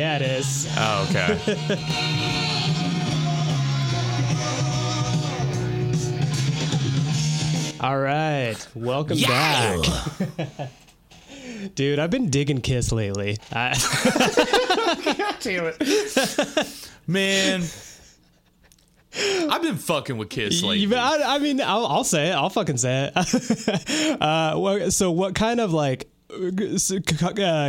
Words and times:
yeah, 0.00 0.16
it 0.16 0.22
is. 0.22 0.66
Oh, 0.78 1.06
okay. 1.10 2.56
All 7.82 7.98
right, 7.98 8.56
welcome 8.74 9.18
back, 9.22 9.78
dude. 11.74 11.98
I've 11.98 12.10
been 12.10 12.28
digging 12.28 12.60
Kiss 12.60 12.92
lately. 12.92 13.38
I, 13.50 13.72
Damn 15.40 15.72
it. 15.78 16.88
Man. 17.06 17.62
I've 19.50 19.62
been 19.62 19.76
fucking 19.78 20.18
with 20.18 20.28
Kiss 20.28 20.62
lately. 20.62 20.80
you- 20.80 20.94
I, 20.94 21.36
I 21.36 21.38
mean, 21.38 21.62
I'll, 21.62 21.86
I'll 21.86 22.04
say 22.04 22.28
it. 22.28 22.32
I'll 22.32 22.50
fucking 22.50 22.76
say 22.76 23.10
it. 23.16 24.20
uh, 24.22 24.56
what- 24.56 24.92
so, 24.92 25.10
what 25.10 25.34
kind 25.34 25.58
of 25.58 25.72
like 25.72 26.09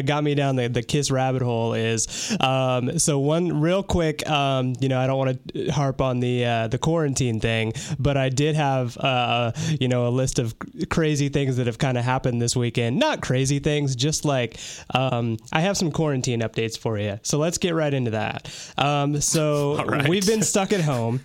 got 0.06 0.24
me 0.24 0.36
down 0.36 0.56
the, 0.56 0.68
the 0.68 0.84
kiss 0.84 1.12
rabbit 1.12 1.42
hole 1.42 1.74
is 1.74 2.36
um, 2.40 3.00
so 3.00 3.20
one 3.20 3.62
real 3.62 3.84
quick 3.84 4.28
um, 4.30 4.74
you 4.80 4.90
know 4.90 5.00
I 5.00 5.08
don't 5.08 5.18
want 5.18 5.54
to 5.54 5.70
harp 5.70 6.02
on 6.02 6.20
the 6.20 6.46
uh, 6.46 6.68
the 6.68 6.78
quarantine 6.78 7.40
thing 7.40 7.74
but 8.00 8.18
I 8.18 8.30
did 8.30 8.56
have 8.56 8.98
uh, 8.98 9.52
you 9.80 9.88
know 9.88 10.08
a 10.08 10.10
list 10.10 10.40
of 10.40 10.56
crazy 10.90 11.30
things 11.30 11.58
that 11.58 11.68
have 11.68 11.78
kind 11.78 11.98
of 11.98 12.04
happened 12.04 12.42
this 12.42 12.56
weekend. 12.56 13.00
Not 13.00 13.22
crazy 13.22 13.60
things 13.60 13.96
just 13.96 14.26
like 14.26 14.58
um, 14.94 15.38
I 15.52 15.62
have 15.62 15.78
some 15.78 15.92
quarantine 15.92 16.42
updates 16.42 16.78
for 16.78 16.98
you 16.98 17.20
so 17.24 17.38
let's 17.38 17.58
get 17.58 17.74
right 17.74 17.94
into 17.94 18.12
that. 18.12 18.50
Um, 18.78 19.22
so 19.22 19.84
right. 19.86 20.08
we've 20.08 20.26
been 20.26 20.44
stuck 20.44 20.74
at 20.74 20.82
home. 20.82 21.22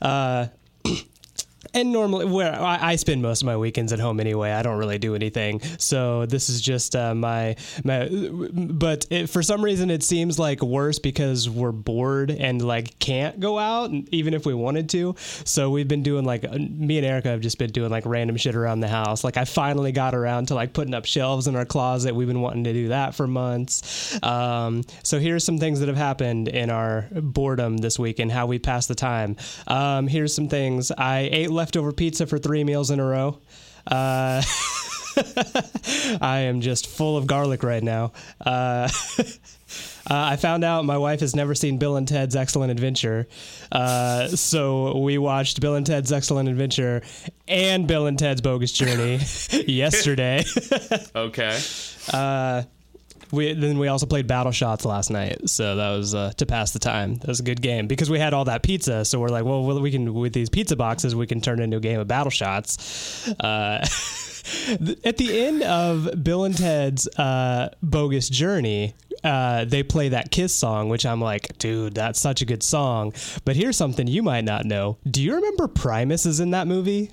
Uh, 0.00 0.46
and 1.74 1.92
normally 1.92 2.26
where 2.26 2.54
I, 2.54 2.92
I 2.92 2.96
spend 2.96 3.20
most 3.20 3.42
of 3.42 3.46
my 3.46 3.56
weekends 3.56 3.92
at 3.92 3.98
home 3.98 4.20
anyway. 4.20 4.52
I 4.52 4.62
don't 4.62 4.78
really 4.78 4.98
do 4.98 5.14
anything. 5.14 5.60
So 5.78 6.26
this 6.26 6.48
is 6.48 6.60
just 6.60 6.96
uh, 6.96 7.14
my 7.14 7.56
my 7.84 8.08
but 8.52 9.06
it, 9.10 9.28
for 9.28 9.42
some 9.42 9.62
reason 9.62 9.90
it 9.90 10.02
seems 10.02 10.38
like 10.38 10.62
worse 10.62 10.98
because 10.98 11.50
we're 11.50 11.72
bored 11.72 12.30
and 12.30 12.64
like 12.64 12.98
can't 12.98 13.40
go 13.40 13.58
out 13.58 13.90
even 14.10 14.34
if 14.34 14.46
we 14.46 14.54
wanted 14.54 14.88
to. 14.90 15.14
So 15.18 15.70
we've 15.70 15.88
been 15.88 16.02
doing 16.02 16.24
like 16.24 16.44
uh, 16.44 16.56
me 16.58 16.98
and 16.98 17.06
erica 17.06 17.28
have 17.28 17.40
just 17.40 17.58
been 17.58 17.70
doing 17.70 17.90
like 17.90 18.06
random 18.06 18.36
shit 18.36 18.54
around 18.54 18.80
the 18.80 18.88
house. 18.88 19.24
Like 19.24 19.36
i 19.36 19.44
finally 19.44 19.92
got 19.92 20.14
around 20.14 20.48
to 20.48 20.54
like 20.54 20.72
putting 20.72 20.94
up 20.94 21.04
shelves 21.04 21.46
in 21.46 21.56
our 21.56 21.64
closet. 21.64 22.14
We've 22.14 22.28
been 22.28 22.40
wanting 22.40 22.64
to 22.64 22.72
do 22.72 22.88
that 22.88 23.14
for 23.14 23.26
months. 23.26 24.18
Um, 24.22 24.84
so 25.02 25.18
here's 25.18 25.44
some 25.44 25.58
things 25.58 25.80
that 25.80 25.88
have 25.88 25.96
happened 25.96 26.48
in 26.48 26.70
our 26.70 27.08
boredom 27.12 27.78
this 27.78 27.98
week 27.98 28.18
and 28.18 28.30
how 28.30 28.46
we 28.46 28.58
pass 28.58 28.86
the 28.86 28.94
time. 28.94 29.36
Um, 29.66 30.06
here's 30.06 30.34
some 30.34 30.48
things. 30.48 30.92
I 30.92 31.28
ate 31.32 31.50
leftover 31.64 31.92
pizza 31.92 32.26
for 32.26 32.38
three 32.38 32.62
meals 32.62 32.90
in 32.90 33.00
a 33.00 33.04
row 33.04 33.40
uh, 33.86 34.42
I 36.20 36.40
am 36.40 36.60
just 36.60 36.86
full 36.86 37.16
of 37.16 37.26
garlic 37.26 37.62
right 37.62 37.82
now. 37.82 38.12
Uh, 38.44 38.88
uh, 39.18 39.24
I 40.10 40.36
found 40.36 40.64
out 40.64 40.84
my 40.84 40.98
wife 40.98 41.20
has 41.20 41.34
never 41.34 41.54
seen 41.54 41.78
Bill 41.78 41.96
and 41.96 42.06
Ted's 42.06 42.36
Excellent 42.36 42.70
Adventure. 42.70 43.28
Uh, 43.70 44.28
so 44.28 44.98
we 44.98 45.18
watched 45.18 45.60
Bill 45.60 45.74
and 45.74 45.86
Ted's 45.86 46.12
Excellent 46.12 46.48
Adventure 46.48 47.02
and 47.46 47.86
Bill 47.86 48.06
and 48.06 48.18
Ted's 48.18 48.40
Bogus 48.40 48.72
Journey 48.72 49.20
yesterday. 49.66 50.44
Okay. 51.14 51.58
We 53.32 53.52
then 53.52 53.78
we 53.78 53.88
also 53.88 54.06
played 54.06 54.26
Battle 54.26 54.52
Shots 54.52 54.84
last 54.84 55.10
night, 55.10 55.48
so 55.48 55.76
that 55.76 55.90
was 55.90 56.14
uh, 56.14 56.32
to 56.36 56.46
pass 56.46 56.72
the 56.72 56.78
time. 56.78 57.16
That 57.16 57.28
was 57.28 57.40
a 57.40 57.44
good 57.44 57.62
game 57.62 57.86
because 57.86 58.10
we 58.10 58.18
had 58.18 58.34
all 58.34 58.44
that 58.46 58.62
pizza. 58.62 59.04
So 59.04 59.20
we're 59.20 59.28
like, 59.28 59.44
well, 59.44 59.80
we 59.80 59.90
can 59.90 60.14
with 60.14 60.32
these 60.32 60.50
pizza 60.50 60.76
boxes, 60.76 61.14
we 61.14 61.26
can 61.26 61.40
turn 61.40 61.60
into 61.60 61.76
a 61.76 61.80
game 61.80 62.00
of 62.00 62.08
Battle 62.08 62.30
Shots. 62.30 63.28
Uh, 63.40 63.86
at 65.04 65.16
the 65.16 65.46
end 65.46 65.62
of 65.62 66.22
Bill 66.22 66.44
and 66.44 66.56
Ted's 66.56 67.08
uh, 67.18 67.70
Bogus 67.82 68.28
Journey, 68.28 68.94
uh, 69.22 69.64
they 69.64 69.82
play 69.82 70.10
that 70.10 70.30
Kiss 70.30 70.54
song, 70.54 70.88
which 70.88 71.06
I'm 71.06 71.20
like, 71.20 71.56
dude, 71.58 71.94
that's 71.94 72.20
such 72.20 72.42
a 72.42 72.44
good 72.44 72.62
song. 72.62 73.14
But 73.44 73.56
here's 73.56 73.76
something 73.76 74.06
you 74.06 74.22
might 74.22 74.44
not 74.44 74.66
know. 74.66 74.98
Do 75.10 75.22
you 75.22 75.34
remember 75.34 75.66
Primus 75.66 76.26
is 76.26 76.40
in 76.40 76.50
that 76.50 76.66
movie? 76.66 77.10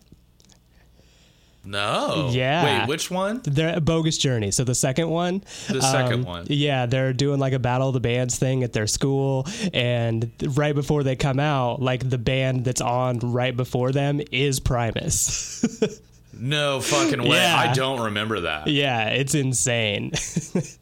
No. 1.64 2.30
Yeah. 2.32 2.82
Wait, 2.82 2.88
which 2.88 3.12
one? 3.12 3.42
They're 3.44 3.80
Bogus 3.80 4.18
Journey. 4.18 4.52
So 4.52 4.64
the 4.64 4.76
second 4.76 5.10
one. 5.10 5.44
The 5.70 5.82
second 5.82 6.22
um, 6.22 6.26
one. 6.26 6.46
Yeah, 6.50 6.86
they're 6.88 7.14
doing 7.14 7.40
like 7.40 7.54
a 7.54 7.60
battle 7.60 7.90
of 7.90 7.94
the 7.94 8.00
bands 8.00 8.38
thing 8.38 8.64
at 8.64 8.74
their 8.74 8.88
school, 8.88 9.48
and 9.74 10.32
right 10.56 10.74
before 10.74 11.04
they 11.04 11.16
come 11.16 11.40
out, 11.40 11.82
like 11.82 12.10
the 12.10 12.18
band 12.18 12.66
that's 12.66 12.82
on 12.82 13.20
right 13.20 13.56
before 13.56 13.92
them 13.92 14.22
is 14.32 14.60
Primus. 14.60 16.00
No 16.42 16.82
fucking 16.82 17.22
way. 17.22 17.38
Yeah. 17.38 17.56
I 17.56 17.72
don't 17.72 18.02
remember 18.02 18.40
that. 18.42 18.66
yeah, 18.68 19.10
it's 19.10 19.36
insane. 19.36 20.12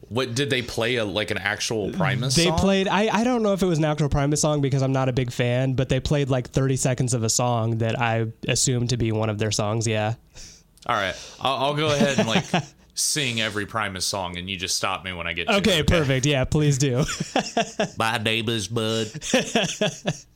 What 0.08 0.34
did 0.34 0.50
they 0.50 0.60
play 0.60 0.96
a 0.96 1.04
like 1.04 1.30
an 1.30 1.38
actual 1.38 1.92
Primus 1.92 2.34
they 2.34 2.46
song? 2.46 2.58
played. 2.58 2.88
I 2.88 3.08
I 3.20 3.22
don't 3.22 3.44
know 3.44 3.52
if 3.52 3.62
it 3.62 3.66
was 3.66 3.78
an 3.78 3.84
actual 3.84 4.08
Primus 4.08 4.40
song 4.40 4.60
because 4.60 4.82
I'm 4.82 4.90
not 4.90 5.08
a 5.08 5.12
big 5.12 5.30
fan, 5.30 5.74
but 5.74 5.88
they 5.88 6.00
played 6.00 6.30
like 6.30 6.48
30 6.48 6.74
seconds 6.74 7.14
of 7.14 7.22
a 7.22 7.28
song 7.28 7.78
that 7.78 8.00
I 8.00 8.26
assumed 8.48 8.90
to 8.90 8.96
be 8.96 9.12
one 9.12 9.30
of 9.30 9.38
their 9.38 9.52
songs. 9.52 9.86
Yeah. 9.86 10.14
All 10.86 10.96
right. 10.96 11.14
I'll, 11.40 11.56
I'll 11.66 11.74
go 11.74 11.88
ahead 11.92 12.18
and 12.18 12.28
like 12.28 12.44
sing 12.94 13.40
every 13.40 13.66
Primus 13.66 14.04
song 14.06 14.36
and 14.36 14.48
you 14.48 14.56
just 14.56 14.76
stop 14.76 15.04
me 15.04 15.12
when 15.12 15.26
I 15.26 15.32
get 15.32 15.48
to 15.48 15.56
Okay, 15.56 15.80
it. 15.80 15.86
perfect. 15.86 16.26
Yeah, 16.26 16.44
please 16.44 16.78
do. 16.78 17.04
My 17.98 18.18
name 18.18 18.48
is 18.48 18.68
Bud. 18.68 19.08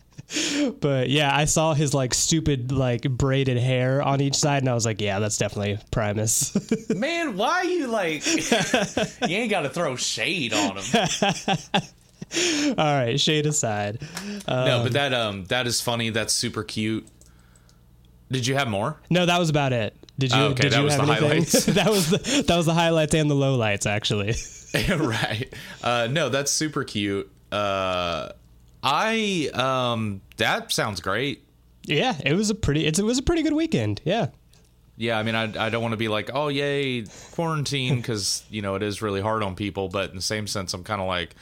But 0.81 1.11
yeah, 1.11 1.37
I 1.37 1.45
saw 1.45 1.75
his 1.75 1.93
like 1.93 2.15
stupid 2.15 2.73
like 2.73 3.03
braided 3.03 3.59
hair 3.59 4.01
on 4.03 4.23
each 4.23 4.35
side, 4.37 4.63
and 4.63 4.71
I 4.71 4.75
was 4.75 4.87
like, 4.87 5.01
yeah, 5.03 5.19
that's 5.19 5.37
definitely 5.37 5.79
Primus. 5.91 6.57
Man, 6.89 7.37
why 7.37 7.63
you 7.63 7.87
like 7.89 8.25
you 8.27 9.37
ain't 9.37 9.51
gotta 9.51 9.69
throw 9.69 9.97
shade 9.97 10.55
on 10.55 10.79
him. 10.79 11.09
All 12.79 12.85
right, 12.99 13.21
shade 13.21 13.45
aside. 13.47 14.01
no, 14.49 14.81
but 14.83 14.95
that 14.95 15.13
um 15.13 15.45
that 15.47 15.67
is 15.67 15.83
funny. 15.83 16.09
That's 16.09 16.33
super 16.33 16.65
cute. 16.65 17.07
Did 18.33 18.47
you 18.47 18.55
have 18.55 18.67
more? 18.67 18.99
No, 19.11 19.27
that 19.27 19.39
was 19.39 19.51
about 19.51 19.75
it. 19.75 19.95
Did 20.19 20.33
you? 20.33 20.39
Oh, 20.39 20.45
okay, 20.51 20.63
did 20.65 20.73
that 20.73 20.79
you 20.79 20.85
was 20.85 20.95
have 20.95 21.07
the 21.07 21.13
anything? 21.13 21.29
highlights. 21.31 21.65
that 21.67 21.91
was 21.91 22.11
the 22.11 22.45
that 22.47 22.57
was 22.57 22.67
the 22.67 22.75
highlights 22.75 23.15
and 23.15 23.31
the 23.31 23.35
lowlights 23.35 23.87
actually. 23.87 24.35
right. 24.97 25.53
Uh, 25.83 26.09
no, 26.11 26.29
that's 26.29 26.51
super 26.53 26.85
cute. 26.85 27.31
Uh, 27.51 28.31
I 28.83 29.51
um 29.55 30.21
that 30.37 30.71
sounds 30.73 31.01
great. 31.01 31.45
yeah, 31.85 32.17
it 32.25 32.35
was 32.35 32.51
a 32.51 32.55
pretty. 32.55 32.87
It's, 32.87 32.99
it 32.99 33.05
was 33.05 33.19
a 33.19 33.23
pretty 33.23 33.43
good 33.43 33.53
weekend. 33.55 34.01
Yeah. 34.05 34.29
Yeah, 34.97 35.19
I 35.19 35.25
mean, 35.25 35.35
I, 35.35 35.67
I 35.67 35.71
don't 35.71 35.83
want 35.83 35.91
to 35.91 35.97
be 35.97 36.07
like, 36.07 36.31
oh, 36.33 36.47
yay, 36.47 37.05
quarantine, 37.33 37.97
because, 38.01 38.45
you 38.49 38.63
know, 38.63 38.77
it 38.77 38.83
is 38.85 39.03
really 39.03 39.21
hard 39.21 39.43
on 39.43 39.57
people. 39.57 39.89
But 39.89 40.11
in 40.11 40.15
the 40.17 40.23
same 40.23 40.47
sense, 40.47 40.73
I'm 40.73 40.85
kind 40.85 41.01
of 41.01 41.09
like, 41.09 41.35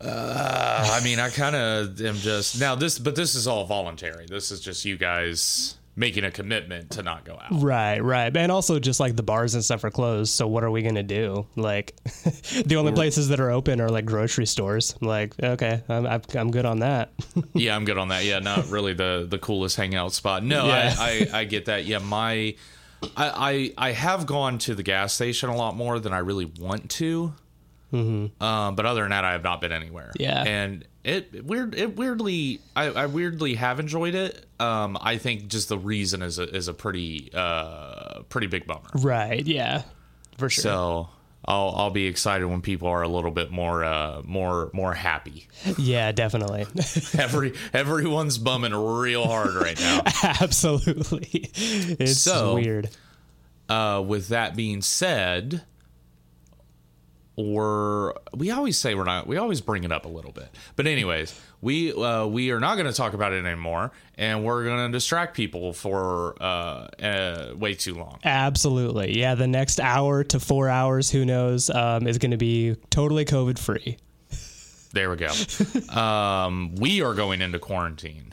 uh, 0.00 0.88
I 0.90 1.04
mean, 1.04 1.18
I 1.18 1.28
kind 1.28 1.54
of 1.54 2.00
am 2.00 2.16
just 2.16 2.58
now 2.60 2.74
this, 2.76 2.98
but 2.98 3.14
this 3.14 3.34
is 3.34 3.46
all 3.46 3.64
voluntary. 3.66 4.24
This 4.26 4.50
is 4.50 4.60
just 4.60 4.84
you 4.86 4.96
guys 4.96 5.76
making 5.96 6.24
a 6.24 6.30
commitment 6.30 6.90
to 6.90 7.02
not 7.02 7.24
go 7.24 7.32
out. 7.32 7.48
Right, 7.50 7.98
right, 8.00 8.34
and 8.36 8.52
also 8.52 8.78
just 8.78 9.00
like 9.00 9.16
the 9.16 9.22
bars 9.22 9.54
and 9.54 9.64
stuff 9.64 9.82
are 9.82 9.90
closed. 9.90 10.32
So 10.32 10.46
what 10.46 10.62
are 10.62 10.70
we 10.70 10.82
gonna 10.82 11.02
do? 11.02 11.46
Like, 11.56 11.96
the 12.66 12.76
only 12.76 12.92
places 12.92 13.28
that 13.28 13.40
are 13.40 13.50
open 13.50 13.80
are 13.80 13.88
like 13.88 14.04
grocery 14.04 14.46
stores. 14.46 14.94
I'm 15.00 15.08
like, 15.08 15.34
okay, 15.42 15.82
I'm 15.88 16.06
I'm, 16.06 16.22
I'm 16.34 16.50
good 16.50 16.66
on 16.66 16.80
that. 16.80 17.12
yeah, 17.54 17.74
I'm 17.74 17.84
good 17.86 17.98
on 17.98 18.08
that. 18.08 18.24
Yeah, 18.24 18.38
not 18.38 18.68
really 18.68 18.92
the 18.92 19.26
the 19.28 19.38
coolest 19.38 19.76
hangout 19.76 20.12
spot. 20.12 20.44
No, 20.44 20.66
Yeah. 20.66 20.94
I, 20.98 21.28
I 21.32 21.38
I 21.40 21.44
get 21.44 21.64
that. 21.66 21.86
Yeah, 21.86 21.98
my 21.98 22.54
I, 23.16 23.72
I 23.78 23.88
I 23.88 23.92
have 23.92 24.26
gone 24.26 24.58
to 24.58 24.74
the 24.74 24.82
gas 24.82 25.14
station 25.14 25.48
a 25.48 25.56
lot 25.56 25.76
more 25.76 25.98
than 25.98 26.12
I 26.12 26.18
really 26.18 26.46
want 26.60 26.90
to. 26.92 27.32
Mm-hmm. 27.92 28.42
Um, 28.42 28.74
but 28.74 28.84
other 28.84 29.02
than 29.02 29.10
that, 29.10 29.24
I 29.24 29.32
have 29.32 29.44
not 29.44 29.60
been 29.60 29.72
anywhere. 29.72 30.12
Yeah. 30.18 30.42
and 30.42 30.84
it 31.06 31.44
weird 31.44 31.74
it 31.74 31.96
weirdly 31.96 32.60
I, 32.74 32.86
I 32.86 33.06
weirdly 33.06 33.54
have 33.54 33.80
enjoyed 33.80 34.14
it. 34.14 34.44
Um, 34.60 34.98
I 35.00 35.18
think 35.18 35.48
just 35.48 35.68
the 35.68 35.78
reason 35.78 36.20
is 36.22 36.38
a 36.38 36.48
is 36.54 36.68
a 36.68 36.74
pretty 36.74 37.30
uh 37.32 38.22
pretty 38.28 38.48
big 38.48 38.66
bummer. 38.66 38.88
right. 38.96 39.46
Yeah. 39.46 39.82
For 40.38 40.50
sure. 40.50 40.62
So 40.62 41.08
I'll 41.44 41.72
I'll 41.76 41.90
be 41.90 42.06
excited 42.06 42.44
when 42.46 42.60
people 42.60 42.88
are 42.88 43.02
a 43.02 43.08
little 43.08 43.30
bit 43.30 43.50
more 43.52 43.84
uh 43.84 44.22
more 44.24 44.68
more 44.72 44.92
happy. 44.94 45.46
Yeah, 45.78 46.10
definitely. 46.12 46.66
Every 47.18 47.52
everyone's 47.72 48.36
bumming 48.38 48.74
real 48.74 49.24
hard 49.26 49.54
right 49.54 49.78
now. 49.78 50.02
Absolutely. 50.40 51.50
It's 51.54 52.18
So- 52.20 52.54
weird. 52.56 52.90
Uh, 53.68 54.00
with 54.06 54.28
that 54.28 54.54
being 54.54 54.80
said, 54.80 55.62
we're 57.36 58.12
we 58.34 58.50
always 58.50 58.78
say 58.78 58.94
we're 58.94 59.04
not. 59.04 59.26
We 59.26 59.36
always 59.36 59.60
bring 59.60 59.84
it 59.84 59.92
up 59.92 60.06
a 60.06 60.08
little 60.08 60.32
bit, 60.32 60.48
but 60.74 60.86
anyways, 60.86 61.38
we 61.60 61.92
uh, 61.92 62.26
we 62.26 62.50
are 62.50 62.60
not 62.60 62.76
going 62.76 62.86
to 62.86 62.92
talk 62.92 63.12
about 63.12 63.32
it 63.32 63.44
anymore, 63.44 63.92
and 64.16 64.44
we're 64.44 64.64
going 64.64 64.90
to 64.90 64.92
distract 64.96 65.36
people 65.36 65.72
for 65.72 66.34
uh, 66.40 66.88
uh, 67.02 67.54
way 67.54 67.74
too 67.74 67.94
long. 67.94 68.18
Absolutely. 68.24 69.18
Yeah, 69.18 69.34
the 69.34 69.46
next 69.46 69.80
hour 69.80 70.24
to 70.24 70.40
four 70.40 70.68
hours, 70.68 71.10
who 71.10 71.24
knows, 71.24 71.68
um, 71.68 72.06
is 72.06 72.18
going 72.18 72.30
to 72.30 72.36
be 72.36 72.76
totally 72.90 73.24
COVID 73.24 73.58
free. 73.58 73.98
There 74.92 75.10
we 75.10 75.16
go. 75.16 75.32
um, 76.00 76.74
we 76.76 77.02
are 77.02 77.12
going 77.12 77.42
into 77.42 77.58
quarantine. 77.58 78.32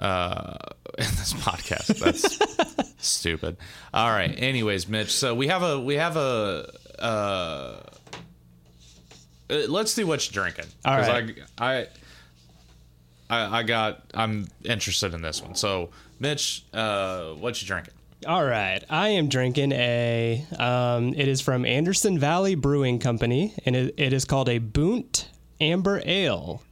Uh, 0.00 0.56
in 0.98 1.04
this 1.04 1.34
podcast, 1.34 1.98
that's 1.98 2.94
stupid. 2.98 3.56
All 3.94 4.10
right. 4.10 4.34
Anyways, 4.36 4.88
Mitch. 4.88 5.12
So 5.12 5.34
we 5.34 5.48
have 5.48 5.62
a 5.62 5.78
we 5.78 5.94
have 5.96 6.16
a. 6.16 6.72
Uh, 7.00 7.80
uh, 9.50 9.56
let's 9.68 9.92
see 9.92 10.04
what 10.04 10.24
you're 10.26 10.42
drinking. 10.42 10.70
All 10.84 10.96
right. 10.96 11.34
I, 11.58 11.78
I 11.80 11.86
I 13.30 13.60
I 13.60 13.62
got. 13.62 14.02
I'm 14.12 14.48
interested 14.64 15.14
in 15.14 15.22
this 15.22 15.42
one. 15.42 15.54
So, 15.54 15.90
Mitch, 16.18 16.64
uh, 16.74 17.32
what 17.34 17.60
you 17.62 17.68
drinking? 17.68 17.94
All 18.26 18.44
right, 18.44 18.84
I 18.90 19.08
am 19.10 19.28
drinking 19.28 19.72
a. 19.72 20.44
Um, 20.58 21.14
it 21.14 21.26
is 21.26 21.40
from 21.40 21.64
Anderson 21.64 22.18
Valley 22.18 22.54
Brewing 22.54 22.98
Company, 22.98 23.54
and 23.64 23.74
it, 23.74 23.94
it 23.96 24.12
is 24.12 24.26
called 24.26 24.48
a 24.50 24.58
Boont 24.58 25.26
Amber 25.58 26.02
Ale. 26.04 26.62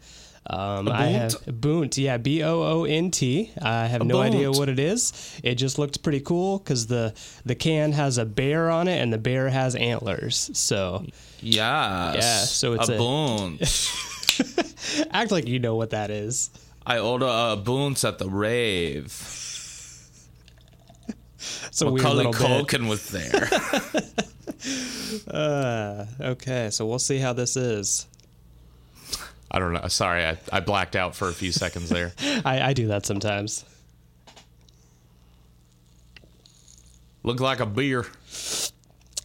Um, 0.51 0.89
I 0.89 1.07
have 1.07 1.33
Boont, 1.47 1.99
yeah, 1.99 2.17
B 2.17 2.43
O 2.43 2.63
O 2.63 2.85
N 2.85 3.11
T. 3.11 3.51
I 3.61 3.87
have 3.87 4.03
no 4.05 4.21
idea 4.21 4.51
what 4.51 4.69
it 4.71 4.79
is. 4.79 5.13
It 5.43 5.57
just 5.57 5.79
looked 5.79 6.03
pretty 6.03 6.21
cool 6.21 6.59
because 6.59 6.87
the 6.87 7.13
the 7.45 7.55
can 7.55 7.93
has 7.93 8.17
a 8.17 8.25
bear 8.25 8.71
on 8.71 8.89
it, 8.89 8.99
and 8.99 9.13
the 9.13 9.19
bear 9.19 9.51
has 9.51 9.75
antlers. 9.75 10.51
So 10.55 11.05
Yes. 11.41 12.15
Yeah, 12.17 12.39
so 12.45 12.73
it's 12.75 12.89
a, 12.89 12.95
a- 12.95 12.99
boon. 12.99 13.59
act 15.11 15.31
like 15.31 15.47
you 15.47 15.59
know 15.59 15.77
what 15.77 15.91
that 15.91 16.11
is. 16.11 16.51
I 16.87 16.99
order 16.99 17.27
a 17.27 17.57
Boont 17.63 18.03
at 18.09 18.19
the 18.19 18.29
rave. 18.31 19.11
So 21.71 21.89
a 21.89 21.93
Macaulay. 21.93 22.25
Culkin 22.33 22.89
was 22.89 23.11
there. 23.11 23.49
Uh, 25.29 26.05
okay, 26.21 26.69
so 26.71 26.85
we'll 26.85 26.99
see 26.99 27.19
how 27.19 27.33
this 27.33 27.57
is. 27.57 28.07
I 29.51 29.59
don't 29.59 29.73
know. 29.73 29.87
Sorry, 29.89 30.25
I, 30.25 30.39
I 30.53 30.61
blacked 30.61 30.95
out 30.97 31.15
for 31.15 31.29
a 31.29 31.33
few 31.33 31.53
seconds 31.53 31.89
there. 31.89 32.13
I, 32.45 32.61
I 32.61 32.73
do 32.75 32.89
that 32.89 33.07
sometimes. 33.07 33.65
Looked 37.23 37.41
like 37.41 37.61
a 37.61 37.67
beer. 37.67 38.07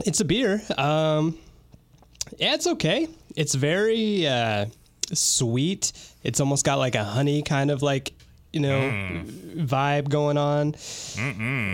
It's 0.06 0.20
a 0.20 0.26
beer. 0.26 0.62
Um, 0.78 1.38
yeah, 2.38 2.54
it's 2.56 2.68
okay. 2.68 3.08
It's 3.36 3.54
very 3.56 4.28
uh, 4.28 4.66
sweet. 5.14 5.94
It's 6.24 6.40
almost 6.40 6.66
got 6.66 6.76
like 6.80 6.96
a 6.96 7.04
honey 7.04 7.42
kind 7.44 7.70
of 7.72 7.82
like 7.82 8.14
you 8.52 8.60
know 8.60 9.24
vibe 9.56 10.10
going 10.10 10.38
on, 10.38 10.74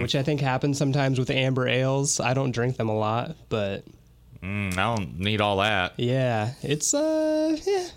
which 0.02 0.16
I 0.16 0.24
think 0.24 0.42
happens 0.42 0.78
sometimes 0.78 1.20
with 1.20 1.30
amber 1.30 1.68
ales. 1.68 2.20
I 2.20 2.34
don't 2.34 2.52
drink 2.52 2.78
them 2.78 2.90
a 2.90 2.98
lot, 2.98 3.36
but 3.50 3.84
Mm, 4.42 4.72
I 4.78 4.96
don't 4.96 5.20
need 5.20 5.42
all 5.42 5.58
that. 5.58 5.94
yeah, 5.98 6.54
it's 6.64 6.94
uh, 6.94 7.58
yeah, 7.66 7.88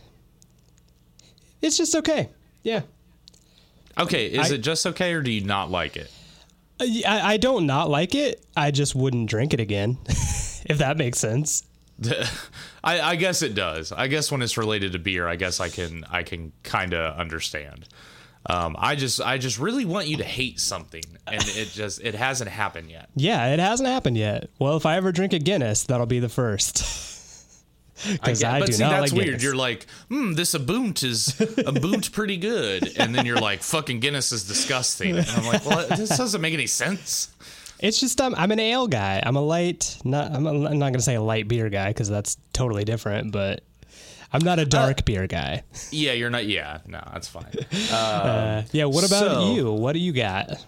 it's 1.63 1.77
just 1.79 1.95
okay. 1.97 2.29
Yeah. 2.63 2.83
Okay, 3.99 4.27
is 4.27 4.51
I- 4.51 4.55
it 4.57 4.59
just 4.59 4.87
okay 4.87 5.13
or 5.15 5.23
do 5.23 5.31
you 5.31 5.45
not 5.45 5.71
like 5.71 5.97
it? 5.97 6.11
I, 6.81 6.85
y- 6.85 7.03
I, 7.07 7.33
I 7.35 7.37
don't 7.37 7.67
not 7.67 7.89
like 7.91 8.15
it. 8.15 8.45
I 8.57 8.71
just 8.71 8.95
wouldn't 8.95 9.29
drink 9.29 9.55
it 9.55 9.61
again, 9.61 9.99
if 10.09 10.79
that 10.79 10.97
makes 10.97 11.19
sense. 11.19 11.63
I, 12.83 13.01
I 13.01 13.17
guess 13.17 13.43
it 13.43 13.55
does. 13.55 13.93
I 13.93 14.09
guess 14.09 14.33
when 14.33 14.43
it's 14.43 14.57
related 14.59 14.93
to 14.93 14.99
beer, 14.99 15.29
I 15.29 15.37
guess 15.37 15.61
I 15.61 15.69
can 15.69 16.05
I 16.11 16.23
can 16.25 16.53
kind 16.65 16.95
of 16.95 17.17
understand. 17.19 17.87
Um, 18.47 18.75
I 18.79 18.97
just 18.97 19.21
I 19.21 19.39
just 19.39 19.59
really 19.61 19.85
want 19.85 20.09
you 20.09 20.17
to 20.17 20.25
hate 20.25 20.59
something, 20.59 21.05
and 21.29 21.41
it 21.47 21.69
just 21.73 22.01
it 22.03 22.15
hasn't 22.17 22.51
happened 22.51 22.91
yet. 22.91 23.09
Yeah, 23.15 23.53
it 23.53 23.61
hasn't 23.61 23.89
happened 23.89 24.17
yet. 24.17 24.51
Well, 24.59 24.77
if 24.77 24.85
I 24.87 24.97
ever 24.97 25.13
drink 25.13 25.33
a 25.35 25.39
Guinness, 25.39 25.85
that'll 25.85 26.07
be 26.07 26.19
the 26.19 26.29
first. 26.31 27.12
Because 28.11 28.41
get- 28.41 28.53
I, 28.53 28.61
but 28.61 28.67
do 28.67 28.73
see, 28.73 28.83
not 28.83 28.91
that's 29.01 29.13
like 29.13 29.13
weird. 29.13 29.27
Guinness. 29.27 29.43
You're 29.43 29.57
like, 29.57 29.87
hmm, 30.09 30.33
this 30.33 30.55
aboont 30.55 31.05
is 31.05 31.29
aboont 31.39 32.13
pretty 32.13 32.37
good, 32.37 32.97
and 32.99 33.15
then 33.15 33.27
you're 33.27 33.41
like, 33.41 33.63
fucking 33.63 34.01
Guinness 34.01 34.33
is 34.33 34.45
disgusting, 34.49 35.17
and 35.19 35.29
I'm 35.29 35.47
like, 35.47 35.65
well, 35.67 35.87
this 35.89 36.17
doesn't 36.17 36.41
make 36.41 36.55
any 36.55 36.67
sense. 36.67 37.29
It's 37.81 37.99
just 37.99 38.21
um, 38.21 38.35
I'm 38.39 38.51
an 38.53 38.61
ale 38.61 38.87
guy. 38.87 39.21
I'm 39.25 39.37
a 39.37 39.41
light, 39.41 39.99
not 40.05 40.33
I'm, 40.35 40.47
a, 40.47 40.51
I'm 40.51 40.79
not 40.79 40.93
gonna 40.93 41.01
say 41.01 41.17
a 41.17 41.23
light 41.23 41.49
beer 41.49 41.69
guy 41.69 41.89
because 41.89 42.09
that's 42.09 42.37
totally 42.53 42.85
different. 42.85 43.33
But 43.33 43.63
I'm 44.33 44.43
not 44.45 44.59
a 44.59 44.65
dark 44.65 45.05
beer 45.05 45.27
guy. 45.27 45.63
Yeah, 45.91 46.13
you're 46.13 46.31
not. 46.31 46.47
Yeah, 46.47 46.79
no, 46.87 47.03
that's 47.13 47.29
fine. 47.29 47.53
Uh, 47.93 48.63
yeah. 48.73 48.85
What 48.85 49.05
about 49.07 49.21
so- 49.33 49.53
you? 49.53 49.73
What 49.73 49.93
do 49.95 49.99
you 49.99 50.13
got? 50.13 50.65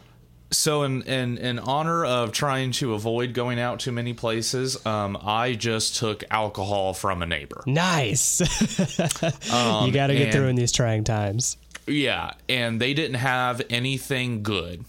So, 0.57 0.85
in, 0.85 1.03
in 1.03 1.39
in 1.39 1.59
honor 1.59 2.05
of 2.05 2.33
trying 2.33 2.73
to 2.73 2.95
avoid 2.95 3.35
going 3.35 3.59
out 3.59 3.81
too 3.81 3.93
many 3.93 4.13
places, 4.15 4.85
um, 4.87 5.19
I 5.23 5.55
just 5.55 5.97
took 5.97 6.25
alcohol 6.31 6.95
from 6.95 7.23
a 7.23 7.27
neighbor. 7.27 7.63
Nice. 7.67 8.41
you 9.21 9.93
got 9.93 10.07
to 10.09 10.15
get 10.15 10.33
through 10.33 10.49
in 10.49 10.57
these 10.57 10.73
trying 10.73 11.05
times. 11.05 11.57
Yeah, 11.87 12.33
and 12.49 12.81
they 12.81 12.95
didn't 12.95 13.17
have 13.17 13.63
anything 13.69 14.43
good. 14.43 14.85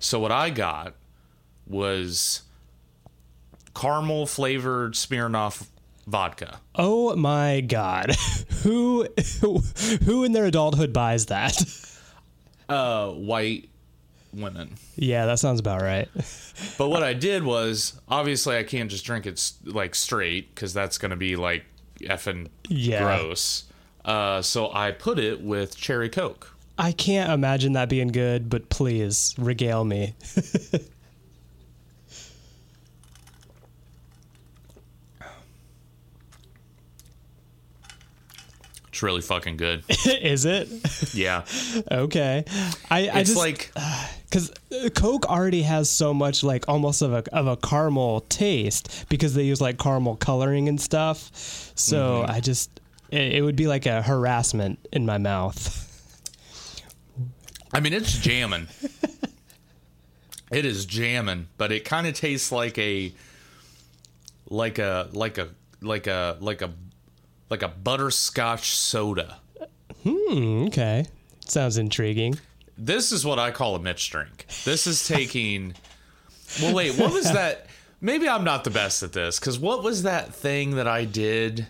So 0.00 0.20
what 0.20 0.32
I 0.32 0.50
got 0.50 0.94
was 1.66 2.42
caramel 3.74 4.26
flavored 4.26 4.94
Smirnoff 4.94 5.66
vodka. 6.06 6.60
Oh 6.74 7.14
my 7.16 7.60
god, 7.60 8.14
who 8.62 9.06
who 10.04 10.24
in 10.24 10.32
their 10.32 10.46
adulthood 10.46 10.92
buys 10.92 11.26
that? 11.26 11.62
Uh, 12.68 13.10
white 13.10 13.68
women. 14.40 14.74
yeah, 14.96 15.26
that 15.26 15.38
sounds 15.38 15.60
about 15.60 15.82
right. 15.82 16.08
But 16.78 16.88
what 16.88 17.02
I 17.02 17.12
did 17.12 17.42
was 17.44 18.00
obviously 18.08 18.56
I 18.56 18.62
can't 18.62 18.90
just 18.90 19.04
drink 19.04 19.26
it 19.26 19.52
like 19.64 19.94
straight 19.94 20.54
because 20.54 20.72
that's 20.72 20.96
gonna 20.98 21.16
be 21.16 21.36
like 21.36 21.64
effing 22.00 22.48
Yeah. 22.68 23.02
gross. 23.02 23.64
Uh, 24.04 24.40
so 24.42 24.72
I 24.72 24.92
put 24.92 25.18
it 25.18 25.42
with 25.42 25.76
cherry 25.76 26.08
coke. 26.08 26.54
I 26.78 26.92
can't 26.92 27.30
imagine 27.32 27.72
that 27.72 27.88
being 27.88 28.08
good, 28.08 28.48
but 28.50 28.68
please 28.68 29.34
regale 29.38 29.84
me. 29.84 30.14
It's 38.96 39.02
really 39.02 39.20
fucking 39.20 39.58
good. 39.58 39.84
Is 40.06 40.46
it? 40.46 40.68
Yeah, 41.12 41.44
Okay. 41.92 42.46
I, 42.90 43.08
I 43.08 43.20
it's 43.20 43.28
just 43.28 43.36
like 43.36 43.70
because 44.24 44.50
Coke 44.94 45.26
already 45.26 45.60
has 45.60 45.90
so 45.90 46.14
much 46.14 46.42
like 46.42 46.64
almost 46.66 47.02
of 47.02 47.12
a 47.12 47.22
of 47.30 47.46
a 47.46 47.58
caramel 47.58 48.22
taste 48.22 49.04
because 49.10 49.34
they 49.34 49.42
use 49.42 49.60
like 49.60 49.78
caramel 49.78 50.16
coloring 50.16 50.66
and 50.70 50.80
stuff. 50.80 51.30
So 51.74 52.22
Mm-hmm. 52.22 52.30
I 52.30 52.40
just 52.40 52.80
it, 53.10 53.34
it 53.34 53.42
would 53.42 53.54
be 53.54 53.66
like 53.66 53.84
a 53.84 54.00
harassment 54.00 54.78
in 54.92 55.04
my 55.04 55.18
mouth. 55.18 55.60
I 57.74 57.80
mean, 57.80 57.92
it's 57.92 58.16
jamming. 58.16 58.66
it 60.50 60.64
is 60.64 60.86
jamming, 60.86 61.48
but 61.58 61.70
it 61.70 61.84
kind 61.84 62.06
of 62.06 62.14
tastes 62.14 62.50
like 62.50 62.78
a 62.78 63.12
like 64.48 64.78
a 64.78 65.10
like 65.12 65.36
a 65.36 65.50
like 65.82 66.06
a 66.06 66.38
like 66.40 66.62
a 66.62 66.70
like 67.50 67.62
a 67.62 67.68
butterscotch 67.68 68.70
soda. 68.70 69.38
Hmm, 70.02 70.64
okay, 70.66 71.06
sounds 71.46 71.78
intriguing. 71.78 72.38
This 72.78 73.12
is 73.12 73.24
what 73.24 73.38
I 73.38 73.50
call 73.50 73.74
a 73.74 73.78
Mitch 73.78 74.10
drink. 74.10 74.46
This 74.64 74.86
is 74.86 75.06
taking. 75.06 75.74
well, 76.62 76.74
wait, 76.74 76.96
what 76.98 77.12
was 77.12 77.32
that? 77.32 77.66
Maybe 78.00 78.28
I'm 78.28 78.44
not 78.44 78.64
the 78.64 78.70
best 78.70 79.02
at 79.02 79.12
this 79.12 79.38
because 79.40 79.58
what 79.58 79.82
was 79.82 80.02
that 80.02 80.34
thing 80.34 80.76
that 80.76 80.86
I 80.86 81.04
did 81.04 81.66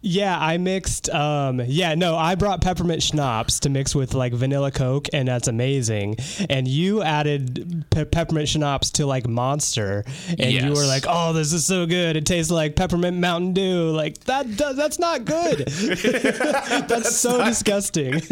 Yeah, 0.00 0.38
I 0.38 0.58
mixed. 0.58 1.10
Um, 1.10 1.60
yeah, 1.66 1.94
no, 1.94 2.16
I 2.16 2.34
brought 2.34 2.60
peppermint 2.60 3.02
schnapps 3.02 3.60
to 3.60 3.68
mix 3.70 3.94
with 3.94 4.14
like 4.14 4.32
vanilla 4.32 4.70
Coke, 4.70 5.08
and 5.12 5.28
that's 5.28 5.48
amazing. 5.48 6.16
And 6.48 6.66
you 6.66 7.02
added 7.02 7.84
pe- 7.90 8.04
peppermint 8.04 8.48
schnapps 8.48 8.90
to 8.92 9.06
like 9.06 9.26
Monster, 9.26 10.04
and 10.38 10.52
you 10.52 10.72
were 10.72 10.86
like, 10.86 11.04
"Oh, 11.08 11.32
this 11.32 11.52
is 11.52 11.66
so 11.66 11.86
good! 11.86 12.16
It 12.16 12.26
tastes 12.26 12.50
like 12.50 12.76
peppermint 12.76 13.18
Mountain 13.18 13.52
Dew." 13.54 13.90
Like 13.90 14.18
that. 14.24 14.56
Does, 14.56 14.76
that's 14.76 14.98
not 14.98 15.24
good. 15.24 15.58
that's, 15.68 17.16
so 17.16 17.44
disgusting. 17.44 18.22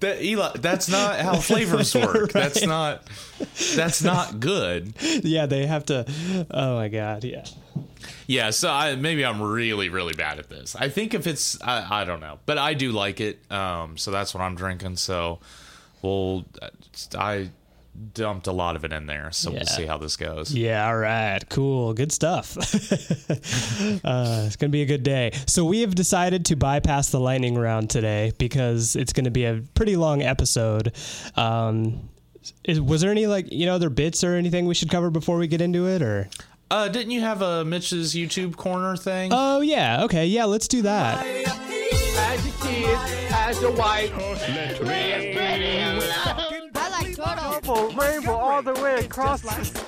That 0.00 0.20
Eli, 0.20 0.50
that's 0.58 0.88
not 0.88 1.20
how 1.20 1.36
flavors 1.36 1.94
work. 1.94 2.32
That's 2.32 2.66
not. 2.66 3.06
That's 3.76 4.02
not 4.02 4.40
good. 4.40 4.94
yeah, 5.00 5.46
they 5.46 5.64
have 5.66 5.84
to. 5.86 6.04
Oh 6.50 6.74
my 6.74 6.88
god. 6.88 7.22
Yeah. 7.22 7.44
Yeah, 8.26 8.50
so 8.50 8.70
I, 8.70 8.94
maybe 8.94 9.24
I'm 9.24 9.42
really, 9.42 9.88
really 9.88 10.14
bad 10.14 10.38
at 10.38 10.48
this. 10.48 10.74
I 10.76 10.88
think 10.88 11.12
if 11.14 11.26
it's, 11.26 11.60
I, 11.62 12.02
I 12.02 12.04
don't 12.04 12.20
know, 12.20 12.38
but 12.46 12.56
I 12.58 12.74
do 12.74 12.92
like 12.92 13.20
it. 13.20 13.40
Um, 13.50 13.96
so 13.98 14.10
that's 14.10 14.32
what 14.32 14.40
I'm 14.42 14.54
drinking. 14.54 14.96
So, 14.96 15.40
well, 16.02 16.44
I 17.18 17.50
dumped 18.14 18.46
a 18.46 18.52
lot 18.52 18.74
of 18.76 18.84
it 18.84 18.92
in 18.92 19.06
there. 19.06 19.30
So 19.32 19.50
Yeah. 19.50 19.58
we'll 19.58 19.66
see 19.66 19.86
how 19.86 19.98
this 19.98 20.16
goes. 20.16 20.54
Yeah, 20.54 20.86
all 20.86 20.96
right. 20.96 21.40
Cool. 21.50 21.92
Good 21.94 22.12
stuff. 22.12 22.56
uh, 23.30 24.44
it's 24.46 24.56
going 24.56 24.70
to 24.70 24.72
be 24.72 24.82
a 24.82 24.86
good 24.86 25.02
day. 25.02 25.32
So, 25.46 25.64
we 25.64 25.80
have 25.80 25.94
decided 25.94 26.46
to 26.46 26.56
bypass 26.56 27.10
the 27.10 27.20
lightning 27.20 27.56
round 27.56 27.90
today 27.90 28.32
because 28.38 28.96
it's 28.96 29.12
going 29.12 29.24
to 29.24 29.30
be 29.30 29.44
a 29.44 29.62
pretty 29.74 29.96
long 29.96 30.22
episode. 30.22 30.92
Um, 31.36 32.08
is, 32.64 32.80
was 32.80 33.00
there 33.02 33.10
any, 33.10 33.26
like, 33.26 33.52
you 33.52 33.66
know, 33.66 33.74
other 33.74 33.90
bits 33.90 34.24
or 34.24 34.34
anything 34.34 34.66
we 34.66 34.74
should 34.74 34.90
cover 34.90 35.10
before 35.10 35.36
we 35.38 35.46
get 35.46 35.60
into 35.60 35.86
it? 35.88 36.02
Or, 36.02 36.28
Uh, 36.72 36.88
didn't 36.88 37.10
you 37.10 37.20
have 37.20 37.42
a 37.42 37.66
Mitch's 37.66 38.14
YouTube 38.14 38.56
corner 38.56 38.96
thing? 38.96 39.30
oh, 39.34 39.60
yeah. 39.60 40.04
Okay. 40.04 40.24
Yeah, 40.26 40.46
let's 40.46 40.66
do 40.66 40.80
that. 40.80 41.22
As 41.22 42.46
your 42.46 42.54
kids, 42.66 43.00
as 43.30 43.60
your 43.60 43.72
wife. 43.72 44.10
I 44.14 44.28
like 46.90 47.14
turtles. 47.14 47.66
Rainbow, 47.66 47.90
rainbow 47.90 48.32
all 48.32 48.62
the 48.62 48.72
way 48.72 49.04
across 49.04 49.42
the 49.42 49.82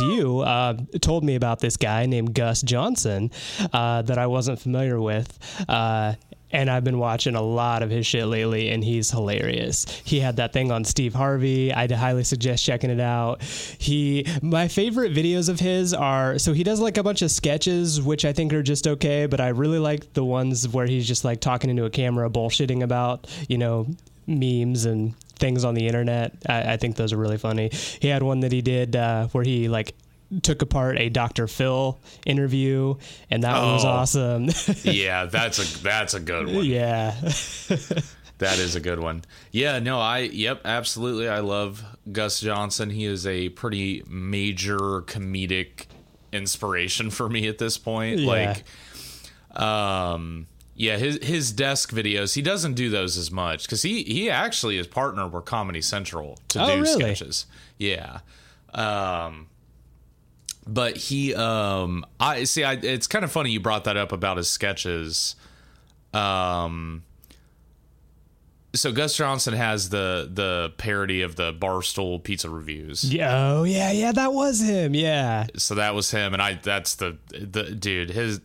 you 0.00 0.40
uh, 0.40 0.76
told 1.00 1.24
me 1.24 1.36
about 1.36 1.60
this 1.60 1.76
guy 1.76 2.06
named 2.06 2.34
Gus 2.34 2.60
Johnson 2.62 3.30
uh, 3.72 4.02
that 4.02 4.18
I 4.18 4.26
wasn't 4.26 4.60
familiar 4.60 5.00
with. 5.00 5.38
Uh, 5.68 6.14
and 6.56 6.70
I've 6.70 6.84
been 6.84 6.98
watching 6.98 7.34
a 7.34 7.42
lot 7.42 7.82
of 7.82 7.90
his 7.90 8.06
shit 8.06 8.26
lately, 8.26 8.70
and 8.70 8.82
he's 8.82 9.10
hilarious. 9.10 9.84
He 10.04 10.20
had 10.20 10.36
that 10.36 10.54
thing 10.54 10.72
on 10.72 10.84
Steve 10.84 11.12
Harvey. 11.12 11.70
I'd 11.70 11.92
highly 11.92 12.24
suggest 12.24 12.64
checking 12.64 12.88
it 12.88 12.98
out. 12.98 13.42
He, 13.42 14.26
my 14.40 14.66
favorite 14.66 15.12
videos 15.12 15.50
of 15.50 15.60
his 15.60 15.92
are 15.92 16.38
so 16.38 16.54
he 16.54 16.64
does 16.64 16.80
like 16.80 16.96
a 16.96 17.02
bunch 17.02 17.20
of 17.20 17.30
sketches, 17.30 18.00
which 18.00 18.24
I 18.24 18.32
think 18.32 18.54
are 18.54 18.62
just 18.62 18.86
okay, 18.86 19.26
but 19.26 19.38
I 19.38 19.48
really 19.48 19.78
like 19.78 20.14
the 20.14 20.24
ones 20.24 20.66
where 20.66 20.86
he's 20.86 21.06
just 21.06 21.26
like 21.26 21.42
talking 21.42 21.68
into 21.68 21.84
a 21.84 21.90
camera, 21.90 22.30
bullshitting 22.30 22.82
about, 22.82 23.26
you 23.50 23.58
know, 23.58 23.86
memes 24.26 24.86
and 24.86 25.14
things 25.34 25.62
on 25.62 25.74
the 25.74 25.86
internet. 25.86 26.32
I, 26.48 26.72
I 26.72 26.76
think 26.78 26.96
those 26.96 27.12
are 27.12 27.18
really 27.18 27.36
funny. 27.36 27.68
He 28.00 28.08
had 28.08 28.22
one 28.22 28.40
that 28.40 28.52
he 28.52 28.62
did 28.62 28.96
uh, 28.96 29.26
where 29.28 29.44
he 29.44 29.68
like 29.68 29.94
took 30.42 30.62
apart 30.62 30.98
a 30.98 31.08
Dr. 31.08 31.46
Phil 31.46 31.98
interview, 32.24 32.94
and 33.30 33.42
that 33.44 33.60
one 33.62 33.72
was 33.74 33.84
Oh. 33.84 33.88
awesome. 33.88 34.48
yeah, 34.84 35.26
that's 35.26 35.58
a 35.58 35.82
that's 35.82 36.14
a 36.14 36.20
good 36.20 36.46
one. 36.54 36.64
yeah. 36.64 37.14
That 38.38 38.58
is 38.58 38.74
a 38.74 38.80
good 38.80 39.00
one. 39.00 39.24
Yeah, 39.50 39.78
no, 39.78 39.98
I 39.98 40.18
yep, 40.18 40.60
absolutely. 40.66 41.26
I 41.26 41.38
love 41.38 41.82
Gus 42.12 42.38
Johnson. 42.40 42.90
He 42.90 43.06
is 43.06 43.26
a 43.26 43.48
pretty 43.48 44.02
major 44.06 44.76
comedic 45.06 45.86
inspiration 46.32 47.08
for 47.08 47.30
me 47.30 47.48
at 47.48 47.56
this 47.56 47.78
point. 47.78 48.18
Yeah. 48.20 48.26
Like 49.54 49.60
um 49.62 50.46
yeah, 50.74 50.98
his 50.98 51.18
his 51.22 51.50
desk 51.52 51.92
videos, 51.92 52.34
he 52.34 52.42
doesn't 52.42 52.74
do 52.74 52.90
those 52.90 53.16
as 53.16 53.30
much 53.30 53.66
cuz 53.68 53.80
he 53.80 54.02
he 54.02 54.28
actually 54.28 54.76
is 54.76 54.86
partnered 54.86 55.32
with 55.32 55.46
Comedy 55.46 55.80
Central 55.80 56.38
to 56.48 56.62
Oh, 56.62 56.76
do 56.76 56.82
really? 56.82 57.00
sketches. 57.14 57.46
Yeah. 57.78 58.18
Um 58.74 59.46
but 60.66 60.96
he 60.96 61.34
um 61.34 62.04
I 62.18 62.44
see 62.44 62.64
I 62.64 62.72
it's 62.74 63.06
kind 63.06 63.24
of 63.24 63.32
funny 63.32 63.50
you 63.50 63.60
brought 63.60 63.84
that 63.84 63.96
up 63.96 64.12
about 64.12 64.36
his 64.36 64.50
sketches. 64.50 65.36
Um 66.12 67.02
so 68.74 68.92
Gus 68.92 69.16
Johnson 69.16 69.54
has 69.54 69.88
the 69.88 70.28
the 70.32 70.72
parody 70.76 71.22
of 71.22 71.36
the 71.36 71.52
Barstool 71.52 72.22
pizza 72.22 72.50
reviews. 72.50 73.04
Yeah, 73.04 73.52
Oh 73.52 73.64
yeah, 73.64 73.90
yeah, 73.90 74.12
that 74.12 74.32
was 74.32 74.60
him. 74.60 74.94
Yeah. 74.94 75.46
So 75.56 75.74
that 75.76 75.94
was 75.94 76.10
him, 76.10 76.32
and 76.34 76.42
I 76.42 76.54
that's 76.62 76.96
the 76.96 77.16
the 77.30 77.64
dude. 77.64 78.10
His 78.10 78.40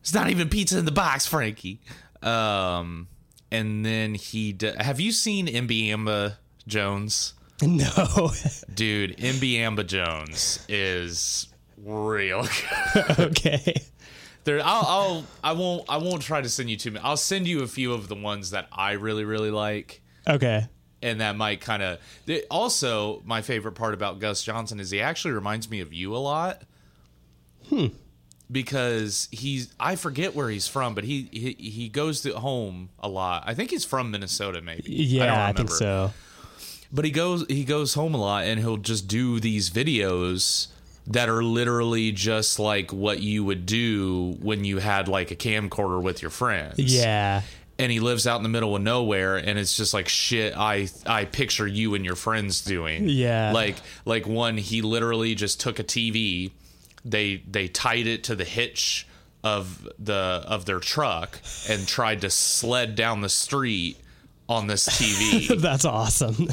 it's 0.00 0.12
not 0.12 0.30
even 0.30 0.48
pizza 0.48 0.78
in 0.78 0.84
the 0.84 0.90
box, 0.90 1.26
Frankie. 1.26 1.80
Um, 2.22 3.06
and 3.52 3.84
then 3.86 4.14
he 4.14 4.52
d- 4.52 4.72
have 4.78 4.98
you 4.98 5.12
seen 5.12 5.46
MB 5.46 6.36
Jones? 6.66 7.34
No. 7.66 8.32
Dude, 8.74 9.16
MB 9.18 9.54
Amba 9.58 9.84
Jones 9.84 10.64
is 10.68 11.48
real 11.78 12.42
good. 12.94 13.20
okay. 13.20 13.74
There, 14.44 14.60
I'll, 14.64 14.84
I'll, 14.86 15.24
I 15.44 15.52
won't, 15.52 15.84
I 15.88 15.98
won't 15.98 16.22
try 16.22 16.40
to 16.40 16.48
send 16.48 16.68
you 16.70 16.76
too 16.76 16.90
many. 16.90 17.04
I'll 17.04 17.16
send 17.16 17.46
you 17.46 17.62
a 17.62 17.68
few 17.68 17.92
of 17.92 18.08
the 18.08 18.16
ones 18.16 18.50
that 18.50 18.66
I 18.72 18.92
really, 18.92 19.24
really 19.24 19.50
like. 19.52 20.02
Okay. 20.28 20.66
and 21.02 21.20
that 21.20 21.36
might 21.36 21.60
kind 21.60 21.82
of 21.82 21.98
also 22.50 23.22
my 23.24 23.42
favorite 23.42 23.72
part 23.72 23.92
about 23.94 24.20
Gus 24.20 24.42
Johnson 24.42 24.78
is 24.80 24.90
he 24.90 25.00
actually 25.00 25.34
reminds 25.34 25.68
me 25.70 25.80
of 25.80 25.92
you 25.92 26.14
a 26.14 26.18
lot. 26.18 26.62
Hmm. 27.68 27.86
Because 28.50 29.28
he's 29.32 29.72
I 29.80 29.96
forget 29.96 30.34
where 30.34 30.50
he's 30.50 30.68
from, 30.68 30.94
but 30.94 31.04
he 31.04 31.28
he, 31.32 31.56
he 31.58 31.88
goes 31.88 32.20
to 32.22 32.38
home 32.38 32.90
a 32.98 33.08
lot. 33.08 33.44
I 33.46 33.54
think 33.54 33.70
he's 33.70 33.84
from 33.84 34.10
Minnesota, 34.10 34.60
maybe. 34.60 34.92
Yeah, 34.92 35.26
don't 35.26 35.38
I, 35.38 35.52
think 35.54 35.70
so. 35.70 36.12
But 36.92 37.04
he 37.04 37.10
goes 37.10 37.44
he 37.48 37.64
goes 37.64 37.94
home 37.94 38.14
a 38.14 38.18
lot, 38.18 38.44
and 38.44 38.60
he'll 38.60 38.76
just 38.76 39.08
do 39.08 39.40
these 39.40 39.70
videos 39.70 40.68
that 41.06 41.28
are 41.28 41.42
literally 41.42 42.12
just 42.12 42.58
like 42.58 42.92
what 42.92 43.20
you 43.20 43.44
would 43.44 43.66
do 43.66 44.36
when 44.40 44.64
you 44.64 44.78
had 44.78 45.08
like 45.08 45.30
a 45.30 45.36
camcorder 45.36 46.00
with 46.00 46.22
your 46.22 46.30
friends 46.30 46.78
Yeah. 46.78 47.42
and 47.76 47.90
he 47.90 47.98
lives 47.98 48.24
out 48.24 48.36
in 48.36 48.44
the 48.44 48.48
middle 48.48 48.76
of 48.76 48.82
nowhere 48.82 49.36
and 49.36 49.58
it's 49.58 49.76
just 49.76 49.92
like 49.92 50.08
shit 50.08 50.56
i 50.56 50.88
i 51.04 51.24
picture 51.24 51.66
you 51.66 51.96
and 51.96 52.04
your 52.04 52.14
friends 52.14 52.60
doing 52.60 53.08
Yeah. 53.08 53.50
like 53.52 53.74
like 54.04 54.28
one 54.28 54.56
he 54.56 54.80
literally 54.80 55.34
just 55.34 55.58
took 55.60 55.80
a 55.80 55.84
tv 55.84 56.52
they 57.04 57.42
they 57.50 57.66
tied 57.66 58.06
it 58.06 58.22
to 58.24 58.36
the 58.36 58.44
hitch 58.44 59.08
of 59.42 59.88
the 59.98 60.44
of 60.46 60.66
their 60.66 60.78
truck 60.78 61.36
and 61.68 61.88
tried 61.88 62.20
to 62.20 62.30
sled 62.30 62.94
down 62.94 63.22
the 63.22 63.28
street 63.28 63.96
on 64.48 64.68
this 64.68 64.86
tv 64.88 65.60
That's 65.60 65.84
awesome. 65.84 66.48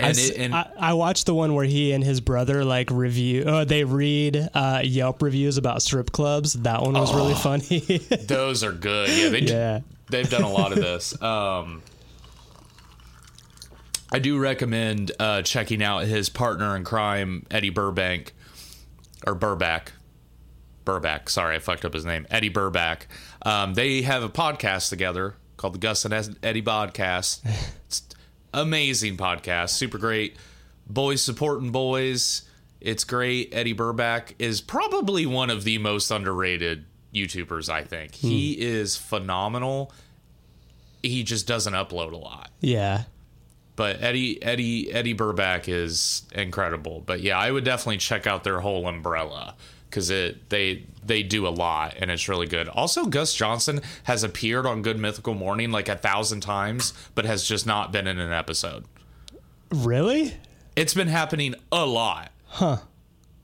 I, 0.00 0.08
and 0.08 0.18
it, 0.18 0.36
and 0.38 0.54
I, 0.54 0.70
I 0.78 0.92
watched 0.94 1.26
the 1.26 1.34
one 1.34 1.54
where 1.54 1.64
he 1.64 1.92
and 1.92 2.02
his 2.02 2.20
brother 2.20 2.64
like 2.64 2.90
review. 2.90 3.44
Oh, 3.46 3.64
they 3.64 3.84
read 3.84 4.48
uh, 4.54 4.80
Yelp 4.84 5.22
reviews 5.22 5.58
about 5.58 5.82
strip 5.82 6.12
clubs. 6.12 6.54
That 6.54 6.82
one 6.82 6.94
was 6.94 7.14
really 7.14 7.34
funny. 7.34 7.80
those 8.26 8.64
are 8.64 8.72
good 8.72 9.08
yeah 9.10 9.28
they 9.28 9.40
yeah. 9.40 9.80
they've 10.08 10.28
done 10.28 10.42
a 10.42 10.50
lot 10.50 10.72
of 10.72 10.78
this. 10.78 11.14
Um, 11.22 11.82
I 14.10 14.18
do 14.18 14.38
recommend 14.38 15.12
uh, 15.18 15.40
checking 15.42 15.82
out 15.82 16.04
his 16.04 16.28
partner 16.28 16.76
in 16.76 16.84
crime, 16.84 17.46
Eddie 17.50 17.70
Burbank, 17.70 18.34
or 19.26 19.34
Burback. 19.34 19.88
Burback. 20.84 21.30
Sorry, 21.30 21.56
I 21.56 21.58
fucked 21.60 21.86
up 21.86 21.94
his 21.94 22.04
name. 22.04 22.26
Eddie 22.30 22.50
Burback. 22.50 23.02
Um, 23.42 23.72
they 23.72 24.02
have 24.02 24.22
a 24.22 24.28
podcast 24.28 24.90
together 24.90 25.36
called 25.56 25.74
the 25.74 25.78
Gus 25.78 26.04
and 26.04 26.12
Eddie 26.42 26.62
Podcast. 26.62 27.40
It's 27.86 28.02
amazing 28.52 29.16
podcast, 29.16 29.70
super 29.70 29.98
great. 29.98 30.36
Boys 30.86 31.22
supporting 31.22 31.70
boys. 31.70 32.42
It's 32.80 33.04
great. 33.04 33.50
Eddie 33.52 33.74
Burback 33.74 34.34
is 34.38 34.60
probably 34.60 35.24
one 35.24 35.50
of 35.50 35.64
the 35.64 35.78
most 35.78 36.10
underrated 36.10 36.84
YouTubers. 37.14 37.68
I 37.68 37.84
think 37.84 38.14
he 38.14 38.54
hmm. 38.56 38.62
is 38.62 38.96
phenomenal. 38.96 39.92
He 41.02 41.22
just 41.22 41.46
doesn't 41.46 41.72
upload 41.72 42.12
a 42.12 42.16
lot 42.16 42.50
Yeah. 42.60 43.04
but 43.76 44.00
Eddie 44.02 44.42
Eddie 44.42 44.92
Eddie 44.92 45.14
Burback 45.14 45.68
is 45.68 46.22
incredible. 46.32 47.00
But 47.04 47.20
yeah, 47.20 47.38
I 47.38 47.50
would 47.50 47.64
definitely 47.64 47.98
check 47.98 48.26
out 48.26 48.44
their 48.44 48.60
whole 48.60 48.86
umbrella 48.86 49.56
because 49.92 50.08
it 50.08 50.48
they 50.48 50.86
they 51.04 51.22
do 51.22 51.46
a 51.46 51.50
lot 51.50 51.94
and 51.98 52.10
it's 52.10 52.28
really 52.28 52.46
good. 52.46 52.66
Also, 52.68 53.04
Gus 53.04 53.34
Johnson 53.34 53.82
has 54.04 54.24
appeared 54.24 54.64
on 54.64 54.80
Good 54.80 54.98
Mythical 54.98 55.34
Morning 55.34 55.70
like 55.70 55.88
a 55.88 55.96
thousand 55.96 56.40
times, 56.40 56.94
but 57.14 57.26
has 57.26 57.44
just 57.44 57.66
not 57.66 57.92
been 57.92 58.06
in 58.06 58.18
an 58.18 58.32
episode. 58.32 58.84
Really? 59.70 60.34
It's 60.74 60.94
been 60.94 61.08
happening 61.08 61.54
a 61.70 61.84
lot. 61.84 62.32
Huh. 62.46 62.78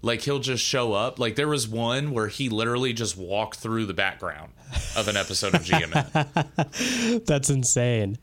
Like 0.00 0.22
he'll 0.22 0.38
just 0.38 0.64
show 0.64 0.94
up. 0.94 1.18
Like 1.18 1.36
there 1.36 1.48
was 1.48 1.68
one 1.68 2.12
where 2.12 2.28
he 2.28 2.48
literally 2.48 2.92
just 2.94 3.16
walked 3.16 3.58
through 3.58 3.86
the 3.86 3.94
background 3.94 4.52
of 4.96 5.08
an 5.08 5.16
episode 5.16 5.54
of 5.54 5.62
GMM. 5.62 7.24
That's 7.26 7.50
insane. 7.50 8.16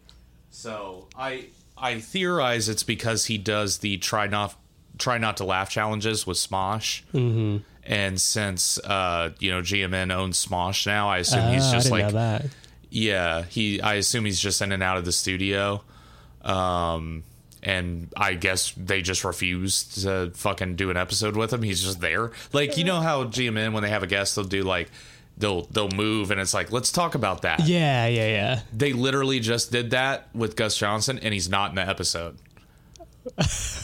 So 0.50 1.08
I 1.16 1.48
I 1.78 2.00
theorize 2.00 2.70
it's 2.70 2.84
because 2.84 3.26
he 3.26 3.38
does 3.38 3.80
the 3.80 3.98
try 3.98 4.28
not 4.28 4.56
try 4.98 5.18
not 5.18 5.38
to 5.38 5.44
laugh 5.44 5.70
challenges 5.70 6.26
with 6.26 6.38
Smosh, 6.38 7.04
mm-hmm. 7.14 7.58
And 7.86 8.20
since 8.20 8.80
uh, 8.80 9.32
you 9.40 9.52
know 9.52 9.62
GMM 9.62 10.12
owns 10.12 10.44
Smosh 10.46 10.88
now, 10.88 11.10
I 11.10 11.20
assume 11.20 11.54
he's 11.54 11.64
Oh, 11.66 11.70
I 11.70 11.74
just 11.74 11.92
like 11.92 12.12
that. 12.14 12.46
yeah, 12.90 13.44
he. 13.44 13.80
I 13.82 13.96
assume 13.96 14.26
he's 14.26 14.40
just 14.40 14.62
in 14.62 14.72
and 14.72 14.82
out 14.82 14.98
of 14.98 15.06
the 15.06 15.12
studio. 15.12 15.84
Um, 16.42 17.24
and 17.64 18.10
I 18.16 18.34
guess 18.36 18.72
they 18.78 19.02
just 19.02 19.24
refused 19.24 20.04
to 20.04 20.32
fucking 20.36 20.76
do 20.76 20.90
an 20.92 20.98
episode 20.98 21.36
with 21.36 21.52
him. 21.54 21.64
He's 21.64 21.82
just 21.84 22.00
there. 22.00 22.32
Like 22.54 22.78
you 22.78 22.84
know 22.84 23.02
how 23.02 23.26
GMM 23.26 23.74
when 23.74 23.84
they 23.84 23.90
have 23.90 24.04
a 24.04 24.08
guest, 24.08 24.36
they'll 24.36 24.46
do 24.46 24.64
like 24.64 24.90
they'll 25.38 25.64
they'll 25.64 25.90
move 25.90 26.32
and 26.32 26.40
it's 26.40 26.54
like 26.54 26.72
let's 26.72 26.92
talk 26.92 27.16
about 27.16 27.42
that. 27.42 27.68
Yeah, 27.68 28.08
yeah, 28.08 28.28
yeah, 28.28 28.62
They 28.74 28.94
literally 28.94 29.40
just 29.40 29.72
did 29.72 29.92
that 29.92 30.28
with 30.36 30.56
Gus 30.56 30.78
Johnson, 30.78 31.20
and 31.22 31.34
he's 31.34 31.50
not 31.50 31.70
in 31.72 31.76
the 31.76 31.88
episode. 31.88 32.38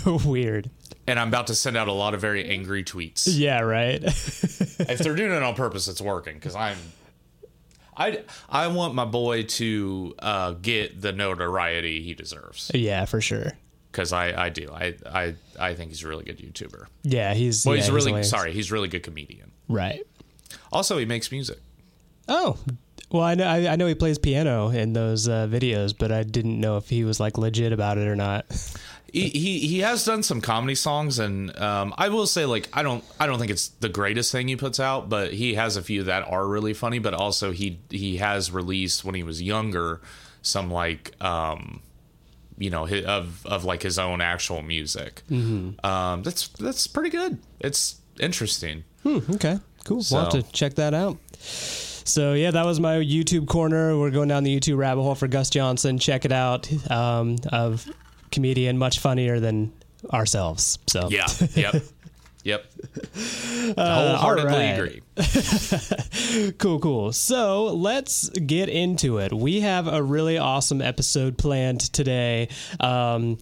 Weird. 0.25 0.69
And 1.07 1.19
I'm 1.19 1.27
about 1.29 1.47
to 1.47 1.55
send 1.55 1.75
out 1.77 1.87
a 1.87 1.91
lot 1.93 2.13
of 2.13 2.21
very 2.21 2.47
angry 2.49 2.83
tweets. 2.83 3.27
Yeah, 3.27 3.61
right. 3.61 4.01
if 4.03 4.97
they're 4.99 5.15
doing 5.15 5.31
it 5.31 5.43
on 5.43 5.55
purpose, 5.55 5.87
it's 5.87 6.01
working 6.01 6.35
because 6.35 6.55
I'm. 6.55 6.77
I, 7.97 8.23
I 8.49 8.67
want 8.67 8.95
my 8.95 9.05
boy 9.05 9.43
to 9.43 10.15
uh, 10.19 10.51
get 10.53 11.01
the 11.01 11.11
notoriety 11.11 12.01
he 12.01 12.13
deserves. 12.13 12.71
yeah, 12.73 13.05
for 13.05 13.19
sure. 13.19 13.51
because 13.91 14.13
I, 14.13 14.45
I 14.45 14.49
do 14.49 14.71
I, 14.71 14.95
I 15.05 15.35
I 15.59 15.75
think 15.75 15.89
he's 15.91 16.03
a 16.03 16.07
really 16.07 16.23
good 16.23 16.37
YouTuber. 16.39 16.85
Yeah, 17.03 17.33
he's. 17.33 17.65
Well, 17.65 17.75
yeah, 17.75 17.81
he's 17.81 17.89
a 17.89 17.93
really 17.93 18.07
hilarious. 18.07 18.29
sorry, 18.29 18.53
he's 18.53 18.71
a 18.71 18.73
really 18.73 18.87
good 18.87 19.03
comedian. 19.03 19.51
Right. 19.67 20.01
Also, 20.71 20.97
he 20.97 21.05
makes 21.05 21.31
music. 21.31 21.59
Oh, 22.27 22.57
well, 23.11 23.23
I 23.23 23.35
know 23.35 23.45
I, 23.45 23.67
I 23.73 23.75
know 23.75 23.87
he 23.87 23.95
plays 23.95 24.17
piano 24.17 24.69
in 24.69 24.93
those 24.93 25.27
uh, 25.27 25.47
videos, 25.47 25.93
but 25.97 26.11
I 26.11 26.23
didn't 26.23 26.59
know 26.59 26.77
if 26.77 26.87
he 26.89 27.03
was 27.03 27.19
like 27.19 27.37
legit 27.37 27.73
about 27.73 27.97
it 27.97 28.07
or 28.07 28.15
not. 28.15 28.45
He, 29.11 29.27
he 29.27 29.59
he 29.67 29.79
has 29.79 30.05
done 30.05 30.23
some 30.23 30.39
comedy 30.39 30.75
songs, 30.75 31.19
and 31.19 31.57
um, 31.59 31.93
I 31.97 32.07
will 32.07 32.25
say 32.25 32.45
like 32.45 32.69
I 32.71 32.81
don't 32.81 33.03
I 33.19 33.27
don't 33.27 33.39
think 33.39 33.51
it's 33.51 33.67
the 33.67 33.89
greatest 33.89 34.31
thing 34.31 34.47
he 34.47 34.55
puts 34.55 34.79
out, 34.79 35.09
but 35.09 35.33
he 35.33 35.55
has 35.55 35.75
a 35.75 35.81
few 35.81 36.03
that 36.03 36.25
are 36.29 36.47
really 36.47 36.73
funny. 36.73 36.99
But 36.99 37.13
also 37.13 37.51
he 37.51 37.79
he 37.89 38.17
has 38.17 38.51
released 38.51 39.03
when 39.03 39.15
he 39.15 39.23
was 39.23 39.41
younger 39.41 39.99
some 40.41 40.71
like 40.71 41.13
um, 41.21 41.81
you 42.57 42.69
know 42.69 42.85
hi- 42.85 43.03
of 43.03 43.45
of 43.45 43.65
like 43.65 43.81
his 43.81 43.99
own 43.99 44.21
actual 44.21 44.61
music. 44.61 45.23
Mm-hmm. 45.29 45.85
Um, 45.85 46.23
that's 46.23 46.47
that's 46.47 46.87
pretty 46.87 47.09
good. 47.09 47.37
It's 47.59 47.99
interesting. 48.19 48.83
Okay, 49.05 49.59
cool. 49.83 50.03
We'll 50.09 50.21
have 50.21 50.31
to 50.31 50.43
check 50.51 50.75
that 50.75 50.93
out. 50.93 51.17
So 51.41 52.33
yeah, 52.33 52.51
that 52.51 52.65
was 52.65 52.79
my 52.79 52.95
YouTube 52.97 53.47
corner. 53.47 53.97
We're 53.97 54.11
going 54.11 54.29
down 54.29 54.43
the 54.43 54.57
YouTube 54.57 54.77
rabbit 54.77 55.01
hole 55.01 55.15
for 55.15 55.27
Gus 55.27 55.49
Johnson. 55.49 55.97
Check 55.97 56.25
it 56.25 56.31
out. 56.31 56.71
Um, 56.89 57.37
of 57.51 57.87
comedian, 58.31 58.77
much 58.77 58.99
funnier 58.99 59.39
than 59.39 59.71
ourselves. 60.13 60.79
So 60.87 61.09
Yeah. 61.09 61.27
Yep. 61.55 61.83
Yep. 62.43 62.65
Wholeheartedly 63.77 64.51
alright. 64.51 64.79
agree. 64.79 65.01
Cool, 66.57 66.79
cool. 66.79 67.11
So 67.11 67.65
let's 67.65 68.29
get 68.29 68.69
into 68.69 69.17
it. 69.17 69.33
We 69.33 69.59
have 69.61 69.87
a 69.87 70.01
really 70.01 70.37
awesome 70.37 70.81
episode 70.81 71.37
planned 71.37 71.81
today. 71.93 72.47
Um, 72.79 73.37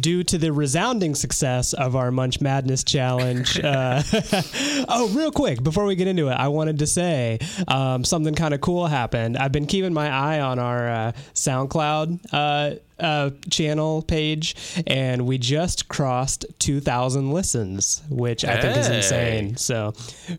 due 0.00 0.22
to 0.24 0.38
the 0.38 0.52
resounding 0.52 1.14
success 1.14 1.72
of 1.72 1.96
our 1.96 2.10
Munch 2.10 2.40
Madness 2.40 2.84
challenge. 2.84 3.60
Uh, 3.68 4.02
oh, 4.88 5.12
real 5.14 5.30
quick, 5.30 5.62
before 5.62 5.84
we 5.84 5.94
get 5.94 6.08
into 6.08 6.28
it, 6.28 6.32
I 6.32 6.48
wanted 6.48 6.78
to 6.78 6.86
say 6.86 7.38
um, 7.66 8.02
something 8.02 8.34
kind 8.34 8.54
of 8.54 8.60
cool 8.60 8.86
happened. 8.86 9.36
I've 9.36 9.52
been 9.52 9.66
keeping 9.66 9.92
my 9.92 10.08
eye 10.10 10.40
on 10.40 10.58
our 10.58 10.88
uh, 10.88 11.12
SoundCloud. 11.34 12.20
Uh, 12.32 12.76
uh, 12.98 13.30
channel 13.48 14.02
page, 14.02 14.56
and 14.86 15.24
we 15.24 15.38
just 15.38 15.88
crossed 15.88 16.44
2,000 16.58 17.30
listens, 17.30 18.02
which 18.08 18.44
I 18.44 18.57
think 18.62 18.76
is 18.76 18.88
insane. 18.88 19.56
So 19.56 19.94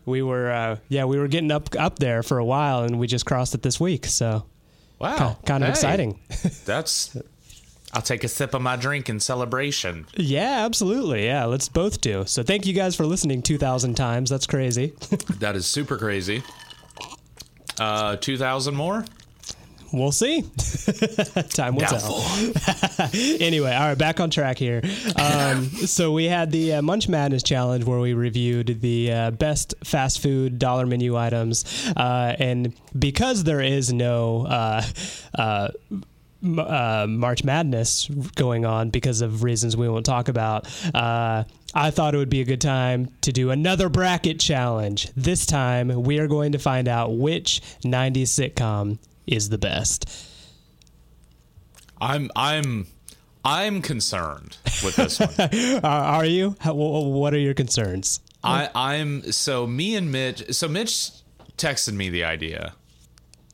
we 0.06 0.22
were, 0.22 0.50
uh, 0.50 0.76
yeah, 0.88 1.04
we 1.04 1.18
were 1.18 1.28
getting 1.28 1.50
up 1.50 1.68
up 1.78 1.98
there 1.98 2.22
for 2.22 2.38
a 2.38 2.44
while, 2.44 2.82
and 2.84 2.98
we 2.98 3.06
just 3.06 3.26
crossed 3.26 3.54
it 3.54 3.62
this 3.62 3.78
week. 3.80 4.06
So 4.06 4.44
Wow. 4.98 5.38
kind 5.46 5.62
of 5.64 5.68
Hey, 5.68 5.72
exciting. 5.72 6.18
That's. 6.64 7.16
I'll 7.92 8.02
take 8.02 8.22
a 8.22 8.28
sip 8.28 8.54
of 8.54 8.62
my 8.62 8.76
drink 8.76 9.08
in 9.08 9.18
celebration. 9.18 10.06
yeah, 10.16 10.64
absolutely. 10.64 11.24
Yeah, 11.26 11.46
let's 11.46 11.68
both 11.68 12.00
do. 12.00 12.24
So 12.24 12.44
thank 12.44 12.64
you 12.64 12.72
guys 12.72 12.94
for 12.94 13.04
listening 13.04 13.42
2,000 13.42 13.96
times. 13.96 14.30
That's 14.30 14.46
crazy. 14.46 14.92
That 15.40 15.56
is 15.56 15.66
super 15.66 15.96
crazy. 15.98 16.44
Uh, 17.78 18.16
two 18.16 18.36
thousand 18.36 18.74
more. 18.76 19.04
We'll 19.92 20.12
see. 20.12 20.42
Time 21.50 21.74
will 21.74 21.86
tell. 21.86 22.24
anyway, 23.40 23.72
all 23.72 23.88
right, 23.88 23.98
back 23.98 24.20
on 24.20 24.30
track 24.30 24.58
here. 24.58 24.82
Um, 25.16 25.64
so 25.86 26.12
we 26.12 26.24
had 26.24 26.50
the 26.50 26.74
uh, 26.74 26.82
Munch 26.82 27.08
Madness 27.08 27.42
challenge 27.42 27.84
where 27.84 28.00
we 28.00 28.14
reviewed 28.14 28.80
the 28.80 29.12
uh, 29.12 29.30
best 29.32 29.74
fast 29.84 30.20
food 30.22 30.58
dollar 30.58 30.86
menu 30.86 31.16
items, 31.16 31.64
uh, 31.96 32.36
and 32.38 32.74
because 32.98 33.44
there 33.44 33.60
is 33.60 33.92
no. 33.92 34.46
Uh, 34.46 34.82
uh, 35.36 35.68
uh, 36.42 37.06
March 37.06 37.44
Madness 37.44 38.08
going 38.34 38.64
on 38.64 38.88
because 38.88 39.20
of 39.20 39.42
reasons 39.42 39.76
we 39.76 39.90
won't 39.90 40.06
talk 40.06 40.28
about. 40.28 40.66
Uh, 40.94 41.44
I 41.74 41.90
thought 41.90 42.14
it 42.14 42.18
would 42.18 42.30
be 42.30 42.40
a 42.40 42.44
good 42.44 42.60
time 42.60 43.10
to 43.20 43.32
do 43.32 43.50
another 43.50 43.88
bracket 43.88 44.40
challenge. 44.40 45.08
This 45.14 45.46
time, 45.46 46.02
we 46.02 46.18
are 46.18 46.26
going 46.26 46.52
to 46.52 46.58
find 46.58 46.88
out 46.88 47.16
which 47.16 47.60
90s 47.84 48.22
sitcom 48.22 48.98
is 49.30 49.48
the 49.48 49.58
best. 49.58 50.08
I'm 52.00 52.30
I'm 52.34 52.86
I'm 53.44 53.82
concerned 53.82 54.56
with 54.84 54.96
this 54.96 55.18
one. 55.20 55.30
Uh, 55.40 55.80
are 55.88 56.24
you? 56.24 56.56
How, 56.60 56.72
wh- 56.74 57.10
what 57.12 57.32
are 57.34 57.38
your 57.38 57.54
concerns? 57.54 58.20
I 58.42 58.70
I'm 58.74 59.32
so 59.32 59.66
me 59.66 59.96
and 59.96 60.10
Mitch. 60.10 60.52
So 60.54 60.68
Mitch 60.68 61.10
texted 61.56 61.92
me 61.94 62.08
the 62.08 62.24
idea. 62.24 62.74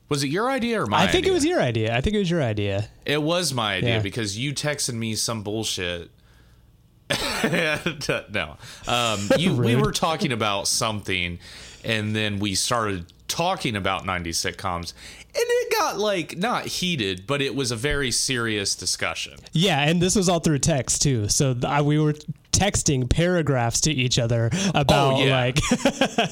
Was 0.09 0.23
it 0.23 0.29
your 0.29 0.49
idea 0.51 0.81
or 0.83 0.87
my? 0.87 0.99
I 1.03 1.07
think 1.09 1.25
idea? 1.25 1.31
it 1.33 1.35
was 1.35 1.45
your 1.45 1.61
idea. 1.61 1.97
I 1.97 2.01
think 2.01 2.15
it 2.15 2.21
was 2.21 2.31
your 2.31 2.43
idea. 2.43 2.89
It 3.05 3.21
was 3.23 3.53
my 3.53 3.75
idea 3.75 3.97
Yeah. 3.97 4.01
because 4.03 4.39
you 4.39 4.53
texted 4.55 4.95
me 4.95 5.15
some 5.17 5.43
bullshit. 5.43 6.11
no, 8.33 8.57
um, 8.89 9.29
you 9.39 9.55
we 9.55 9.77
were 9.77 9.93
talking 9.93 10.33
about 10.33 10.67
something, 10.67 11.39
and 11.85 12.15
then 12.17 12.39
we 12.41 12.55
started 12.57 13.07
talking 13.29 13.77
about 13.77 14.05
'90s 14.05 14.29
sitcoms, 14.55 14.93
and 15.29 15.45
it 15.45 15.73
got 15.73 15.99
like 15.99 16.37
not 16.37 16.67
heated, 16.67 17.27
but 17.27 17.43
it 17.43 17.55
was 17.55 17.71
a 17.71 17.77
very 17.77 18.11
serious 18.11 18.75
discussion. 18.75 19.35
Yeah, 19.53 19.81
and 19.81 20.01
this 20.01 20.17
was 20.17 20.29
all 20.29 20.41
through 20.41 20.61
text 20.61 21.03
too. 21.03 21.29
So 21.29 21.53
th- 21.55 21.65
I, 21.65 21.83
we 21.83 21.99
were 21.99 22.15
texting 22.53 23.07
paragraphs 23.11 23.83
to 23.83 23.93
each 23.93 24.19
other 24.19 24.49
about 24.75 25.15
Oh, 25.21 25.25
yeah. 25.25 25.37
like 25.39 25.59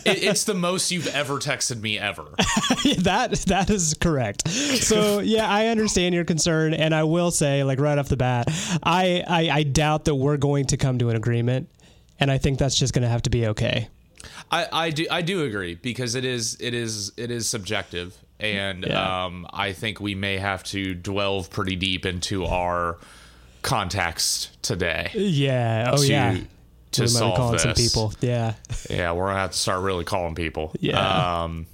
It, 0.07 0.22
it's 0.24 0.44
the 0.52 0.54
most 0.54 0.90
you've 0.90 1.07
ever 1.09 1.35
texted 1.35 1.83
me 1.83 1.98
ever. 1.98 2.24
that 3.00 3.44
that 3.48 3.68
is 3.68 3.94
correct. 4.00 4.48
So 4.48 5.18
yeah, 5.20 5.46
I 5.48 5.66
understand 5.66 6.14
your 6.14 6.24
concern, 6.24 6.72
and 6.72 6.94
I 6.94 7.04
will 7.04 7.30
say, 7.30 7.62
like 7.64 7.78
right 7.78 7.98
off 7.98 8.09
the 8.09 8.16
bat, 8.16 8.46
I 8.83 9.22
I, 9.26 9.50
I 9.50 9.62
doubt 9.64 10.07
that 10.07 10.14
we're 10.14 10.38
going 10.38 10.66
to 10.68 10.76
come 10.78 10.98
to 11.00 11.11
an 11.11 11.16
agreement, 11.16 11.68
and 12.18 12.30
I 12.30 12.38
think 12.38 12.59
that's 12.59 12.76
just 12.78 12.94
going 12.94 13.02
to 13.02 13.09
have 13.09 13.22
to 13.22 13.30
be 13.30 13.48
okay. 13.48 13.88
I, 14.50 14.68
I 14.72 14.90
do 14.90 15.07
I 15.11 15.22
do 15.22 15.42
agree 15.44 15.74
because 15.74 16.14
it 16.14 16.24
is 16.24 16.57
it 16.61 16.74
is 16.74 17.12
it 17.16 17.30
is 17.30 17.48
subjective 17.48 18.16
and 18.38 18.85
Yeah. 18.87 19.24
um, 19.26 19.46
I 19.52 19.72
think 19.72 20.00
we 20.00 20.14
may 20.14 20.38
have 20.38 20.62
to 20.64 20.94
delve 20.94 21.50
pretty 21.50 21.76
deep 21.76 22.04
into 22.07 22.44
our 22.44 22.98
context 23.62 24.61
today 24.62 25.11
Yeah. 25.14 25.90
Oh 25.92 25.96
to 25.96 26.07
yeah. 26.07 26.38
to 26.92 27.02
we 27.02 27.09
solve 27.09 27.37
calling 27.37 27.52
this. 27.54 27.62
some 27.62 27.74
people. 27.74 28.12
Yeah. 28.20 28.54
Yeah, 28.90 29.12
we're 29.12 29.26
gonna 29.28 29.38
have 29.40 29.50
to 29.52 29.59
start 29.59 29.83
really 29.83 30.04
calling 30.04 30.35
people. 30.35 30.72
Yeah. 30.78 31.42
Um, 31.44 31.66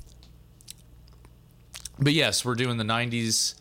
but 1.99 2.13
yes, 2.15 2.45
we're 2.45 2.55
doing 2.55 2.77
the 2.79 2.85
'90s. 2.85 3.55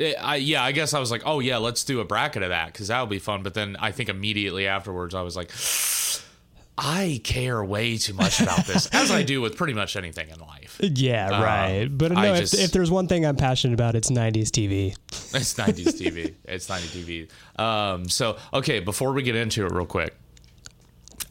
Eh, 0.00 0.14
I 0.18 0.36
yeah, 0.36 0.62
I 0.62 0.72
guess 0.72 0.94
I 0.94 1.00
was 1.00 1.10
like, 1.10 1.22
oh 1.26 1.40
yeah, 1.40 1.58
let's 1.58 1.84
do 1.84 2.00
a 2.00 2.04
bracket 2.04 2.42
of 2.42 2.48
that 2.50 2.66
because 2.72 2.88
that 2.88 3.00
would 3.00 3.10
be 3.10 3.18
fun. 3.18 3.42
But 3.42 3.52
then 3.54 3.76
I 3.78 3.90
think 3.92 4.08
immediately 4.08 4.66
afterwards, 4.66 5.14
I 5.14 5.20
was 5.22 5.36
like, 5.36 5.50
I 6.78 7.20
care 7.24 7.62
way 7.64 7.98
too 7.98 8.14
much 8.14 8.40
about 8.40 8.64
this, 8.66 8.86
as 8.92 9.10
I 9.10 9.22
do 9.24 9.40
with 9.40 9.56
pretty 9.56 9.74
much 9.74 9.96
anything 9.96 10.28
in 10.30 10.38
life. 10.38 10.78
Yeah. 10.80 11.28
Um, 11.30 11.42
right. 11.42 11.88
But 11.90 12.12
no, 12.12 12.34
if, 12.34 12.40
just- 12.40 12.54
if 12.54 12.70
there's 12.72 12.90
one 12.90 13.08
thing 13.08 13.26
I'm 13.26 13.36
passionate 13.36 13.74
about, 13.74 13.94
it's 13.96 14.10
'90s 14.10 14.48
TV. 14.50 14.94
It's 15.34 15.54
90s 15.54 16.00
TV. 16.00 16.34
It's 16.44 16.68
90s 16.68 17.28
TV. 17.58 17.62
Um, 17.62 18.08
so 18.08 18.38
okay, 18.54 18.80
before 18.80 19.12
we 19.12 19.22
get 19.22 19.34
into 19.36 19.66
it, 19.66 19.72
real 19.72 19.84
quick, 19.86 20.16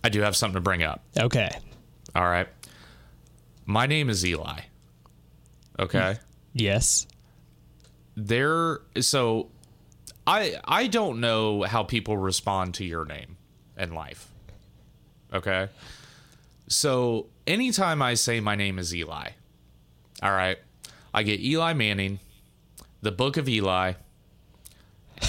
I 0.03 0.09
do 0.09 0.21
have 0.21 0.35
something 0.35 0.55
to 0.55 0.61
bring 0.61 0.83
up. 0.83 1.03
Okay. 1.17 1.49
All 2.13 2.25
right, 2.27 2.47
my 3.65 3.85
name 3.87 4.09
is 4.09 4.25
Eli. 4.25 4.59
Okay. 5.79 6.17
Yes. 6.53 7.07
there 8.15 8.79
so 8.99 9.49
i 10.25 10.55
i 10.65 10.87
don't 10.87 11.19
know 11.19 11.61
how 11.63 11.83
people 11.83 12.17
respond 12.17 12.73
to 12.73 12.83
your 12.83 13.05
name 13.05 13.37
in 13.77 13.93
life 13.93 14.31
okay 15.33 15.69
so 16.67 17.27
anytime 17.45 18.01
i 18.01 18.13
say 18.13 18.39
my 18.39 18.55
name 18.55 18.79
is 18.79 18.95
eli 18.95 19.29
all 20.21 20.31
right 20.31 20.57
i 21.13 21.23
get 21.23 21.39
eli 21.39 21.73
manning 21.73 22.19
the 23.01 23.11
book 23.11 23.37
of 23.37 23.47
eli 23.47 23.93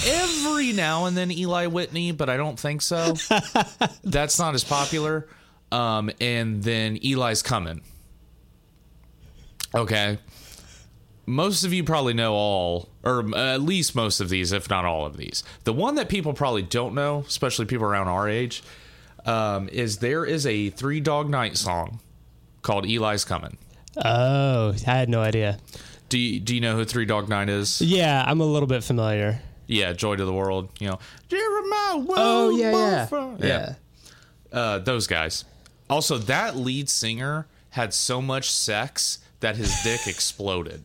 every 0.05 0.71
now 0.73 1.05
and 1.05 1.15
then 1.17 1.31
eli 1.31 1.65
whitney 1.67 2.11
but 2.11 2.29
i 2.29 2.37
don't 2.37 2.59
think 2.59 2.81
so 2.81 3.13
that's 4.03 4.37
not 4.39 4.53
as 4.55 4.63
popular 4.63 5.27
Um, 5.71 6.09
and 6.19 6.63
then 6.63 6.97
Eli's 7.03 7.43
coming. 7.43 7.81
Okay. 9.75 10.17
Most 11.27 11.63
of 11.63 11.71
you 11.73 11.83
probably 11.83 12.15
know 12.15 12.33
all, 12.33 12.89
or 13.03 13.19
at 13.37 13.61
least 13.61 13.93
most 13.95 14.19
of 14.19 14.29
these, 14.29 14.51
if 14.51 14.67
not 14.67 14.85
all 14.85 15.05
of 15.05 15.15
these. 15.15 15.43
The 15.65 15.73
one 15.73 15.93
that 15.95 16.09
people 16.09 16.33
probably 16.33 16.63
don't 16.63 16.95
know, 16.95 17.23
especially 17.27 17.65
people 17.67 17.85
around 17.85 18.07
our 18.07 18.27
age, 18.27 18.63
um, 19.25 19.69
is 19.69 19.97
there 19.97 20.25
is 20.25 20.45
a 20.45 20.69
Three 20.69 20.99
Dog 20.99 21.29
Night 21.29 21.57
song 21.57 21.99
called 22.61 22.85
Eli's 22.85 23.25
Coming. 23.25 23.57
Oh, 24.03 24.73
I 24.87 24.91
had 24.91 25.09
no 25.09 25.21
idea. 25.21 25.57
Do 26.09 26.17
you, 26.17 26.39
do 26.39 26.55
you 26.55 26.61
know 26.61 26.75
who 26.75 26.85
Three 26.85 27.05
Dog 27.05 27.29
Night 27.29 27.49
is? 27.49 27.81
Yeah, 27.81 28.23
I'm 28.25 28.41
a 28.41 28.45
little 28.45 28.67
bit 28.67 28.83
familiar. 28.83 29.41
Yeah, 29.67 29.93
Joy 29.93 30.15
to 30.15 30.25
the 30.25 30.33
World. 30.33 30.69
You 30.79 30.89
know, 30.89 30.99
Jeremiah. 31.27 32.05
Oh 32.17 32.49
yeah, 32.57 32.71
yeah, 32.71 33.07
Wilberforce. 33.11 33.43
yeah. 33.43 33.73
Uh, 34.51 34.79
those 34.79 35.05
guys. 35.05 35.45
Also, 35.89 36.17
that 36.17 36.55
lead 36.55 36.89
singer 36.89 37.47
had 37.71 37.93
so 37.93 38.21
much 38.21 38.49
sex 38.51 39.19
that 39.41 39.55
his 39.57 39.75
dick 39.83 40.01
exploded. 40.07 40.83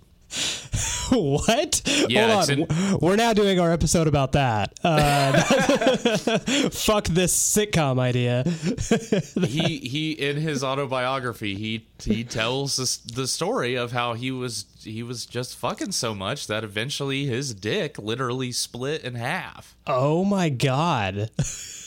what? 1.11 1.83
Yeah, 2.09 2.43
Hold 2.45 2.71
on. 2.71 2.99
We're 3.01 3.17
now 3.17 3.33
doing 3.33 3.61
our 3.61 3.73
episode 3.73 4.07
about 4.07 4.33
that. 4.33 4.73
Uh, 4.83 5.40
fuck 6.71 7.07
this 7.09 7.35
sitcom 7.37 7.99
idea. 7.99 8.45
he 9.49 9.79
he 9.79 10.12
in 10.12 10.37
his 10.37 10.62
autobiography 10.64 11.55
he 11.55 11.87
he 12.03 12.25
tells 12.25 12.77
this, 12.77 12.97
the 12.99 13.27
story 13.27 13.75
of 13.75 13.93
how 13.93 14.14
he 14.14 14.31
was 14.31 14.67
he 14.83 15.03
was 15.03 15.27
just 15.27 15.57
fucking 15.57 15.93
so 15.93 16.14
much 16.14 16.47
that 16.47 16.64
eventually 16.64 17.27
his 17.27 17.55
dick 17.55 17.99
literally 17.99 18.53
split 18.53 19.03
in 19.03 19.14
half. 19.14 19.75
Oh 19.87 20.25
my 20.25 20.49
god. 20.49 21.31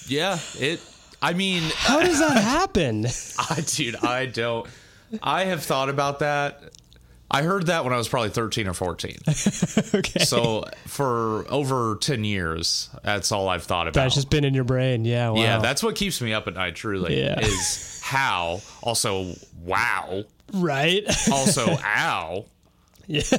Yeah, 0.08 0.40
it. 0.60 0.82
I 1.22 1.34
mean, 1.34 1.64
How 1.76 2.02
does 2.02 2.20
that 2.20 2.38
happen? 2.38 3.08
I 3.40 3.64
dude, 3.66 3.96
I 3.96 4.28
don't. 4.28 4.68
I 5.24 5.46
have 5.46 5.64
thought 5.64 5.90
about 5.90 6.20
that. 6.20 6.62
I 7.30 7.44
heard 7.44 7.66
that 7.68 7.84
when 7.84 7.94
I 7.94 7.98
was 7.98 8.08
probably 8.08 8.30
13 8.30 8.68
or 8.68 8.74
14. 8.74 9.18
okay. 9.96 10.20
So 10.24 10.64
for 10.86 11.46
over 11.52 11.98
10 12.00 12.24
years, 12.24 12.90
that's 13.04 13.32
all 13.34 13.50
I've 13.50 13.64
thought 13.64 13.88
about. 13.88 14.02
That's 14.02 14.16
just 14.16 14.30
been 14.30 14.46
in 14.46 14.54
your 14.54 14.64
brain. 14.64 15.04
Yeah. 15.04 15.32
Wow. 15.32 15.42
Yeah, 15.42 15.58
that's 15.60 15.84
what 15.84 15.96
keeps 15.96 16.22
me 16.22 16.34
up 16.34 16.48
at 16.48 16.54
night. 16.54 16.76
Truly, 16.76 17.20
Yeah. 17.22 17.40
is 17.40 18.00
how. 18.04 18.62
Also, 18.82 19.34
wow. 19.62 20.24
right. 20.54 21.04
Also, 21.32 21.68
ow. 21.84 22.46
let's 23.10 23.32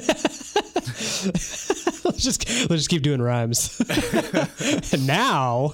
just 2.17 2.49
let's 2.49 2.67
just 2.69 2.89
keep 2.89 3.03
doing 3.03 3.21
rhymes. 3.21 3.79
now, 4.99 5.73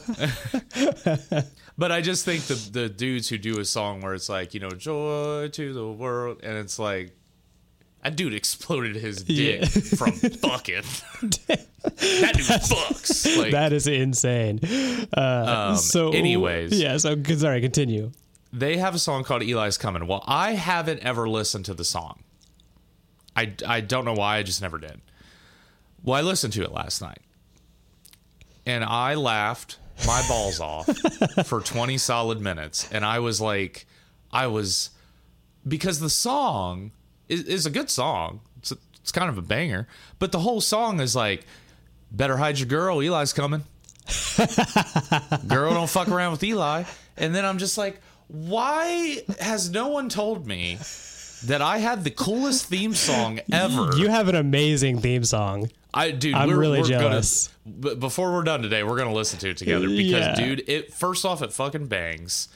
But 1.78 1.92
I 1.92 2.02
just 2.02 2.26
think 2.26 2.44
the 2.44 2.56
the 2.72 2.90
dudes 2.90 3.30
who 3.30 3.38
do 3.38 3.60
a 3.60 3.66
song 3.66 4.02
where 4.02 4.14
it's 4.14 4.28
like 4.30 4.54
you 4.54 4.60
know 4.60 4.70
joy 4.72 5.48
to 5.50 5.74
the 5.74 5.88
world, 5.92 6.40
and 6.44 6.58
it's 6.58 6.80
like. 6.80 7.12
That 8.06 8.16
dude 8.16 8.36
exploded 8.36 8.96
his 8.98 9.24
dick 9.24 9.62
Yeah. 9.62 9.66
from 9.68 10.12
fucking. 10.12 10.84
that 11.48 12.34
dude 12.36 12.46
fucks. 12.46 13.36
Like, 13.36 13.52
that 13.54 13.74
is 13.74 13.88
insane. 13.88 14.60
Uh, 15.12 15.70
Um, 15.72 15.76
so, 15.78 16.12
anyways. 16.12 16.80
yeah. 16.80 16.98
So, 16.98 17.16
sorry. 17.36 17.62
Continue. 17.62 18.12
they 18.54 18.78
have 18.78 18.94
a 18.94 19.00
song 19.00 19.24
called 19.24 19.42
Eli's 19.42 19.80
Coming. 19.80 20.06
Well, 20.06 20.24
I 20.28 20.52
haven't 20.52 21.00
ever 21.00 21.28
listened 21.28 21.66
to 21.66 21.74
the 21.74 21.84
song. 21.84 22.20
I, 23.36 23.54
I 23.68 23.82
don't 23.82 24.06
know 24.06 24.14
why, 24.14 24.38
I 24.38 24.44
just 24.44 24.62
never 24.62 24.78
did. 24.78 25.02
Well, 26.04 26.16
I 26.16 26.22
listened 26.22 26.54
to 26.54 26.62
it 26.64 26.72
last 26.72 27.02
night. 27.02 27.22
And 28.68 28.84
I 28.84 29.16
laughed 29.16 29.80
my 30.06 30.24
balls 30.28 30.60
off 30.60 30.86
for 31.48 31.60
20 31.60 31.98
solid 31.98 32.40
minutes. 32.40 32.88
And 32.92 33.04
I 33.04 33.18
was 33.18 33.42
like, 33.42 33.88
I 34.32 34.46
was, 34.46 34.92
because 35.68 36.00
the 36.00 36.10
song 36.12 36.92
is, 37.30 37.44
is 37.44 37.66
a 37.66 37.70
good 37.70 37.90
song. 37.90 38.42
It's, 38.58 38.72
a, 38.72 38.78
it's 39.02 39.12
kind 39.12 39.30
of 39.30 39.38
a 39.38 39.42
banger. 39.42 39.88
But 40.20 40.32
the 40.32 40.40
whole 40.40 40.62
song 40.62 41.00
is 41.00 41.16
like, 41.16 41.46
better 42.12 42.38
hide 42.38 42.60
your 42.60 42.68
girl, 42.68 43.00
Eli's 43.02 43.34
coming. 43.34 43.64
girl 45.48 45.74
don't 45.74 45.90
fuck 45.90 46.08
around 46.08 46.32
with 46.32 46.44
Eli. 46.44 46.84
And 47.18 47.34
then 47.34 47.46
I'm 47.46 47.58
just 47.58 47.78
like, 47.78 48.02
why 48.28 49.22
has 49.40 49.70
no 49.70 49.88
one 49.90 50.10
told 50.10 50.48
me 50.48 50.78
that 51.46 51.62
I 51.62 51.78
had 51.78 52.04
the 52.04 52.12
coolest 52.12 52.66
theme 52.66 52.94
song 52.94 53.40
ever? 53.52 53.96
You 53.98 54.10
have 54.10 54.28
an 54.28 54.36
amazing 54.36 55.00
theme 55.00 55.24
song. 55.24 55.70
I 55.94 56.12
dude, 56.12 56.34
I'm 56.36 56.50
we're, 56.50 56.58
really 56.58 56.82
we're 56.82 56.88
jealous. 56.88 57.50
Gonna, 57.82 57.96
before 57.96 58.34
we're 58.34 58.44
done 58.44 58.62
today, 58.62 58.84
we're 58.84 58.98
gonna 58.98 59.14
listen 59.14 59.40
to 59.40 59.50
it 59.52 59.58
together 59.58 59.88
because, 59.88 60.26
Yeah. 60.26 60.36
dude, 60.36 60.68
it 60.68 60.94
first 60.94 61.24
off 61.24 61.42
it 61.42 61.54
fucking 61.54 61.88
bangs, 61.88 62.50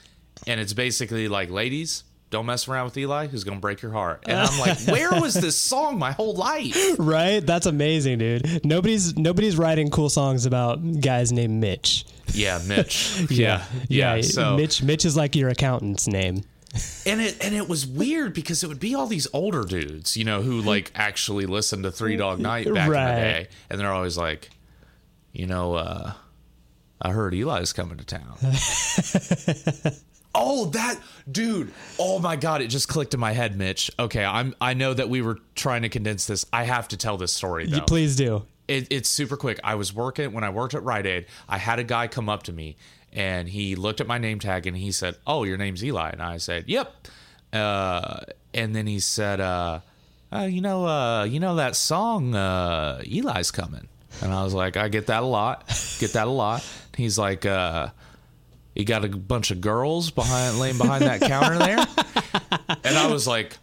and 0.45 0.59
it's 0.59 0.73
basically 0.73 1.29
like, 1.29 1.49
ladies, 1.49 2.03
don't 2.29 2.45
mess 2.45 2.67
around 2.67 2.85
with 2.85 2.97
Eli, 2.97 3.27
who's 3.27 3.43
gonna 3.43 3.59
break 3.59 3.81
your 3.81 3.91
heart. 3.91 4.23
And 4.27 4.37
I'm 4.39 4.59
like, 4.59 4.79
where 4.87 5.19
was 5.19 5.33
this 5.33 5.59
song 5.59 5.97
my 5.97 6.11
whole 6.11 6.35
life? 6.35 6.75
Right? 6.99 7.39
That's 7.39 7.65
amazing, 7.65 8.19
dude. 8.19 8.63
Nobody's 8.65 9.17
nobody's 9.17 9.57
writing 9.57 9.89
cool 9.89 10.09
songs 10.09 10.45
about 10.45 11.01
guys 11.01 11.31
named 11.31 11.59
Mitch. 11.59 12.05
Yeah, 12.33 12.61
Mitch. 12.67 13.25
Yeah, 13.29 13.63
yeah. 13.87 14.21
so 14.21 14.55
Mitch 14.57 14.83
Mitch 14.83 15.05
is 15.05 15.17
like 15.17 15.35
your 15.35 15.49
accountant's 15.49 16.07
name. 16.07 16.43
and 17.05 17.19
it 17.19 17.43
and 17.43 17.55
it 17.55 17.67
was 17.67 17.87
weird 17.87 18.33
because 18.35 18.63
it 18.63 18.67
would 18.67 18.79
be 18.79 18.93
all 18.93 19.07
these 19.07 19.27
older 19.33 19.63
dudes, 19.63 20.15
you 20.15 20.23
know, 20.23 20.43
who 20.43 20.61
like 20.61 20.91
actually 20.93 21.47
listened 21.47 21.83
to 21.83 21.91
Three 21.91 22.15
Dog 22.15 22.39
Night 22.39 22.65
back 22.71 22.85
in 22.85 22.91
the 22.91 22.97
day, 22.97 23.47
and 23.71 23.79
they're 23.79 23.91
always 23.91 24.17
like, 24.19 24.51
you 25.31 25.47
know, 25.47 25.73
uh, 25.73 26.13
I 27.01 27.11
heard 27.11 27.33
Eli's 27.33 27.73
coming 27.73 27.97
to 27.97 28.05
town. 28.05 28.37
oh, 30.35 30.65
that 30.67 30.99
dude! 31.31 31.71
Oh 31.97 32.19
my 32.19 32.35
god, 32.35 32.61
it 32.61 32.67
just 32.67 32.87
clicked 32.87 33.13
in 33.13 33.19
my 33.19 33.31
head, 33.31 33.57
Mitch. 33.57 33.91
Okay, 33.99 34.23
I'm 34.23 34.55
I 34.61 34.73
know 34.73 34.93
that 34.93 35.09
we 35.09 35.21
were 35.21 35.39
trying 35.55 35.83
to 35.83 35.89
condense 35.89 36.25
this. 36.27 36.45
I 36.51 36.63
have 36.63 36.87
to 36.89 36.97
tell 36.97 37.17
this 37.17 37.33
story 37.33 37.65
though. 37.65 37.77
You 37.77 37.81
please 37.83 38.15
do. 38.15 38.45
It, 38.67 38.87
it's 38.91 39.09
super 39.09 39.35
quick. 39.35 39.59
I 39.63 39.75
was 39.75 39.93
working 39.93 40.31
when 40.31 40.43
I 40.43 40.51
worked 40.51 40.75
at 40.75 40.83
Rite 40.83 41.07
Aid. 41.07 41.25
I 41.47 41.57
had 41.57 41.79
a 41.79 41.83
guy 41.83 42.07
come 42.07 42.29
up 42.29 42.43
to 42.43 42.53
me 42.53 42.75
and 43.13 43.49
he 43.49 43.75
looked 43.75 44.01
at 44.01 44.07
my 44.07 44.17
name 44.17 44.39
tag 44.39 44.67
and 44.67 44.77
he 44.77 44.91
said, 44.91 45.15
"Oh, 45.25 45.43
your 45.43 45.57
name's 45.57 45.83
Eli." 45.83 46.09
And 46.09 46.21
I 46.21 46.37
said, 46.37 46.65
"Yep." 46.67 47.07
Uh, 47.51 48.19
and 48.53 48.75
then 48.75 48.85
he 48.85 48.99
said, 48.99 49.39
uh, 49.41 49.79
uh, 50.31 50.41
"You 50.41 50.61
know, 50.61 50.85
uh, 50.85 51.23
you 51.23 51.39
know 51.39 51.55
that 51.55 51.75
song, 51.75 52.35
uh, 52.35 53.01
Eli's 53.05 53.51
coming." 53.51 53.87
And 54.21 54.31
I 54.31 54.43
was 54.43 54.53
like, 54.53 54.77
"I 54.77 54.87
get 54.89 55.07
that 55.07 55.23
a 55.23 55.25
lot. 55.25 55.67
Get 55.99 56.13
that 56.13 56.27
a 56.27 56.31
lot." 56.31 56.65
He's 56.95 57.17
like, 57.17 57.45
uh, 57.45 57.89
"You 58.79 58.85
got 58.85 59.05
a 59.05 59.09
bunch 59.09 59.51
of 59.51 59.61
girls 59.61 60.09
behind 60.09 60.59
laying 60.59 60.77
behind 60.77 61.03
that 61.03 61.21
counter 61.21 61.57
there," 61.59 61.77
and 62.83 62.97
I 62.97 63.07
was 63.07 63.27
like. 63.27 63.57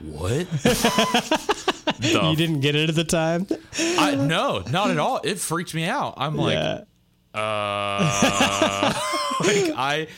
What? 0.00 0.46
The 1.98 2.20
You 2.30 2.36
didn't 2.36 2.60
get 2.60 2.74
it 2.74 2.88
at 2.88 2.94
the 2.94 3.04
time? 3.04 3.46
I, 3.78 4.14
no, 4.14 4.62
not 4.70 4.90
at 4.90 4.98
all. 4.98 5.20
It 5.22 5.38
freaked 5.38 5.74
me 5.74 5.84
out. 5.84 6.14
I'm 6.16 6.36
like, 6.36 6.54
yeah. 6.54 6.80
uh, 7.34 8.92
like 9.40 9.72
I, 9.76 10.08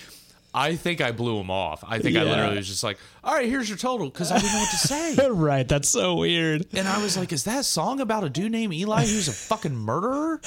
I 0.55 0.77
think 0.77 1.01
I 1.01 1.13
blew 1.13 1.39
him 1.39 1.51
off. 1.51 1.85
I 1.87 1.99
think 1.99 2.17
I 2.17 2.23
literally 2.23 2.57
was 2.57 2.69
just 2.69 2.83
like, 2.83 2.99
all 3.23 3.35
right, 3.35 3.49
here's 3.49 3.69
your 3.69 3.79
total 3.79 4.09
because 4.09 4.31
I 4.33 4.39
didn't 4.39 4.53
know 4.53 4.61
what 4.61 4.71
to 4.71 4.77
say. 4.77 5.29
Right, 5.29 5.69
that's 5.69 5.89
so 5.89 6.15
weird. 6.15 6.67
And 6.73 6.89
I 6.89 7.03
was 7.03 7.17
like, 7.17 7.33
is 7.33 7.45
that 7.45 7.65
song 7.65 8.01
about 8.01 8.25
a 8.25 8.31
dude 8.31 8.53
named 8.53 8.73
Eli 8.73 9.01
who's 9.03 9.29
a 9.29 9.33
fucking 9.33 9.77
murderer? 9.77 10.41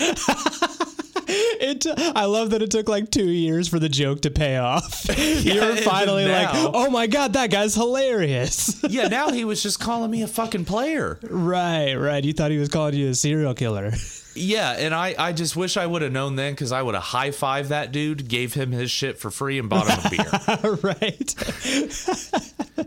It 1.61 1.85
I 2.15 2.25
love 2.25 2.51
that 2.51 2.61
it 2.61 2.71
took 2.71 2.87
like 2.87 3.11
2 3.11 3.29
years 3.29 3.67
for 3.67 3.79
the 3.79 3.89
joke 3.89 4.21
to 4.21 4.31
pay 4.31 4.57
off. 4.57 5.05
You're 5.17 5.71
and 5.71 5.79
finally 5.79 6.25
like, 6.25 6.49
"Oh 6.53 6.89
my 6.89 7.07
god, 7.07 7.33
that 7.33 7.51
guy's 7.51 7.75
hilarious." 7.75 8.81
Yeah, 8.89 9.07
now 9.07 9.29
he 9.29 9.45
was 9.45 9.61
just 9.61 9.79
calling 9.79 10.09
me 10.09 10.23
a 10.23 10.27
fucking 10.27 10.65
player. 10.65 11.19
right, 11.23 11.93
right. 11.95 12.23
You 12.23 12.33
thought 12.33 12.51
he 12.51 12.57
was 12.57 12.69
calling 12.69 12.95
you 12.95 13.09
a 13.09 13.15
serial 13.15 13.53
killer. 13.53 13.91
Yeah, 14.35 14.71
and 14.71 14.93
I, 14.95 15.15
I 15.17 15.33
just 15.33 15.55
wish 15.55 15.75
I 15.75 15.85
would 15.85 16.01
have 16.01 16.11
known 16.11 16.35
then 16.35 16.53
because 16.53 16.71
I 16.71 16.81
would 16.81 16.95
have 16.95 17.03
high 17.03 17.29
fived 17.29 17.67
that 17.69 17.91
dude, 17.91 18.27
gave 18.29 18.53
him 18.53 18.71
his 18.71 18.89
shit 18.89 19.19
for 19.19 19.29
free, 19.29 19.59
and 19.59 19.69
bought 19.69 19.87
him 19.87 19.99
a 20.05 20.09
beer. 20.09 20.75
right. 20.81 21.35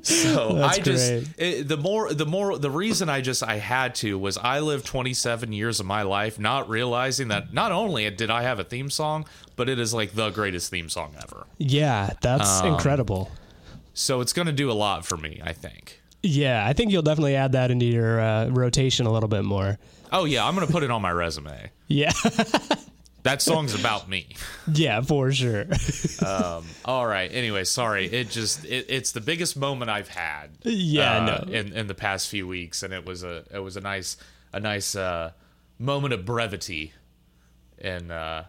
So 0.22 0.54
That's 0.54 0.78
I 0.78 0.80
just 0.82 1.12
it, 1.38 1.68
the 1.68 1.76
more 1.76 2.12
the 2.12 2.26
more 2.26 2.58
the 2.58 2.70
reason 2.70 3.08
I 3.08 3.20
just 3.20 3.42
I 3.42 3.58
had 3.58 3.94
to 3.96 4.18
was 4.18 4.36
I 4.36 4.58
lived 4.58 4.84
27 4.84 5.52
years 5.52 5.78
of 5.78 5.86
my 5.86 6.02
life 6.02 6.38
not 6.40 6.68
realizing 6.68 7.28
that 7.28 7.52
not 7.54 7.70
only 7.70 8.10
did 8.10 8.28
I 8.30 8.42
have 8.42 8.58
a 8.58 8.64
theme 8.64 8.90
song, 8.90 9.26
but 9.54 9.68
it 9.68 9.78
is 9.78 9.94
like 9.94 10.12
the 10.14 10.30
greatest 10.30 10.70
theme 10.70 10.88
song 10.88 11.14
ever. 11.22 11.46
Yeah, 11.58 12.10
that's 12.20 12.62
Um, 12.62 12.74
incredible. 12.74 13.30
So 13.94 14.20
it's 14.20 14.32
going 14.32 14.46
to 14.46 14.52
do 14.52 14.70
a 14.70 14.74
lot 14.74 15.06
for 15.06 15.16
me, 15.16 15.40
I 15.44 15.52
think. 15.52 16.00
Yeah, 16.22 16.66
I 16.66 16.72
think 16.72 16.90
you'll 16.92 17.02
definitely 17.02 17.36
add 17.36 17.52
that 17.52 17.70
into 17.70 17.84
your 17.86 18.20
uh, 18.20 18.48
rotation 18.48 19.06
a 19.06 19.12
little 19.12 19.28
bit 19.28 19.44
more. 19.44 19.78
Oh 20.10 20.24
yeah, 20.24 20.44
I'm 20.46 20.54
going 20.54 20.66
to 20.66 20.72
put 20.72 20.82
it 20.82 20.90
on 20.90 21.00
my 21.02 21.12
resume. 21.12 21.70
Yeah. 21.88 22.12
That 23.22 23.40
song's 23.40 23.74
about 23.78 24.08
me. 24.08 24.34
yeah, 24.72 25.00
for 25.00 25.30
sure. 25.30 25.66
All 26.84 27.06
right. 27.06 27.30
Anyway, 27.32 27.64
sorry. 27.64 28.06
It 28.06 28.30
just 28.30 28.64
it, 28.64 28.86
it's 28.88 29.12
the 29.12 29.20
biggest 29.20 29.56
moment 29.56 29.90
I've 29.90 30.08
had. 30.08 30.50
Yeah, 30.62 31.18
uh, 31.18 31.44
no. 31.44 31.52
In 31.52 31.72
in 31.72 31.86
the 31.86 31.94
past 31.94 32.28
few 32.28 32.48
weeks, 32.48 32.82
and 32.82 32.92
it 32.92 33.06
was 33.06 33.22
a 33.22 33.44
it 33.52 33.60
was 33.60 33.76
a 33.76 33.80
nice 33.80 34.16
a 34.52 34.58
nice 34.58 34.96
uh, 34.96 35.30
moment 35.78 36.14
of 36.14 36.24
brevity, 36.24 36.92
in 37.78 38.10
uh, 38.10 38.44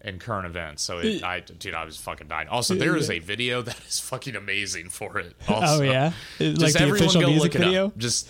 and 0.00 0.20
current 0.20 0.46
events. 0.46 0.82
So 0.82 0.98
it, 0.98 1.22
I, 1.22 1.40
dude, 1.40 1.74
I 1.74 1.84
was 1.84 1.96
fucking 1.96 2.28
dying. 2.28 2.48
Also, 2.48 2.74
there 2.74 2.96
is 2.96 3.10
a 3.10 3.18
video 3.20 3.62
that 3.68 3.78
is 3.88 4.00
fucking 4.00 4.36
amazing 4.36 4.90
for 4.90 5.18
it. 5.18 5.34
Also. 5.48 5.82
Oh 5.82 5.82
yeah, 5.82 6.12
Just 6.38 6.60
like 6.60 6.72
the 6.72 6.80
everyone 6.80 6.98
official 7.02 7.20
go 7.22 7.26
music 7.28 7.54
look 7.54 7.62
it 7.62 7.64
video. 7.64 7.86
up. 7.86 7.98
Just 7.98 8.28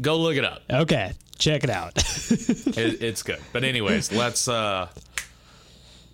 go 0.00 0.16
look 0.18 0.36
it 0.36 0.44
up. 0.44 0.62
Okay, 0.70 1.12
check 1.38 1.64
it 1.64 1.70
out. 1.70 1.92
It, 1.96 3.02
it's 3.02 3.22
good. 3.22 3.40
But 3.52 3.64
anyways, 3.64 4.12
let's 4.12 4.48
uh 4.48 4.88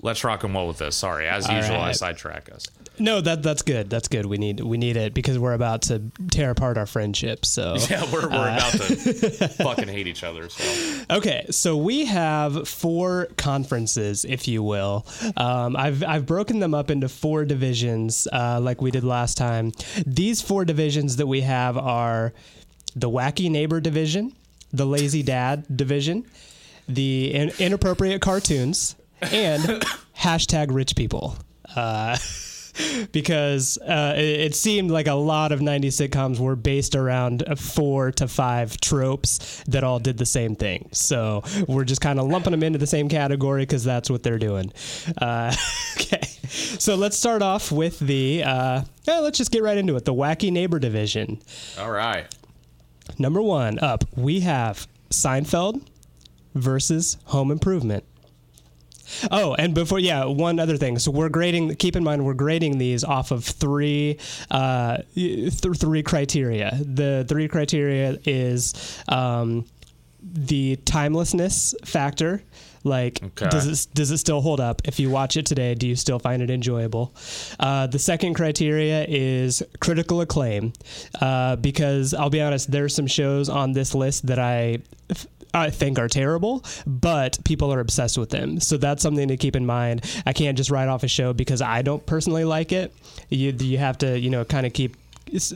let's 0.03 0.23
rock 0.25 0.45
and 0.45 0.55
roll 0.55 0.69
with 0.69 0.79
this. 0.79 0.97
Sorry, 0.97 1.27
as 1.29 1.47
All 1.47 1.57
usual, 1.57 1.77
I 1.77 1.93
sidetrack 1.93 2.51
us. 2.53 2.67
no, 2.99 3.21
that 3.21 3.43
that's 3.43 3.63
good. 3.63 3.91
That's 3.91 4.09
good. 4.09 4.27
We 4.27 4.37
need 4.39 4.61
we 4.61 4.79
need 4.79 4.97
it 4.97 5.15
because 5.15 5.39
we're 5.39 5.53
about 5.55 5.83
to 5.83 6.03
tear 6.31 6.51
apart 6.51 6.79
our 6.79 6.87
friendship. 6.87 7.45
So 7.45 7.77
Yeah, 7.91 8.05
we're, 8.13 8.29
we're 8.29 8.37
Uh. 8.37 8.57
about 8.57 8.73
to 8.73 9.49
fucking 9.63 9.89
hate 9.89 10.07
each 10.07 10.25
other. 10.25 10.49
So 10.49 11.03
Okay, 11.11 11.47
so 11.51 11.77
we 11.77 12.05
have 12.07 12.69
four 12.69 13.29
conferences, 13.37 14.25
if 14.25 14.49
you 14.49 14.63
will. 14.63 15.07
Um, 15.37 15.77
I've 15.77 16.03
I've 16.05 16.27
broken 16.27 16.59
them 16.61 16.75
up 16.75 16.91
into 16.91 17.09
four 17.09 17.45
divisions, 17.45 18.27
uh, 18.33 18.61
like 18.61 18.81
we 18.81 18.91
did 18.91 19.05
last 19.05 19.37
time. 19.37 19.73
These 20.07 20.41
four 20.43 20.65
divisions 20.65 21.17
that 21.17 21.27
we 21.27 21.43
have 21.43 21.77
are 21.77 22.33
the 22.95 23.11
wacky 23.11 23.51
neighbor 23.51 23.81
division, 23.81 24.33
the 24.73 24.87
lazy 24.87 25.23
dad 25.23 25.65
division, 25.75 26.25
the 26.89 27.35
in- 27.35 27.53
inappropriate 27.59 28.23
cartoons, 28.23 28.97
and 29.33 29.85
hashtag 30.19 30.69
rich 30.71 30.97
people. 30.97 31.37
Uh, 31.75 32.17
because 33.13 33.79
uh, 33.79 34.15
it, 34.17 34.25
it 34.25 34.55
seemed 34.55 34.91
like 34.91 35.07
a 35.07 35.15
lot 35.15 35.53
of 35.53 35.61
90s 35.61 36.09
sitcoms 36.09 36.39
were 36.39 36.57
based 36.57 36.95
around 36.95 37.45
four 37.59 38.13
to 38.13 38.29
five 38.29 38.79
tropes 38.81 39.63
that 39.69 39.85
all 39.85 39.99
did 39.99 40.19
the 40.19 40.27
same 40.27 40.55
thing. 40.55 40.89
So 40.93 41.43
we're 41.69 41.85
just 41.85 42.01
kind 42.01 42.19
of 42.19 42.27
lumping 42.27 42.53
them 42.53 42.63
into 42.63 42.79
the 42.79 42.87
same 42.87 43.09
category 43.09 43.63
because 43.63 43.85
that's 43.85 44.11
what 44.11 44.23
they're 44.23 44.39
doing. 44.39 44.73
Uh, 45.19 45.55
okay. 45.97 46.23
So 46.79 46.95
let's 46.95 47.17
start 47.17 47.43
off 47.43 47.73
with 47.73 47.99
the, 47.99 48.43
uh, 48.45 48.83
yeah, 49.05 49.19
let's 49.21 49.39
just 49.39 49.51
get 49.51 49.63
right 49.63 49.77
into 49.79 49.97
it 49.97 50.05
the 50.05 50.15
Wacky 50.15 50.53
Neighbor 50.53 50.79
Division. 50.79 51.41
all 51.79 51.91
right. 51.91 52.27
Number 53.19 53.41
one 53.41 53.79
up, 53.79 54.05
we 54.17 54.41
have 54.41 54.87
Seinfeld 55.11 55.87
versus 56.55 57.17
Home 57.27 57.51
Improvement. 57.51 58.05
Oh, 59.31 59.55
and 59.55 59.75
before, 59.75 59.99
yeah, 59.99 60.25
one 60.25 60.59
other 60.59 60.77
thing. 60.77 60.99
So 60.99 61.11
we're 61.11 61.29
grading. 61.29 61.77
Keep 61.77 61.97
in 61.97 62.05
mind, 62.05 62.25
we're 62.25 62.35
grading 62.35 62.79
these 62.79 63.05
off 63.05 63.31
of 63.31 63.45
three, 63.45 64.19
uh, 64.51 64.99
th- 65.15 65.53
three 65.53 66.03
criteria. 66.03 66.79
The 66.81 67.25
three 67.29 67.49
criteria 67.49 68.19
is 68.25 68.75
um, 69.09 69.65
the 70.23 70.77
timelessness 70.85 71.75
factor. 71.85 72.43
Like, 72.85 73.21
Okay. 73.23 73.49
does 73.49 73.67
it 73.67 73.95
does 73.95 74.13
it 74.13 74.19
still 74.19 74.41
hold 74.41 74.61
up? 74.61 74.81
If 74.85 75.01
you 75.01 75.11
watch 75.11 75.37
it 75.37 75.45
today, 75.45 75.75
do 75.75 75.89
you 75.89 75.97
still 75.97 76.21
find 76.21 76.41
it 76.41 76.51
enjoyable? 76.51 77.13
Uh, 77.59 77.89
the 77.89 77.99
second 77.99 78.35
criteria 78.35 79.05
is 79.09 79.61
critical 79.81 80.21
acclaim, 80.21 80.73
uh, 81.21 81.57
because 81.57 82.15
I'll 82.15 82.31
be 82.31 82.41
honest, 82.41 82.71
there's 82.71 82.95
some 82.95 83.09
shows 83.09 83.49
on 83.49 83.73
this 83.73 83.93
list 83.93 84.27
that 84.29 84.39
I. 84.39 84.79
I 85.55 85.71
think 85.71 85.99
are 85.99 86.09
terrible, 86.09 86.65
but 86.87 87.39
people 87.45 87.73
are 87.73 87.81
obsessed 87.81 88.19
with 88.19 88.31
them. 88.31 88.61
So 88.61 88.77
that's 88.77 89.03
something 89.03 89.29
to 89.29 89.37
keep 89.37 89.57
in 89.57 89.67
mind. 89.67 90.05
I 90.27 90.33
can't 90.33 90.57
just 90.57 90.71
write 90.71 90.89
off 90.89 91.03
a 91.03 91.09
show 91.09 91.33
because 91.33 91.63
I 91.63 91.83
don't 91.83 92.05
personally 92.05 92.45
like 92.45 92.73
it. 92.73 92.95
You 93.31 93.55
you 93.59 93.79
have 93.79 93.99
to 93.99 94.19
you 94.19 94.31
know 94.31 94.45
kind 94.45 94.67
of 94.67 94.73
keep 94.73 94.97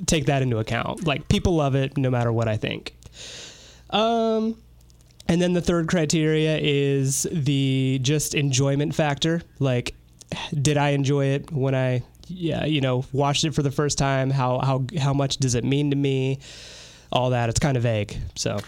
take 0.07 0.27
that 0.27 0.43
into 0.43 0.59
account. 0.59 1.07
Like 1.07 1.29
people 1.29 1.55
love 1.55 1.75
it 1.75 1.97
no 1.97 2.11
matter 2.11 2.33
what 2.33 2.49
I 2.49 2.57
think. 2.57 2.95
Um, 3.91 4.57
and 5.29 5.41
then 5.41 5.53
the 5.53 5.61
third 5.61 5.89
criteria 5.89 6.59
is 6.61 7.27
the 7.31 8.01
just 8.03 8.35
enjoyment 8.35 8.95
factor. 8.95 9.43
Like, 9.59 9.95
did 10.61 10.77
I 10.77 10.91
enjoy 10.91 11.27
it 11.27 11.53
when 11.53 11.75
I, 11.75 12.03
yeah, 12.27 12.65
you 12.65 12.81
know, 12.81 13.05
watched 13.13 13.45
it 13.45 13.55
for 13.55 13.63
the 13.63 13.71
first 13.71 13.99
time? 13.99 14.31
How 14.31 14.59
how 14.59 14.85
how 14.99 15.13
much 15.13 15.37
does 15.39 15.55
it 15.55 15.65
mean 15.65 15.91
to 15.91 15.97
me? 15.97 16.41
All 17.13 17.31
that. 17.31 17.49
It's 17.49 17.59
kind 17.59 17.77
of 17.77 17.83
vague. 17.83 18.17
So 18.37 18.59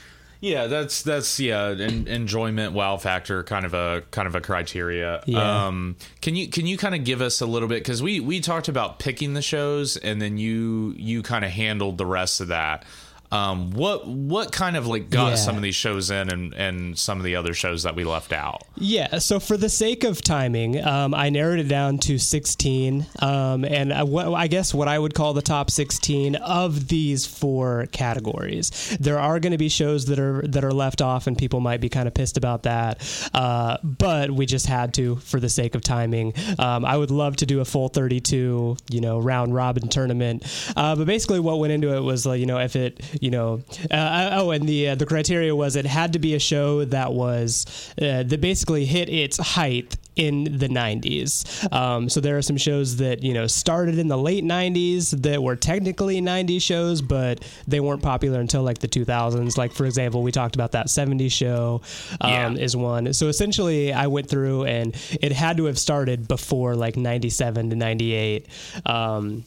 Yeah, 0.43 0.67
that's 0.67 1.03
that's 1.03 1.39
yeah, 1.39 1.69
en- 1.69 2.09
enjoyment, 2.09 2.73
wow 2.73 2.97
factor, 2.97 3.45
kind 3.45 3.65
of 3.65 3.75
a 3.75 4.03
kind 4.11 4.27
of 4.27 4.35
a 4.35 4.41
criteria. 4.41 5.23
Yeah. 5.25 5.67
Um, 5.67 5.95
can 6.21 6.35
you 6.35 6.49
can 6.49 6.67
you 6.67 6.77
kind 6.77 6.97
of 6.97 7.05
give 7.05 7.23
us 7.23 7.41
a 7.41 7.47
little 7.47 7.69
bit 7.69 7.79
because 7.79 8.03
we 8.03 8.19
we 8.19 8.41
talked 8.41 8.67
about 8.67 8.99
picking 8.99 9.35
the 9.35 9.41
shows 9.41 9.97
and 9.97 10.21
then 10.21 10.39
you 10.39 10.95
you 10.97 11.23
kind 11.23 11.45
of 11.45 11.53
handled 11.53 11.97
the 11.97 12.07
rest 12.07 12.41
of 12.41 12.49
that. 12.49 12.85
Um, 13.33 13.71
what 13.73 14.07
what 14.07 14.53
kind 14.53 14.77
of 14.77 14.87
like 14.87 15.11
got 15.11 15.31
Yeah. 15.31 15.35
some 15.37 15.57
of 15.57 15.63
these 15.63 15.75
shows 15.75 16.11
in 16.11 16.29
and 16.31 16.53
and 16.55 16.99
some 16.99 17.19
of 17.19 17.25
the 17.25 17.35
other 17.35 17.55
shows 17.55 17.83
that 17.83 17.97
we 17.97 18.05
left 18.05 18.33
out? 18.33 18.63
Yeah, 18.77 19.19
so 19.19 19.41
for 19.41 19.57
the 19.57 19.69
sake 19.69 20.05
of 20.05 20.23
timing, 20.23 20.85
um, 20.85 21.15
I 21.15 21.31
narrowed 21.31 21.59
it 21.59 21.69
down 21.69 21.99
to 21.99 22.19
16. 22.19 23.07
Um, 23.21 23.65
and 23.65 23.93
I, 23.93 24.03
what, 24.03 24.33
I 24.35 24.47
guess 24.49 24.75
what 24.75 24.87
I 24.89 24.99
would 24.99 25.15
call 25.15 25.33
the 25.33 25.43
top 25.43 25.71
16 25.71 26.37
of 26.37 26.89
these 26.89 27.25
four 27.27 27.87
categories. 27.93 28.71
There 29.01 29.19
are 29.19 29.41
going 29.41 29.53
to 29.53 29.59
be 29.59 29.69
shows 29.69 30.07
that 30.07 30.19
are 30.19 30.43
that 30.49 30.65
are 30.65 30.73
left 30.73 31.01
off, 31.01 31.27
and 31.27 31.37
people 31.39 31.61
might 31.61 31.81
be 31.81 31.89
kind 31.89 32.07
of 32.07 32.15
pissed 32.15 32.37
about 32.37 32.65
that. 32.65 33.01
Uh, 33.33 33.79
but 33.83 34.31
we 34.31 34.45
just 34.47 34.67
had 34.67 34.93
to 34.95 35.17
for 35.17 35.41
the 35.41 35.49
sake 35.49 35.75
of 35.75 35.81
timing. 35.83 36.35
Um, 36.59 36.85
I 36.85 36.97
would 36.97 37.11
love 37.11 37.37
to 37.37 37.47
do 37.47 37.61
a 37.61 37.65
full 37.65 37.89
32, 37.89 38.77
you 38.91 39.01
know, 39.01 39.19
round 39.19 39.55
robin 39.55 39.89
tournament. 39.89 40.45
Uh, 40.77 40.97
but 40.97 41.07
basically, 41.07 41.41
what 41.41 41.59
went 41.59 41.73
into 41.73 41.95
it 41.97 42.01
was 42.01 42.27
like, 42.27 42.39
you 42.41 42.47
know, 42.47 42.59
if 42.59 42.77
it, 42.77 43.01
you 43.23 43.31
know, 43.31 43.63
uh, 43.91 44.31
oh, 44.33 44.51
and 44.51 44.69
the 44.69 44.89
uh, 44.91 44.95
the 44.97 45.07
criteria 45.07 45.55
was 45.55 45.77
it 45.77 45.87
had 45.87 46.13
to 46.15 46.19
be 46.19 46.35
a 46.35 46.41
show 46.41 46.85
that 46.87 47.13
was 47.13 47.65
uh, 48.03 48.25
that 48.25 48.41
basically 48.41 48.85
hit 48.85 49.09
its 49.09 49.37
height 49.39 49.97
in 50.15 50.59
the 50.59 50.69
90s. 50.69 51.73
Um, 51.73 52.09
so 52.11 52.21
there 52.21 52.37
are 52.37 52.43
some 52.43 52.57
shows 52.59 52.97
that 52.97 53.23
you 53.23 53.33
know 53.33 53.47
started 53.47 53.97
in 53.99 54.09
the 54.09 54.19
late 54.19 54.43
90s 54.45 55.23
that 55.23 55.41
were 55.41 55.55
technically 55.57 56.21
90s 56.21 56.61
shows, 56.63 57.01
but 57.01 57.45
they 57.69 57.79
weren't 57.79 58.03
popular 58.03 58.41
until 58.41 58.63
like 58.65 58.79
the 58.79 58.89
2000s. 58.89 59.57
Like 59.57 59.73
for 59.73 59.87
example, 59.87 60.23
we 60.25 60.33
talked 60.33 60.57
about 60.57 60.73
that 60.73 60.89
70s 60.89 61.31
show 61.33 61.81
um, 62.21 62.31
Yeah. 62.57 62.63
is 62.65 62.77
one. 62.77 63.13
So 63.15 63.29
essentially, 63.29 63.93
I 63.93 64.09
went 64.09 64.29
through 64.29 64.65
and 64.65 64.95
it 65.23 65.31
had 65.31 65.57
to 65.59 65.67
have 65.67 65.79
started 65.79 66.27
before 66.27 66.75
like 66.75 66.97
97 66.97 67.71
to 67.71 67.77
98. 67.77 68.49
Um, 68.85 69.45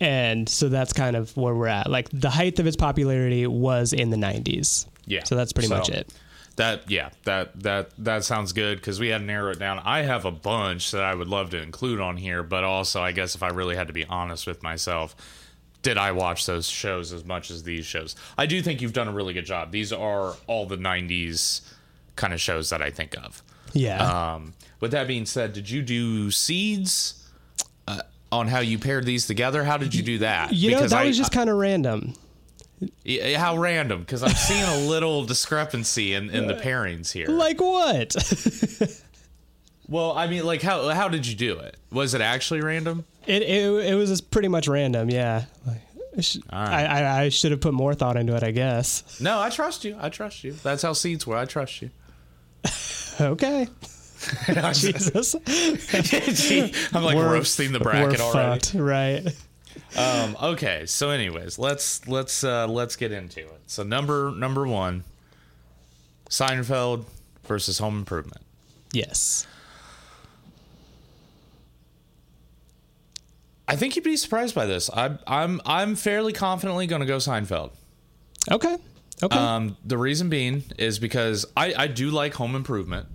and 0.00 0.48
so 0.48 0.68
that's 0.68 0.92
kind 0.92 1.16
of 1.16 1.36
where 1.36 1.54
we're 1.54 1.66
at. 1.68 1.90
Like 1.90 2.08
the 2.10 2.30
height 2.30 2.58
of 2.58 2.66
its 2.66 2.76
popularity 2.76 3.46
was 3.46 3.92
in 3.92 4.10
the 4.10 4.16
90s. 4.16 4.86
Yeah. 5.06 5.24
So 5.24 5.34
that's 5.36 5.52
pretty 5.52 5.68
So, 5.68 5.76
much 5.78 5.88
it. 5.88 6.12
That 6.56 6.88
yeah, 6.88 7.10
that 7.24 7.60
that 7.64 7.90
that 7.98 8.24
sounds 8.24 8.52
good 8.52 8.78
because 8.78 9.00
we 9.00 9.08
had 9.08 9.18
to 9.18 9.24
narrow 9.24 9.50
it 9.50 9.58
down. 9.58 9.80
I 9.84 10.02
have 10.02 10.24
a 10.24 10.30
bunch 10.30 10.92
that 10.92 11.02
I 11.02 11.12
would 11.12 11.26
love 11.26 11.50
to 11.50 11.60
include 11.60 12.00
on 12.00 12.16
here, 12.16 12.44
but 12.44 12.62
also 12.62 13.02
I 13.02 13.10
guess 13.10 13.34
if 13.34 13.42
I 13.42 13.48
really 13.48 13.74
had 13.74 13.88
to 13.88 13.92
be 13.92 14.04
honest 14.04 14.46
with 14.46 14.62
myself, 14.62 15.16
did 15.82 15.98
I 15.98 16.12
watch 16.12 16.46
those 16.46 16.68
shows 16.68 17.12
as 17.12 17.24
much 17.24 17.50
as 17.50 17.64
these 17.64 17.84
shows? 17.86 18.14
I 18.38 18.46
do 18.46 18.62
think 18.62 18.80
you've 18.80 18.92
done 18.92 19.08
a 19.08 19.12
really 19.12 19.34
good 19.34 19.46
job. 19.46 19.72
These 19.72 19.92
are 19.92 20.36
all 20.46 20.64
the 20.66 20.76
'90s 20.76 21.60
kind 22.14 22.32
of 22.32 22.40
shows 22.40 22.70
that 22.70 22.80
I 22.80 22.90
think 22.90 23.16
of. 23.18 23.42
Yeah. 23.72 24.34
Um, 24.34 24.54
with 24.78 24.92
that 24.92 25.08
being 25.08 25.26
said, 25.26 25.54
did 25.54 25.68
you 25.68 25.82
do 25.82 26.30
seeds 26.30 27.28
uh, 27.88 28.02
on 28.38 28.48
how 28.48 28.60
you 28.60 28.78
paired 28.78 29.04
these 29.06 29.26
together? 29.26 29.64
How 29.64 29.76
did 29.76 29.94
you 29.94 30.02
do 30.02 30.18
that? 30.18 30.52
you 30.52 30.70
know, 30.72 30.86
that 30.86 30.92
I- 30.92 31.04
was 31.06 31.16
just 31.16 31.32
kind 31.32 31.48
of 31.50 31.56
random. 31.56 32.14
Yeah, 33.02 33.38
how 33.38 33.56
random 33.56 34.00
because 34.00 34.22
I'm 34.22 34.30
seeing 34.34 34.62
a 34.64 34.88
little 34.88 35.24
discrepancy 35.24 36.12
in, 36.12 36.28
in 36.28 36.46
the 36.46 36.54
pairings 36.54 37.10
here. 37.12 37.28
Like 37.28 37.58
what? 37.60 38.14
well, 39.88 40.12
I 40.12 40.26
mean, 40.26 40.44
like 40.44 40.60
how 40.60 40.88
how 40.90 41.08
did 41.08 41.26
you 41.26 41.34
do 41.34 41.58
it? 41.58 41.76
Was 41.90 42.12
it 42.14 42.20
actually 42.20 42.60
random? 42.60 43.04
It, 43.26 43.42
it, 43.42 43.86
it 43.92 43.94
was 43.94 44.20
pretty 44.20 44.48
much 44.48 44.68
random, 44.68 45.08
yeah. 45.08 45.44
Like, 45.66 45.80
sh- 46.22 46.38
I, 46.50 46.84
I, 46.84 47.20
I 47.22 47.28
should 47.30 47.52
have 47.52 47.60
put 47.62 47.72
more 47.72 47.94
thought 47.94 48.16
into 48.18 48.36
it, 48.36 48.42
I 48.42 48.50
guess. 48.50 49.18
No, 49.18 49.40
I 49.40 49.48
trust 49.48 49.84
you. 49.84 49.96
I 49.98 50.10
trust 50.10 50.44
you. 50.44 50.52
That's 50.52 50.82
how 50.82 50.92
seeds 50.92 51.26
were. 51.26 51.36
I 51.36 51.44
trust 51.46 51.80
you. 51.80 51.90
Okay. 53.20 53.68
Jesus. 54.74 55.34
I'm 56.94 57.02
like 57.02 57.16
We're- 57.16 57.28
roasting 57.28 57.72
the 57.72 57.80
bracket 57.80 58.20
already. 58.20 58.60
fucked, 58.60 58.74
right? 58.74 59.26
Um, 59.96 60.36
okay, 60.42 60.86
so 60.86 61.10
anyways, 61.10 61.58
let's 61.58 62.06
let's 62.08 62.42
uh, 62.44 62.66
let's 62.66 62.96
get 62.96 63.12
into 63.12 63.40
it. 63.40 63.60
So 63.66 63.82
number 63.82 64.32
number 64.32 64.66
one, 64.66 65.04
Seinfeld 66.28 67.04
versus 67.44 67.78
Home 67.78 67.98
Improvement. 67.98 68.42
Yes. 68.92 69.46
I 73.66 73.76
think 73.76 73.96
you'd 73.96 74.04
be 74.04 74.16
surprised 74.16 74.54
by 74.54 74.66
this. 74.66 74.90
I, 74.90 75.16
I'm 75.26 75.60
I'm 75.64 75.96
fairly 75.96 76.32
confidently 76.32 76.86
going 76.86 77.00
to 77.00 77.06
go 77.06 77.16
Seinfeld. 77.16 77.70
Okay. 78.50 78.76
Okay. 79.22 79.36
Um, 79.38 79.76
the 79.84 79.96
reason 79.96 80.28
being 80.28 80.64
is 80.76 80.98
because 80.98 81.46
I, 81.56 81.72
I 81.76 81.86
do 81.86 82.10
like 82.10 82.34
Home 82.34 82.54
Improvement. 82.56 83.06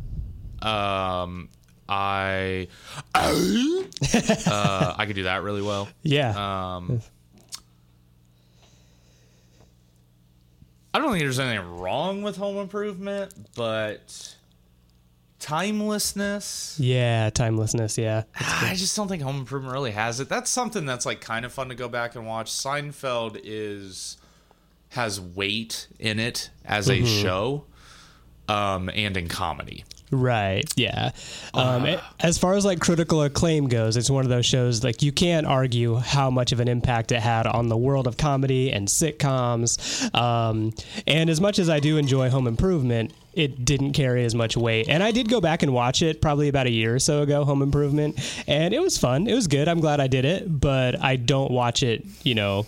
Um, 0.61 1.49
I 1.87 2.67
uh, 3.15 4.95
I 4.97 5.05
could 5.05 5.15
do 5.15 5.23
that 5.23 5.43
really 5.43 5.61
well. 5.61 5.89
yeah. 6.03 6.75
Um, 6.75 7.01
I 10.93 10.97
don't 10.99 11.11
think 11.11 11.21
there's 11.23 11.39
anything 11.39 11.77
wrong 11.77 12.23
with 12.23 12.37
Home 12.37 12.57
Improvement, 12.57 13.33
but 13.55 14.35
timelessness. 15.39 16.77
Yeah, 16.79 17.29
timelessness. 17.29 17.97
Yeah. 17.97 18.23
I 18.35 18.73
just 18.75 18.95
don't 18.95 19.07
think 19.07 19.21
Home 19.21 19.37
Improvement 19.37 19.73
really 19.73 19.91
has 19.91 20.19
it. 20.19 20.29
That's 20.29 20.49
something 20.49 20.85
that's 20.85 21.05
like 21.05 21.21
kind 21.21 21.45
of 21.45 21.53
fun 21.53 21.69
to 21.69 21.75
go 21.75 21.87
back 21.89 22.15
and 22.15 22.25
watch. 22.25 22.51
Seinfeld 22.51 23.39
is 23.43 24.17
has 24.89 25.21
weight 25.21 25.87
in 25.99 26.19
it 26.19 26.49
as 26.65 26.89
a 26.89 27.05
show, 27.05 27.65
um, 28.47 28.89
and 28.93 29.15
in 29.15 29.27
comedy. 29.27 29.85
Right. 30.11 30.63
Yeah. 30.75 31.11
Um, 31.53 31.85
a- 31.85 32.01
as 32.19 32.37
far 32.37 32.53
as 32.55 32.65
like 32.65 32.79
critical 32.79 33.21
acclaim 33.21 33.67
goes, 33.67 33.95
it's 33.95 34.09
one 34.09 34.25
of 34.25 34.29
those 34.29 34.45
shows 34.45 34.83
like 34.83 35.01
you 35.03 35.11
can't 35.11 35.45
argue 35.45 35.95
how 35.95 36.29
much 36.31 36.51
of 36.51 36.59
an 36.59 36.67
impact 36.67 37.11
it 37.11 37.19
had 37.19 37.45
on 37.45 37.67
the 37.67 37.77
world 37.77 38.07
of 38.07 38.17
comedy 38.17 38.71
and 38.71 38.87
sitcoms. 38.87 40.13
Um, 40.15 40.73
and 41.05 41.29
as 41.29 41.39
much 41.39 41.59
as 41.59 41.69
I 41.69 41.79
do 41.79 41.97
enjoy 41.97 42.29
Home 42.29 42.47
Improvement, 42.47 43.13
it 43.33 43.63
didn't 43.63 43.93
carry 43.93 44.25
as 44.25 44.33
much 44.33 44.57
weight. 44.57 44.89
And 44.89 45.03
I 45.03 45.11
did 45.11 45.29
go 45.29 45.39
back 45.39 45.61
and 45.61 45.73
watch 45.73 46.01
it 46.01 46.21
probably 46.21 46.47
about 46.49 46.65
a 46.65 46.71
year 46.71 46.95
or 46.95 46.99
so 46.99 47.21
ago, 47.21 47.45
Home 47.45 47.61
Improvement, 47.61 48.19
and 48.47 48.73
it 48.73 48.81
was 48.81 48.97
fun. 48.97 49.27
It 49.27 49.35
was 49.35 49.47
good. 49.47 49.67
I'm 49.67 49.79
glad 49.79 49.99
I 49.99 50.07
did 50.07 50.25
it, 50.25 50.45
but 50.59 50.99
I 51.01 51.15
don't 51.17 51.51
watch 51.51 51.83
it, 51.83 52.03
you 52.23 52.33
know, 52.33 52.65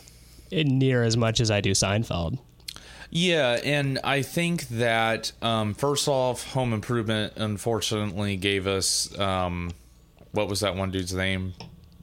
near 0.52 1.04
as 1.04 1.18
much 1.18 1.40
as 1.40 1.50
I 1.50 1.62
do 1.62 1.72
Seinfeld. 1.72 2.38
Yeah, 3.12 3.60
and 3.64 4.00
I 4.04 4.22
think 4.22 4.70
that 4.70 5.34
um, 5.42 5.74
first 5.74 6.08
off, 6.08 6.54
Home 6.54 6.72
Improvement 6.72 7.34
unfortunately 7.36 8.38
gave 8.38 8.68
us 8.68 9.18
um, 9.20 9.72
what 10.32 10.48
was 10.48 10.62
that 10.62 10.76
one 10.76 10.92
dude's 10.92 11.14
name? 11.14 11.54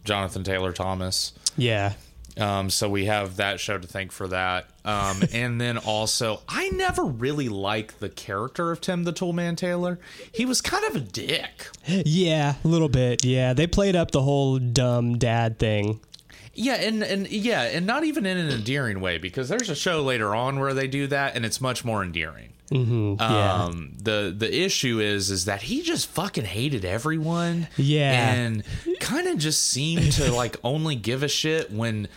Jonathan 0.05 0.44
Taylor 0.44 0.73
Thomas. 0.73 1.33
Yeah. 1.57 1.94
Um, 2.37 2.71
so 2.71 2.88
we 2.88 3.07
have 3.07 3.37
that 3.37 3.59
show 3.59 3.79
to 3.79 3.87
thank 3.88 4.12
for 4.12 4.29
that. 4.29 4.68
Um, 4.85 5.23
and 5.33 5.61
then 5.61 5.79
also, 5.79 6.40
I 6.49 6.68
never 6.71 7.05
really 7.05 7.49
liked 7.49 8.01
the 8.01 8.09
character 8.09 8.71
of 8.71 8.81
Tim 8.81 9.05
the 9.05 9.12
Toolman 9.12 9.57
Taylor. 9.57 9.99
He 10.33 10.47
was 10.47 10.61
kind 10.61 10.85
of 10.85 10.97
a 10.97 11.01
dick. 11.01 11.68
Yeah, 11.87 12.55
a 12.62 12.68
little 12.68 12.88
bit. 12.88 13.25
Yeah, 13.25 13.55
they 13.55 13.66
played 13.66 13.97
up 13.97 14.12
the 14.12 14.23
whole 14.23 14.59
dumb 14.59 15.18
dad 15.18 15.59
thing. 15.59 16.01
Yeah, 16.61 16.75
and 16.75 17.03
and 17.05 17.29
yeah, 17.31 17.62
and 17.62 17.87
not 17.87 18.03
even 18.03 18.27
in 18.27 18.37
an 18.37 18.51
endearing 18.51 19.01
way 19.01 19.18
because 19.18 19.49
there's 19.49 19.71
a 19.71 19.77
show 19.77 20.03
later 20.03 20.35
on 20.35 20.59
where 20.59 20.75
they 20.75 20.88
do 20.88 21.07
that, 21.07 21.37
and 21.37 21.47
it's 21.47 21.61
much 21.61 21.85
more 21.85 22.03
endearing. 22.03 22.49
yeah. 22.71 23.55
Um, 23.55 23.92
the 23.97 24.35
the 24.37 24.53
issue 24.64 24.99
is 25.01 25.31
is 25.31 25.44
that 25.44 25.62
he 25.62 25.83
just 25.83 26.09
fucking 26.09 26.44
hated 26.44 26.85
everyone. 26.85 27.68
Yeah. 27.77 28.35
and 28.35 28.64
kind 28.99 29.29
of 29.29 29.38
just 29.38 29.64
seemed 29.66 30.12
to 30.14 30.33
like 30.33 30.57
only 30.64 30.97
give 30.97 31.23
a 31.23 31.29
shit 31.29 31.71
when. 31.73 32.09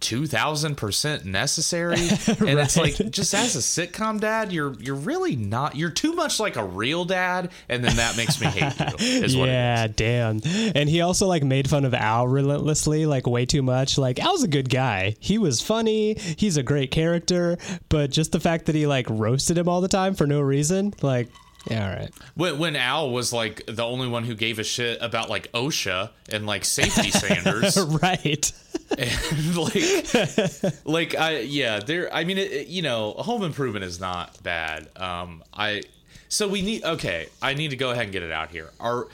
2000% 0.00 1.24
necessary 1.24 1.96
and 2.48 2.58
it's 2.58 2.76
like 2.76 2.94
just 3.10 3.34
as 3.34 3.56
a 3.56 3.58
sitcom 3.58 4.18
dad 4.20 4.52
you're 4.52 4.74
you're 4.80 4.94
really 4.94 5.36
not 5.36 5.76
you're 5.76 5.90
too 5.90 6.14
much 6.14 6.40
like 6.40 6.56
a 6.56 6.64
real 6.64 7.04
dad 7.04 7.50
and 7.68 7.84
then 7.84 7.96
that 7.96 8.16
makes 8.16 8.40
me 8.40 8.46
hate 8.46 8.78
you 8.80 9.00
is 9.00 9.34
yeah, 9.34 9.84
is. 9.86 9.92
damn. 9.92 10.40
And 10.74 10.88
he 10.88 11.00
also 11.00 11.26
like 11.26 11.42
made 11.42 11.68
fun 11.68 11.84
of 11.84 11.94
Al 11.94 12.26
relentlessly, 12.26 13.06
like 13.06 13.26
way 13.26 13.46
too 13.46 13.62
much. 13.62 13.98
Like 13.98 14.18
Al's 14.18 14.42
a 14.42 14.48
good 14.48 14.70
guy. 14.70 15.16
He 15.20 15.38
was 15.38 15.60
funny. 15.60 16.14
He's 16.14 16.56
a 16.56 16.62
great 16.62 16.90
character, 16.90 17.58
but 17.88 18.10
just 18.10 18.32
the 18.32 18.40
fact 18.40 18.66
that 18.66 18.74
he 18.74 18.86
like 18.86 19.06
roasted 19.08 19.58
him 19.58 19.68
all 19.68 19.80
the 19.80 19.88
time 19.88 20.14
for 20.14 20.26
no 20.26 20.40
reason, 20.40 20.94
like, 21.02 21.28
yeah, 21.68 21.90
all 21.90 21.94
right. 21.96 22.10
when, 22.34 22.58
when 22.58 22.76
al 22.76 23.10
was 23.10 23.32
like 23.32 23.62
the 23.66 23.84
only 23.84 24.08
one 24.08 24.24
who 24.24 24.34
gave 24.34 24.58
a 24.58 24.64
shit 24.64 24.98
about 25.02 25.28
like 25.28 25.50
osha 25.52 26.10
and 26.32 26.46
like 26.46 26.64
safety 26.64 27.10
standards 27.10 27.78
right. 28.02 28.52
and 28.96 29.56
like 29.56 30.84
like 30.86 31.14
i 31.16 31.40
yeah 31.40 31.78
there 31.80 32.12
i 32.14 32.24
mean 32.24 32.38
it, 32.38 32.50
it- 32.50 32.66
you 32.68 32.82
know 32.82 33.12
home 33.12 33.42
improvement 33.42 33.84
is 33.84 34.00
not 34.00 34.42
bad 34.42 34.88
um 34.96 35.42
i 35.52 35.82
so 36.28 36.48
we 36.48 36.62
need 36.62 36.82
okay 36.84 37.28
i 37.42 37.52
need 37.54 37.68
to 37.70 37.76
go 37.76 37.90
ahead 37.90 38.04
and 38.04 38.12
get 38.12 38.22
it 38.22 38.32
out 38.32 38.50
here 38.50 38.70
are 38.80 39.06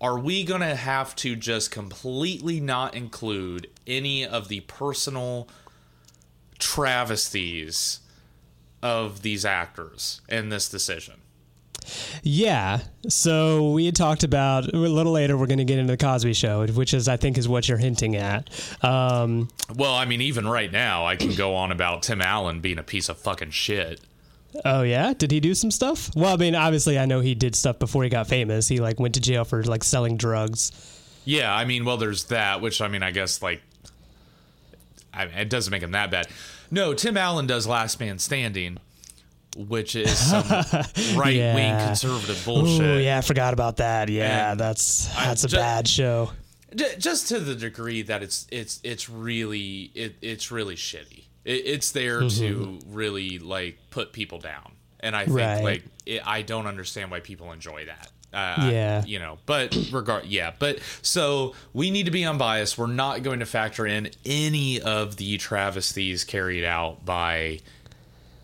are 0.00 0.18
we 0.18 0.44
gonna 0.44 0.74
have 0.76 1.14
to 1.16 1.34
just 1.36 1.70
completely 1.70 2.60
not 2.60 2.94
include 2.94 3.68
any 3.86 4.24
of 4.24 4.48
the 4.48 4.60
personal 4.60 5.48
travesties 6.58 8.00
of 8.82 9.22
these 9.22 9.44
actors 9.44 10.20
in 10.28 10.48
this 10.48 10.68
decision 10.68 11.19
Yeah. 12.22 12.80
So 13.08 13.72
we 13.72 13.86
had 13.86 13.96
talked 13.96 14.24
about 14.24 14.72
a 14.72 14.76
little 14.76 15.12
later. 15.12 15.36
We're 15.36 15.46
going 15.46 15.58
to 15.58 15.64
get 15.64 15.78
into 15.78 15.92
the 15.92 15.96
Cosby 15.96 16.34
Show, 16.34 16.66
which 16.66 16.94
is 16.94 17.08
I 17.08 17.16
think 17.16 17.38
is 17.38 17.48
what 17.48 17.68
you're 17.68 17.78
hinting 17.78 18.16
at. 18.16 18.48
Um, 18.82 19.48
well 19.76 19.94
i 19.94 20.04
mean 20.04 20.20
even 20.20 20.46
right 20.46 20.70
now 20.70 21.06
i 21.06 21.16
can 21.16 21.34
go 21.34 21.54
on 21.54 21.70
about 21.70 22.02
tim 22.02 22.20
allen 22.20 22.60
being 22.60 22.78
a 22.78 22.82
piece 22.82 23.08
of 23.08 23.18
fucking 23.18 23.50
shit 23.50 24.00
oh 24.64 24.82
yeah, 24.82 25.12
did 25.14 25.30
he 25.30 25.40
do 25.40 25.54
some 25.54 25.70
stuff? 25.70 26.10
Well, 26.14 26.32
I 26.32 26.36
mean, 26.36 26.54
obviously 26.54 26.98
I 26.98 27.06
know 27.06 27.20
he 27.20 27.34
did 27.34 27.54
stuff 27.54 27.78
before 27.78 28.02
he 28.04 28.10
got 28.10 28.26
famous. 28.26 28.68
He 28.68 28.80
like 28.80 28.98
went 28.98 29.14
to 29.14 29.20
jail 29.20 29.44
for 29.44 29.62
like 29.62 29.84
selling 29.84 30.16
drugs. 30.16 30.72
Yeah, 31.24 31.54
I 31.54 31.64
mean, 31.64 31.84
well, 31.84 31.96
there's 31.96 32.24
that, 32.24 32.60
which 32.60 32.80
I 32.80 32.88
mean, 32.88 33.02
I 33.02 33.10
guess 33.10 33.42
like, 33.42 33.62
I, 35.12 35.24
it 35.24 35.50
doesn't 35.50 35.70
make 35.70 35.82
him 35.82 35.92
that 35.92 36.10
bad. 36.10 36.28
No, 36.70 36.94
Tim 36.94 37.16
Allen 37.16 37.46
does 37.46 37.66
Last 37.66 38.00
Man 38.00 38.18
Standing, 38.18 38.78
which 39.56 39.96
is 39.96 40.16
some 40.16 40.42
right 41.16 41.26
wing 41.26 41.36
Yeah. 41.36 41.86
conservative 41.86 42.42
bullshit. 42.44 42.80
Oh 42.86 42.98
yeah, 42.98 43.18
I 43.18 43.20
forgot 43.20 43.52
about 43.52 43.78
that. 43.78 44.08
Yeah, 44.08 44.52
And 44.52 44.60
that's 44.60 45.06
that's 45.14 45.44
a 45.44 45.48
ju- 45.48 45.56
bad 45.56 45.88
show. 45.88 46.30
Just 46.98 47.28
to 47.28 47.40
the 47.40 47.54
degree 47.56 48.02
that 48.02 48.22
it's 48.22 48.46
it's 48.52 48.80
it's 48.84 49.08
really 49.10 49.90
it, 49.94 50.14
it's 50.22 50.50
really 50.52 50.76
shitty. 50.76 51.24
It, 51.44 51.52
it's 51.66 51.90
there 51.92 52.20
to 52.28 52.78
really 52.88 53.38
like 53.40 53.78
put 53.90 54.12
people 54.12 54.38
down, 54.38 54.72
and 55.00 55.16
I 55.16 55.24
think 55.24 55.36
Mm-hmm. 55.38 55.54
Right. 55.56 55.64
like 55.64 55.84
it, 56.06 56.22
I 56.26 56.42
don't 56.42 56.66
understand 56.66 57.10
why 57.10 57.20
people 57.20 57.50
enjoy 57.52 57.86
that. 57.86 58.10
Uh, 58.32 58.70
Yeah. 58.70 59.04
you 59.04 59.18
know, 59.18 59.38
but 59.46 59.76
regard, 59.90 60.26
yeah, 60.26 60.52
but 60.56 60.78
so 61.02 61.54
we 61.72 61.90
need 61.90 62.04
to 62.04 62.12
be 62.12 62.24
unbiased. 62.24 62.78
We're 62.78 62.86
not 62.86 63.24
going 63.24 63.40
to 63.40 63.46
factor 63.46 63.84
in 63.84 64.10
any 64.24 64.80
of 64.80 65.16
the 65.16 65.36
travesties 65.38 66.22
carried 66.22 66.64
out 66.64 67.04
by. 67.04 67.58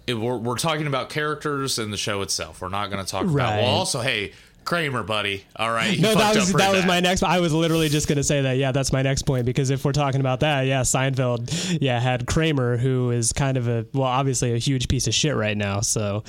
It, 0.07 0.15
we're, 0.15 0.37
we're 0.37 0.57
talking 0.57 0.87
about 0.87 1.11
characters 1.11 1.79
and 1.79 1.93
the 1.93 1.97
show 1.97 2.23
itself. 2.23 2.61
We're 2.61 2.69
not 2.69 2.91
going 2.91 3.05
to 3.05 3.11
talk 3.11 3.25
about. 3.25 3.35
Right. 3.35 3.63
Well, 3.63 3.67
also, 3.67 4.01
hey, 4.01 4.33
Kramer, 4.67 5.05
buddy. 5.05 5.45
All 5.55 5.71
right, 5.71 5.99
No, 5.99 6.15
that 6.17 6.35
was 6.35 6.53
that 6.53 6.73
was 6.73 6.85
my 6.85 6.99
next. 6.99 7.23
I 7.23 7.39
was 7.39 7.53
literally 7.53 7.89
just 7.89 8.09
gonna 8.09 8.25
say 8.25 8.43
that. 8.43 8.57
Yeah, 8.57 8.73
that's 8.73 8.93
my 8.93 9.01
next 9.01 9.23
point 9.23 9.47
because 9.47 9.71
if 9.71 9.85
we're 9.85 9.93
talking 9.93 10.21
about 10.21 10.41
that, 10.41 10.63
yeah, 10.63 10.81
Seinfeld, 10.81 11.79
yeah, 11.81 12.01
had 12.01 12.27
Kramer, 12.27 12.77
who 12.77 13.13
is 13.13 13.33
kind 13.33 13.57
of 13.57 13.69
a 13.69 13.87
well, 13.95 14.03
obviously 14.03 14.53
a 14.53 14.59
huge 14.59 14.89
piece 14.89 15.07
of 15.07 15.15
shit 15.15 15.37
right 15.37 15.57
now. 15.57 15.81
So, 15.81 16.25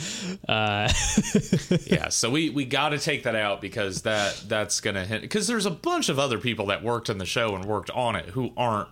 uh, 0.47 0.93
yeah 1.87 2.09
so 2.09 2.29
we 2.29 2.51
we 2.51 2.63
got 2.63 2.89
to 2.89 2.99
take 2.99 3.23
that 3.23 3.35
out 3.35 3.59
because 3.59 4.03
that 4.03 4.43
that's 4.47 4.81
gonna 4.81 5.03
hit 5.03 5.21
because 5.21 5.47
there's 5.47 5.65
a 5.65 5.71
bunch 5.71 6.07
of 6.07 6.19
other 6.19 6.37
people 6.37 6.67
that 6.67 6.83
worked 6.83 7.09
in 7.09 7.17
the 7.17 7.25
show 7.25 7.55
and 7.55 7.65
worked 7.65 7.89
on 7.89 8.15
it 8.15 8.25
who 8.25 8.51
aren't 8.55 8.89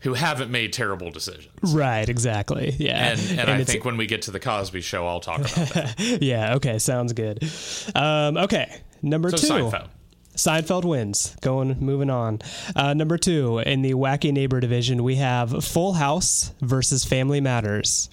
who 0.00 0.14
haven't 0.14 0.50
made 0.50 0.72
terrible 0.72 1.10
decisions 1.10 1.74
right, 1.74 2.08
exactly, 2.08 2.74
yeah, 2.78 3.12
and 3.12 3.40
and, 3.40 3.50
I 3.50 3.64
think 3.64 3.84
when 3.84 3.96
we 3.96 4.06
get 4.06 4.22
to 4.22 4.30
the 4.30 4.40
Cosby 4.40 4.80
Show, 4.80 5.06
I'll 5.06 5.20
talk 5.20 5.40
about 5.40 5.68
that. 5.70 5.94
yeah, 6.22 6.54
okay, 6.56 6.78
sounds 6.78 7.12
good. 7.12 7.42
Um, 7.94 8.36
okay, 8.36 8.80
number 9.02 9.30
So 9.30 9.36
two. 9.36 9.46
Seinfeld. 9.46 9.88
Seinfeld 10.38 10.84
wins. 10.84 11.36
Going, 11.40 11.78
moving 11.80 12.10
on. 12.10 12.38
Uh, 12.76 12.94
number 12.94 13.18
two 13.18 13.58
in 13.58 13.82
the 13.82 13.94
wacky 13.94 14.32
neighbor 14.32 14.60
division, 14.60 15.02
we 15.02 15.16
have 15.16 15.64
Full 15.64 15.94
House 15.94 16.52
versus 16.60 17.04
Family 17.04 17.40
Matters. 17.40 18.08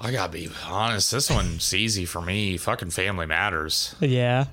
I 0.00 0.10
gotta 0.10 0.32
be 0.32 0.48
honest, 0.66 1.10
this 1.10 1.30
one's 1.30 1.72
easy 1.72 2.04
for 2.04 2.20
me. 2.20 2.56
Fucking 2.58 2.90
Family 2.90 3.26
Matters. 3.26 3.94
Yeah. 4.00 4.46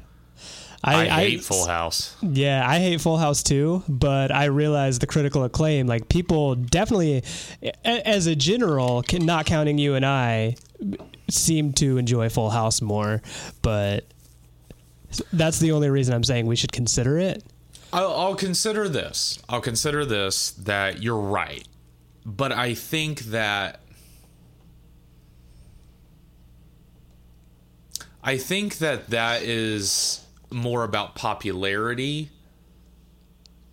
I, 0.84 1.06
hate 1.08 1.44
Full 1.44 1.66
House. 1.66 2.16
Yeah, 2.22 2.68
I 2.68 2.80
hate 2.80 3.00
Full 3.00 3.18
House 3.18 3.42
too, 3.42 3.84
but 3.88 4.32
I 4.32 4.46
realize 4.46 5.00
the 5.00 5.08
critical 5.08 5.44
acclaim. 5.44 5.88
Like 5.88 6.10
people 6.10 6.56
definitely, 6.56 7.24
as 7.86 8.28
a 8.28 8.36
general, 8.36 9.04
not 9.14 9.46
counting 9.46 9.78
you 9.78 9.96
and 9.96 10.06
I, 10.06 10.56
seem 11.30 11.72
to 11.74 11.98
enjoy 11.98 12.28
Full 12.30 12.50
House 12.50 12.82
more. 12.82 13.22
But 13.62 14.06
that's 15.32 15.60
the 15.60 15.72
only 15.72 15.90
reason 15.90 16.14
I'm 16.14 16.24
saying 16.24 16.48
we 16.48 16.58
should 16.58 16.74
consider 16.74 17.18
it. 17.18 17.44
I'll, 17.94 18.14
I'll 18.14 18.36
consider 18.36 18.90
this. 18.90 19.40
I'll 19.48 19.62
consider 19.62 20.04
this 20.04 20.52
that 20.52 21.02
you're 21.02 21.16
right, 21.16 21.66
but 22.26 22.52
I 22.52 22.74
think 22.74 23.20
that 23.26 23.80
I 28.24 28.38
think 28.38 28.80
that 28.80 29.10
that 29.10 29.44
is 29.44 30.23
more 30.54 30.84
about 30.84 31.16
popularity 31.16 32.30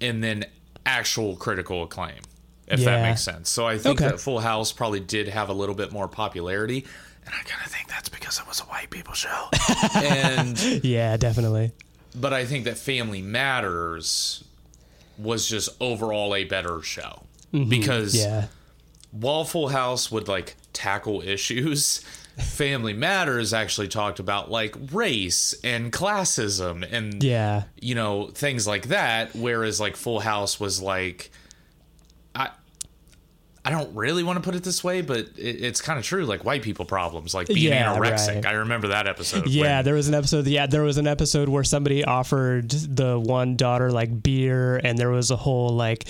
and 0.01 0.23
then 0.25 0.45
actual 0.87 1.37
critical 1.37 1.83
acclaim, 1.85 2.21
if 2.67 2.83
that 2.85 3.03
makes 3.03 3.23
sense. 3.23 3.51
So 3.51 3.67
I 3.67 3.79
think 3.79 4.01
Okay. 4.01 4.11
that 4.11 4.21
Full 4.21 4.41
House 4.41 4.73
probably 4.73 5.01
did 5.01 5.29
have 5.29 5.49
a 5.49 5.53
little 5.53 5.75
bit 5.75 5.93
more 5.93 6.09
popularity, 6.09 6.85
and 7.27 7.35
I 7.35 7.43
kind 7.45 7.65
of 7.65 7.71
think 7.71 7.89
that's 7.89 8.09
because 8.09 8.39
it 8.41 8.47
was 8.49 8.61
a 8.61 8.65
white 8.65 8.91
people 8.91 9.15
show. 9.15 9.49
and 9.95 10.59
Yeah, 10.83 11.17
definitely. 11.17 11.73
but 12.15 12.33
I 12.33 12.45
think 12.47 12.65
that 12.65 12.79
Family 12.79 13.23
Matters 13.23 14.43
was 15.19 15.47
just 15.47 15.69
overall 15.81 16.35
a 16.35 16.45
better 16.45 16.83
show 16.83 17.23
because 17.53 18.15
Mm-hmm. 18.15 18.31
Yeah. 18.31 18.47
while 19.11 19.45
Full 19.45 19.69
House 19.69 20.11
would 20.11 20.29
like 20.29 20.57
tackle 20.73 21.21
issues, 21.21 22.01
Family 22.43 22.93
Matters 22.93 23.53
actually 23.53 23.89
talked 23.89 24.19
about 24.19 24.51
like 24.51 24.75
race 24.93 25.55
and 25.65 25.93
classism 25.93 26.87
and 26.91 27.23
Yeah. 27.23 27.65
you 27.81 27.95
know 27.95 28.29
things 28.29 28.67
like 28.67 28.89
that 28.89 29.35
whereas 29.35 29.81
like 29.81 29.97
Full 29.97 30.21
House 30.21 30.59
was 30.61 30.81
like 30.83 31.31
I 33.63 33.71
don't 33.71 33.95
really 33.95 34.23
want 34.23 34.39
to 34.39 34.43
put 34.43 34.55
it 34.55 34.63
this 34.63 34.83
way 34.83 35.03
but 35.03 35.19
it, 35.37 35.63
it's 35.63 35.81
kind 35.83 35.99
of 35.99 36.05
true 36.05 36.25
like 36.25 36.45
white 36.45 36.63
people 36.63 36.87
problems 36.87 37.35
like 37.35 37.47
being 37.49 37.69
Yeah, 37.73 37.95
anorexic 37.95 38.37
right. 38.37 38.47
I 38.47 38.53
remember 38.53 38.89
that 38.89 39.07
episode 39.07 39.49
Yeah, 39.49 39.77
when- 39.77 39.85
there 39.85 39.95
was 39.95 40.09
an 40.09 40.15
episode. 40.15 40.47
Yeah, 40.47 40.67
there 40.67 40.83
was 40.83 40.97
an 40.97 41.07
episode 41.07 41.49
where 41.51 41.63
somebody 41.65 42.03
offered 42.05 42.71
the 42.71 43.19
one 43.21 43.57
daughter 43.57 43.91
like 43.93 44.23
beer, 44.23 44.79
and 44.83 44.97
there 44.99 45.11
was 45.11 45.31
a 45.31 45.37
whole 45.37 45.71
like 45.71 46.09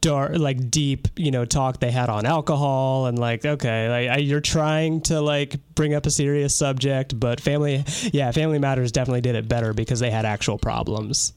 dark, 0.00 0.38
like 0.38 0.70
deep, 0.70 1.08
you 1.16 1.30
know, 1.30 1.44
talk 1.44 1.80
they 1.80 1.90
had 1.90 2.08
on 2.08 2.26
alcohol, 2.26 3.06
and 3.06 3.18
like, 3.18 3.44
okay, 3.44 3.88
like 3.88 4.16
I, 4.16 4.20
you're 4.20 4.40
trying 4.40 5.00
to 5.02 5.20
like 5.20 5.56
bring 5.74 5.94
up 5.94 6.06
a 6.06 6.10
serious 6.10 6.54
subject, 6.54 7.18
but 7.18 7.40
family, 7.40 7.84
yeah, 8.12 8.30
Family 8.30 8.58
Matters 8.58 8.92
definitely 8.92 9.20
did 9.22 9.34
it 9.34 9.48
better 9.48 9.72
because 9.72 9.98
they 10.00 10.10
had 10.10 10.24
actual 10.24 10.58
problems. 10.58 11.32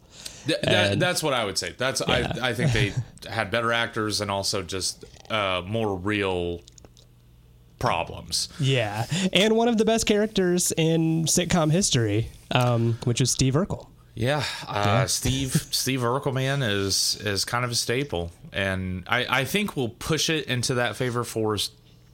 Th- 0.47 0.59
that, 0.61 0.99
that's 0.99 1.21
what 1.21 1.33
I 1.33 1.45
would 1.45 1.57
say. 1.57 1.75
That's 1.77 2.01
Yeah. 2.07 2.33
I, 2.41 2.49
I 2.49 2.53
think 2.53 2.71
they 2.71 2.93
had 3.29 3.51
better 3.51 3.71
actors 3.71 4.21
and 4.21 4.31
also 4.31 4.63
just 4.63 5.05
uh, 5.29 5.61
more 5.65 5.95
real 5.95 6.61
problems. 7.79 8.49
Yeah, 8.59 9.05
and 9.33 9.55
one 9.55 9.67
of 9.67 9.77
the 9.77 9.85
best 9.85 10.05
characters 10.05 10.71
in 10.75 11.25
sitcom 11.25 11.71
history, 11.71 12.29
um, 12.51 12.97
which 13.03 13.21
is 13.21 13.31
Steve 13.31 13.53
Urkel. 13.53 13.87
Yeah, 14.15 14.43
uh, 14.67 15.05
Steve 15.07 15.51
Steve 15.71 15.99
Urkel 15.99 16.33
man 16.33 16.63
is 16.63 17.19
is 17.23 17.45
kind 17.45 17.63
of 17.63 17.71
a 17.71 17.75
staple, 17.75 18.31
and 18.51 19.03
I 19.07 19.41
I 19.41 19.45
think 19.45 19.75
we'll 19.75 19.89
push 19.89 20.29
it 20.29 20.45
into 20.47 20.73
that 20.75 20.95
favor 20.95 21.23
for 21.23 21.57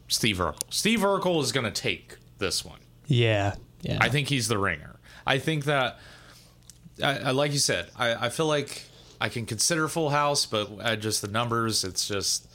Steve 0.07 0.37
Urkel. 0.37 0.59
Steve 0.69 0.99
Urkel 0.99 1.41
is 1.41 1.51
going 1.51 1.65
to 1.65 1.71
take 1.71 2.17
this 2.39 2.65
one. 2.65 2.79
Yeah, 3.07 3.55
yeah. 3.81 3.99
I 4.01 4.09
think 4.09 4.27
he's 4.27 4.47
the 4.47 4.57
ringer. 4.57 4.99
I 5.25 5.39
think 5.39 5.65
that, 5.65 5.99
I, 7.01 7.17
I 7.19 7.31
like 7.31 7.51
you 7.53 7.59
said, 7.59 7.89
I, 7.97 8.25
I 8.25 8.29
feel 8.29 8.47
like 8.47 8.83
I 9.21 9.29
can 9.29 9.45
consider 9.45 9.87
Full 9.87 10.09
House, 10.09 10.45
but 10.45 10.69
uh, 10.81 10.95
just 10.95 11.21
the 11.21 11.27
numbers, 11.27 11.83
it's 11.83 12.07
just, 12.07 12.47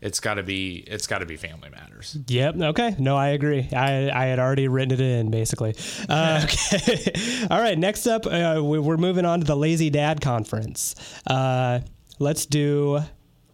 it's 0.00 0.20
got 0.20 0.34
to 0.34 0.42
be, 0.42 0.84
it's 0.86 1.06
got 1.06 1.18
to 1.18 1.26
be 1.26 1.36
Family 1.36 1.70
Matters. 1.70 2.16
Yep. 2.26 2.56
Okay. 2.60 2.96
No, 2.98 3.16
I 3.16 3.28
agree. 3.28 3.68
I, 3.72 4.10
I 4.10 4.26
had 4.26 4.38
already 4.38 4.68
written 4.68 4.92
it 4.92 5.00
in 5.00 5.30
basically. 5.30 5.74
Uh, 6.08 6.40
okay. 6.44 7.46
All 7.50 7.60
right. 7.60 7.78
Next 7.78 8.06
up, 8.06 8.26
uh, 8.26 8.60
we- 8.62 8.78
we're 8.78 8.96
moving 8.96 9.24
on 9.24 9.40
to 9.40 9.46
the 9.46 9.56
Lazy 9.56 9.90
Dad 9.90 10.20
Conference. 10.20 10.94
Uh, 11.26 11.80
let's 12.18 12.46
do 12.46 13.00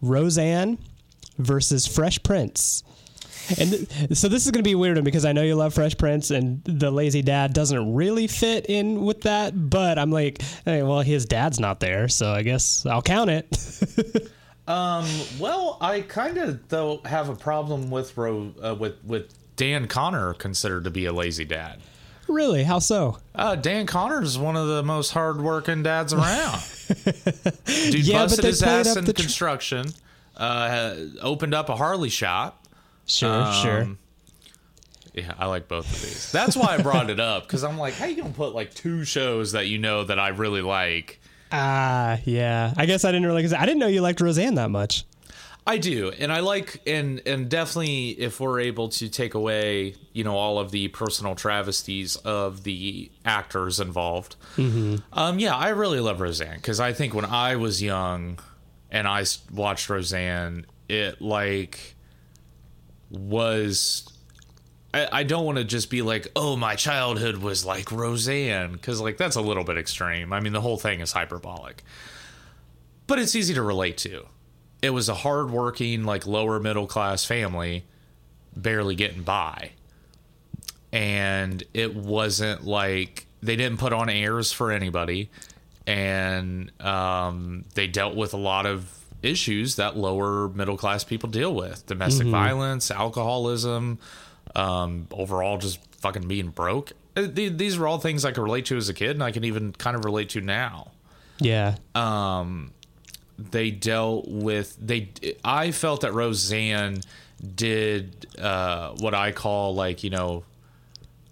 Roseanne 0.01 0.77
versus 1.37 1.87
Fresh 1.87 2.23
Prince. 2.23 2.83
And 3.59 3.69
th- 3.71 3.87
so 4.17 4.27
this 4.27 4.45
is 4.45 4.51
going 4.51 4.63
to 4.63 4.67
be 4.67 4.73
a 4.73 4.77
weird 4.77 4.97
one 4.97 5.03
because 5.03 5.25
I 5.25 5.31
know 5.33 5.41
you 5.41 5.55
love 5.55 5.73
Fresh 5.73 5.97
Prince 5.97 6.31
and 6.31 6.63
the 6.65 6.91
Lazy 6.91 7.21
Dad 7.21 7.53
doesn't 7.53 7.93
really 7.93 8.27
fit 8.27 8.67
in 8.67 9.01
with 9.03 9.21
that. 9.21 9.69
But 9.69 9.97
I'm 9.99 10.11
like, 10.11 10.41
hey, 10.65 10.83
well, 10.83 11.01
his 11.01 11.25
dad's 11.25 11.59
not 11.59 11.79
there, 11.79 12.07
so 12.07 12.31
I 12.31 12.43
guess 12.43 12.85
I'll 12.85 13.01
count 13.01 13.29
it. 13.29 14.27
Well, 14.67 15.77
I 15.81 16.01
kind 16.07 16.37
of 16.37 16.67
though 16.69 17.01
have 17.05 17.27
a 17.27 17.35
problem 17.35 17.89
with 17.91 18.15
Ro, 18.15 18.53
uh, 18.63 18.73
with 18.75 19.03
with 19.03 19.33
Dan 19.57 19.87
Connor 19.87 20.33
considered 20.33 20.85
to 20.85 20.89
be 20.91 21.05
a 21.05 21.11
lazy 21.13 21.43
dad. 21.43 21.79
really? 22.29 22.63
How 22.63 22.79
so? 22.79 23.17
Uh, 23.35 23.55
Dan 23.55 23.85
Connor 23.85 24.21
is 24.21 24.37
one 24.39 24.55
of 24.55 24.67
the 24.67 24.81
most 24.83 25.11
hardworking 25.11 25.83
dads 25.83 26.13
around. 26.13 26.61
Dude 27.65 28.07
Yeah, 28.07 28.23
busted 28.23 28.45
his 28.45 28.63
ass 28.63 28.95
in 28.95 29.03
tr- 29.03 29.11
construction. 29.11 29.87
uh, 30.37 30.95
opened 31.21 31.53
up 31.53 31.67
a 31.67 31.75
Harley 31.75 32.09
shop. 32.09 32.60
Sure, 33.05 33.51
sure. 33.53 33.81
Um, 33.81 33.97
Yeah, 35.13 35.33
I 35.37 35.47
like 35.47 35.67
both 35.67 35.91
of 35.91 36.01
these. 36.01 36.31
That's 36.31 36.55
why 36.55 36.75
I 36.75 36.81
brought 36.81 37.09
it 37.09 37.19
up 37.19 37.43
because 37.43 37.63
I'm 37.63 37.77
like, 37.77 37.93
how 37.95 38.05
you 38.05 38.15
gonna 38.15 38.33
put 38.33 38.55
like 38.55 38.73
two 38.73 39.03
shows 39.03 39.51
that 39.51 39.67
you 39.67 39.77
know 39.77 40.03
that 40.05 40.19
I 40.19 40.29
really 40.29 40.61
like? 40.61 41.19
Ah, 41.51 42.19
yeah. 42.23 42.73
I 42.77 42.85
guess 42.85 43.03
I 43.03 43.11
didn't 43.11 43.27
really. 43.27 43.43
I 43.53 43.65
didn't 43.65 43.79
know 43.79 43.87
you 43.87 44.01
liked 44.01 44.21
Roseanne 44.21 44.55
that 44.55 44.69
much. 44.69 45.05
I 45.67 45.77
do, 45.77 46.09
and 46.09 46.31
I 46.31 46.39
like, 46.39 46.81
and 46.87 47.21
and 47.27 47.47
definitely, 47.47 48.09
if 48.11 48.39
we're 48.39 48.61
able 48.61 48.89
to 48.89 49.09
take 49.09 49.35
away, 49.35 49.93
you 50.11 50.23
know, 50.23 50.35
all 50.35 50.57
of 50.57 50.71
the 50.71 50.87
personal 50.87 51.35
travesties 51.35 52.15
of 52.15 52.63
the 52.63 53.11
actors 53.25 53.79
involved, 53.79 54.37
um, 54.57 55.39
yeah, 55.39 55.55
I 55.55 55.69
really 55.69 55.99
love 55.99 56.19
Roseanne 56.19 56.55
because 56.55 56.79
I 56.79 56.93
think 56.93 57.13
when 57.13 57.25
I 57.25 57.57
was 57.57 57.79
young 57.81 58.39
and 58.89 59.07
I 59.07 59.23
watched 59.53 59.87
Roseanne, 59.87 60.65
it 60.89 61.21
like 61.21 61.95
was. 63.11 64.07
I, 64.93 65.23
don't 65.23 65.45
want 65.45 65.57
to 65.57 65.63
just 65.63 65.89
be 65.89 66.01
like, 66.01 66.27
oh, 66.35 66.57
my 66.57 66.75
childhood 66.75 67.37
was 67.37 67.63
like 67.63 67.93
Roseanne, 67.93 68.73
because 68.73 68.99
like 68.99 69.15
that's 69.15 69.37
a 69.37 69.41
little 69.41 69.63
bit 69.63 69.77
extreme. 69.77 70.33
I 70.33 70.41
mean, 70.41 70.51
the 70.51 70.59
whole 70.59 70.75
thing 70.75 70.99
is 70.99 71.13
hyperbolic, 71.13 71.81
but 73.07 73.17
it's 73.17 73.33
easy 73.33 73.53
to 73.53 73.61
relate 73.61 73.97
to 73.99 74.25
it 74.81 74.89
was 74.89 75.09
a 75.09 75.13
hardworking, 75.13 76.03
like 76.03 76.25
lower 76.25 76.59
middle 76.59 76.87
class 76.87 77.23
family, 77.23 77.85
barely 78.55 78.95
getting 78.95 79.23
by. 79.23 79.71
And 80.91 81.63
it 81.73 81.95
wasn't 81.95 82.65
like 82.65 83.27
they 83.41 83.55
didn't 83.55 83.79
put 83.79 83.93
on 83.93 84.09
airs 84.09 84.51
for 84.51 84.71
anybody, 84.71 85.29
and 85.87 86.71
um, 86.81 87.63
they 87.75 87.87
dealt 87.87 88.15
with 88.15 88.33
a 88.33 88.37
lot 88.37 88.65
of 88.65 89.00
issues 89.23 89.75
that 89.75 89.95
lower 89.97 90.49
middle 90.49 90.77
class 90.77 91.03
people 91.03 91.29
deal 91.29 91.53
with: 91.53 91.85
domestic 91.85 92.27
violence, 92.27 92.89
alcoholism, 92.91 93.99
um, 94.55 95.07
overall 95.11 95.57
just 95.57 95.79
fucking 95.97 96.27
being 96.27 96.49
broke. 96.49 96.91
Uh, 97.15 97.27
These 97.31 97.77
are 97.77 97.87
all 97.87 97.97
things 97.99 98.23
I 98.25 98.31
could 98.31 98.41
relate 98.43 98.65
to 98.67 98.77
as 98.77 98.89
a 98.89 98.93
kid, 98.93 99.11
and 99.11 99.23
I 99.23 99.31
can 99.31 99.43
even 99.43 99.73
kind 99.73 99.95
of 99.95 100.05
relate 100.05 100.29
to 100.29 100.41
now 100.41 100.91
Yeah. 101.39 101.75
they 103.39 103.71
dealt 103.71 104.27
with 104.27 104.77
they 104.79 105.09
i 105.43 105.71
felt 105.71 106.01
that 106.01 106.13
roseanne 106.13 107.01
did 107.55 108.27
uh 108.39 108.91
what 108.99 109.15
i 109.15 109.31
call 109.31 109.73
like 109.73 110.03
you 110.03 110.11
know 110.11 110.43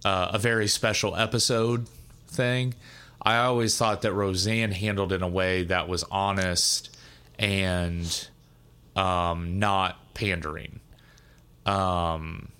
uh, 0.06 0.32
a 0.34 0.40
very 0.40 0.68
special 0.68 1.16
episode 1.16 1.88
thing 2.28 2.74
i 3.22 3.38
always 3.38 3.78
thought 3.78 4.02
that 4.02 4.12
roseanne 4.14 4.72
handled 4.72 5.14
in 5.14 5.22
a 5.22 5.28
way 5.28 5.64
that 5.64 5.88
was 5.88 6.04
honest 6.10 6.98
and 7.40 8.30
um 8.96 9.58
not 9.58 10.14
pandering. 10.14 10.80
Um 11.66 12.52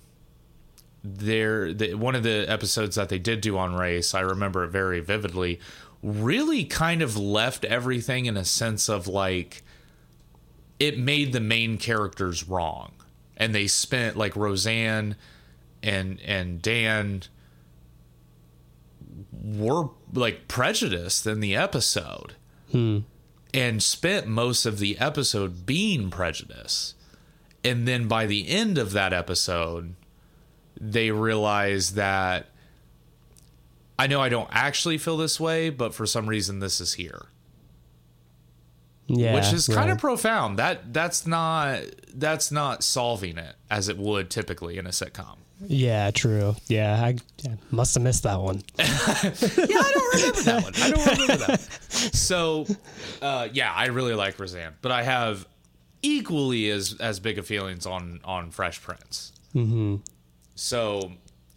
there 1.04 1.72
the, 1.72 1.94
one 1.94 2.14
of 2.14 2.22
the 2.22 2.44
episodes 2.48 2.96
that 2.96 3.08
they 3.08 3.18
did 3.18 3.40
do 3.40 3.56
on 3.56 3.74
race 3.74 4.12
i 4.12 4.20
remember 4.20 4.64
it 4.64 4.68
very 4.68 5.00
vividly 5.00 5.58
really 6.02 6.64
kind 6.64 7.02
of 7.02 7.16
left 7.16 7.64
everything 7.64 8.26
in 8.26 8.36
a 8.36 8.44
sense 8.44 8.88
of 8.88 9.06
like 9.06 9.62
it 10.78 10.98
made 10.98 11.32
the 11.32 11.40
main 11.40 11.76
characters 11.76 12.48
wrong. 12.48 12.92
And 13.36 13.54
they 13.54 13.66
spent 13.66 14.16
like 14.16 14.34
roseanne 14.36 15.16
and 15.82 16.20
and 16.22 16.60
dan 16.60 17.22
were 19.32 19.90
like 20.12 20.48
prejudiced 20.48 21.26
in 21.26 21.40
the 21.40 21.56
episode 21.56 22.34
and 23.52 23.82
spent 23.82 24.26
most 24.26 24.66
of 24.66 24.78
the 24.78 24.98
episode 24.98 25.66
being 25.66 26.10
prejudiced 26.10 26.94
and 27.64 27.86
then 27.86 28.08
by 28.08 28.26
the 28.26 28.48
end 28.48 28.78
of 28.78 28.92
that 28.92 29.12
episode 29.12 29.94
they 30.80 31.10
realize 31.10 31.92
that 31.94 32.46
I 33.98 34.06
know 34.06 34.20
I 34.20 34.30
don't 34.30 34.48
actually 34.50 34.96
feel 34.96 35.18
this 35.18 35.38
way, 35.38 35.68
but 35.68 35.94
for 35.94 36.06
some 36.06 36.26
reason 36.26 36.60
this 36.60 36.80
is 36.80 36.94
here. 36.94 37.26
Yeah. 39.06 39.34
which 39.34 39.52
is 39.52 39.66
kind 39.66 39.88
right. 39.88 39.90
of 39.90 39.98
profound. 39.98 40.58
That 40.58 40.94
that's 40.94 41.26
not 41.26 41.82
that's 42.14 42.50
not 42.50 42.82
solving 42.82 43.36
it 43.36 43.56
as 43.68 43.88
it 43.88 43.98
would 43.98 44.30
typically 44.30 44.78
in 44.78 44.86
a 44.86 44.90
sitcom. 44.90 45.36
Yeah, 45.66 46.10
true. 46.10 46.56
Yeah, 46.68 47.02
I 47.02 47.16
yeah, 47.38 47.54
must 47.70 47.94
have 47.94 48.02
missed 48.02 48.22
that 48.22 48.40
one. 48.40 48.62
Yeah, 48.78 48.86
I 48.86 49.92
don't 49.94 50.14
remember 50.14 50.42
that 50.42 50.62
one. 50.62 50.72
I 50.76 50.90
don't 50.90 51.06
remember 51.06 51.36
that. 51.36 51.48
One. 51.48 51.58
So, 52.12 52.66
uh, 53.20 53.48
yeah, 53.52 53.72
I 53.72 53.86
really 53.86 54.14
like 54.14 54.38
Roseanne, 54.38 54.74
but 54.80 54.90
I 54.92 55.02
have 55.02 55.46
equally 56.02 56.70
as 56.70 56.96
as 57.00 57.20
big 57.20 57.38
of 57.38 57.46
feelings 57.46 57.84
on 57.86 58.20
on 58.24 58.50
Fresh 58.50 58.80
Prince. 58.82 59.32
Mm-hmm. 59.54 59.96
So, 60.54 61.12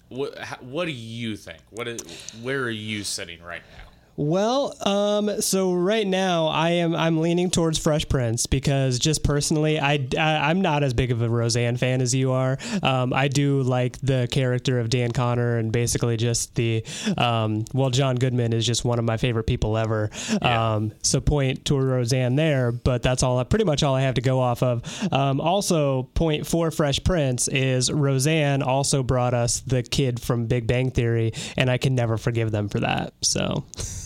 what 0.09 0.37
what 0.61 0.85
do 0.85 0.91
you 0.91 1.37
think? 1.37 1.61
What 1.69 1.87
is, 1.87 2.01
where 2.41 2.63
are 2.63 2.69
you 2.69 3.03
sitting 3.03 3.41
right 3.41 3.61
now? 3.77 3.82
Well, 4.15 4.75
um, 4.87 5.41
so 5.41 5.73
right 5.73 6.05
now 6.05 6.47
I 6.47 6.71
am 6.71 6.95
I'm 6.95 7.19
leaning 7.19 7.49
towards 7.49 7.79
Fresh 7.79 8.09
Prince 8.09 8.45
because 8.45 8.99
just 8.99 9.23
personally 9.23 9.79
I, 9.79 10.07
I 10.17 10.51
am 10.51 10.61
not 10.61 10.83
as 10.83 10.93
big 10.93 11.11
of 11.11 11.21
a 11.21 11.29
Roseanne 11.29 11.77
fan 11.77 11.99
as 11.99 12.13
you 12.13 12.31
are. 12.31 12.59
Um, 12.83 13.11
I 13.11 13.27
do 13.27 13.63
like 13.63 13.99
the 14.01 14.27
character 14.31 14.79
of 14.79 14.89
Dan 14.89 15.11
Connor 15.11 15.57
and 15.57 15.71
basically 15.71 16.17
just 16.17 16.53
the 16.53 16.85
um, 17.17 17.65
well 17.73 17.89
John 17.89 18.15
Goodman 18.15 18.53
is 18.53 18.65
just 18.67 18.85
one 18.85 18.99
of 18.99 19.05
my 19.05 19.17
favorite 19.17 19.45
people 19.45 19.77
ever. 19.77 20.11
Yeah. 20.29 20.73
Um, 20.73 20.93
so 21.01 21.19
point 21.19 21.65
to 21.65 21.79
Roseanne 21.79 22.35
there, 22.35 22.71
but 22.71 23.01
that's 23.01 23.23
all 23.23 23.43
pretty 23.45 23.65
much 23.65 23.81
all 23.81 23.95
I 23.95 24.01
have 24.01 24.15
to 24.15 24.21
go 24.21 24.39
off 24.39 24.61
of. 24.61 24.83
Um, 25.11 25.41
also 25.41 26.03
point 26.13 26.45
for 26.45 26.69
Fresh 26.69 27.03
Prince 27.03 27.47
is 27.47 27.91
Roseanne 27.91 28.61
also 28.61 29.01
brought 29.01 29.33
us 29.33 29.61
the 29.61 29.81
kid 29.81 30.19
from 30.19 30.45
Big 30.45 30.67
Bang 30.67 30.91
Theory, 30.91 31.33
and 31.57 31.69
I 31.69 31.77
can 31.77 31.95
never 31.95 32.17
forgive 32.17 32.51
them 32.51 32.69
for 32.69 32.79
that. 32.81 33.13
So. 33.21 33.65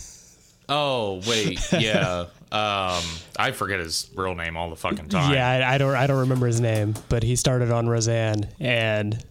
Oh 0.69 1.21
wait, 1.27 1.59
yeah. 1.79 2.25
um, 2.51 3.03
I 3.37 3.51
forget 3.53 3.79
his 3.79 4.09
real 4.15 4.35
name 4.35 4.57
all 4.57 4.69
the 4.69 4.75
fucking 4.75 5.09
time. 5.09 5.33
Yeah, 5.33 5.47
I, 5.49 5.75
I 5.75 5.77
don't 5.77 5.95
I 5.95 6.07
don't 6.07 6.19
remember 6.19 6.47
his 6.47 6.59
name, 6.59 6.95
but 7.09 7.23
he 7.23 7.35
started 7.35 7.71
on 7.71 7.87
Roseanne 7.87 8.47
and 8.59 9.23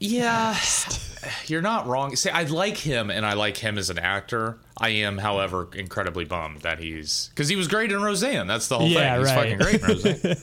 Yeah, 0.00 0.56
you're 1.46 1.62
not 1.62 1.86
wrong. 1.86 2.16
See, 2.16 2.30
I 2.30 2.42
like 2.44 2.76
him, 2.76 3.10
and 3.10 3.24
I 3.24 3.34
like 3.34 3.56
him 3.56 3.78
as 3.78 3.88
an 3.90 3.98
actor. 3.98 4.58
I 4.76 4.88
am, 4.90 5.18
however, 5.18 5.68
incredibly 5.74 6.24
bummed 6.24 6.62
that 6.62 6.80
he's 6.80 7.28
because 7.30 7.48
he 7.48 7.54
was 7.56 7.68
great 7.68 7.92
in 7.92 8.02
Roseanne. 8.02 8.46
That's 8.48 8.66
the 8.68 8.78
whole 8.78 8.88
Yeah, 8.88 9.12
thing. 9.14 9.20
He's 9.20 9.28
right. 9.30 9.36
fucking 9.36 9.58
great 9.58 9.80
in 9.80 9.86
Roseanne. 9.88 10.36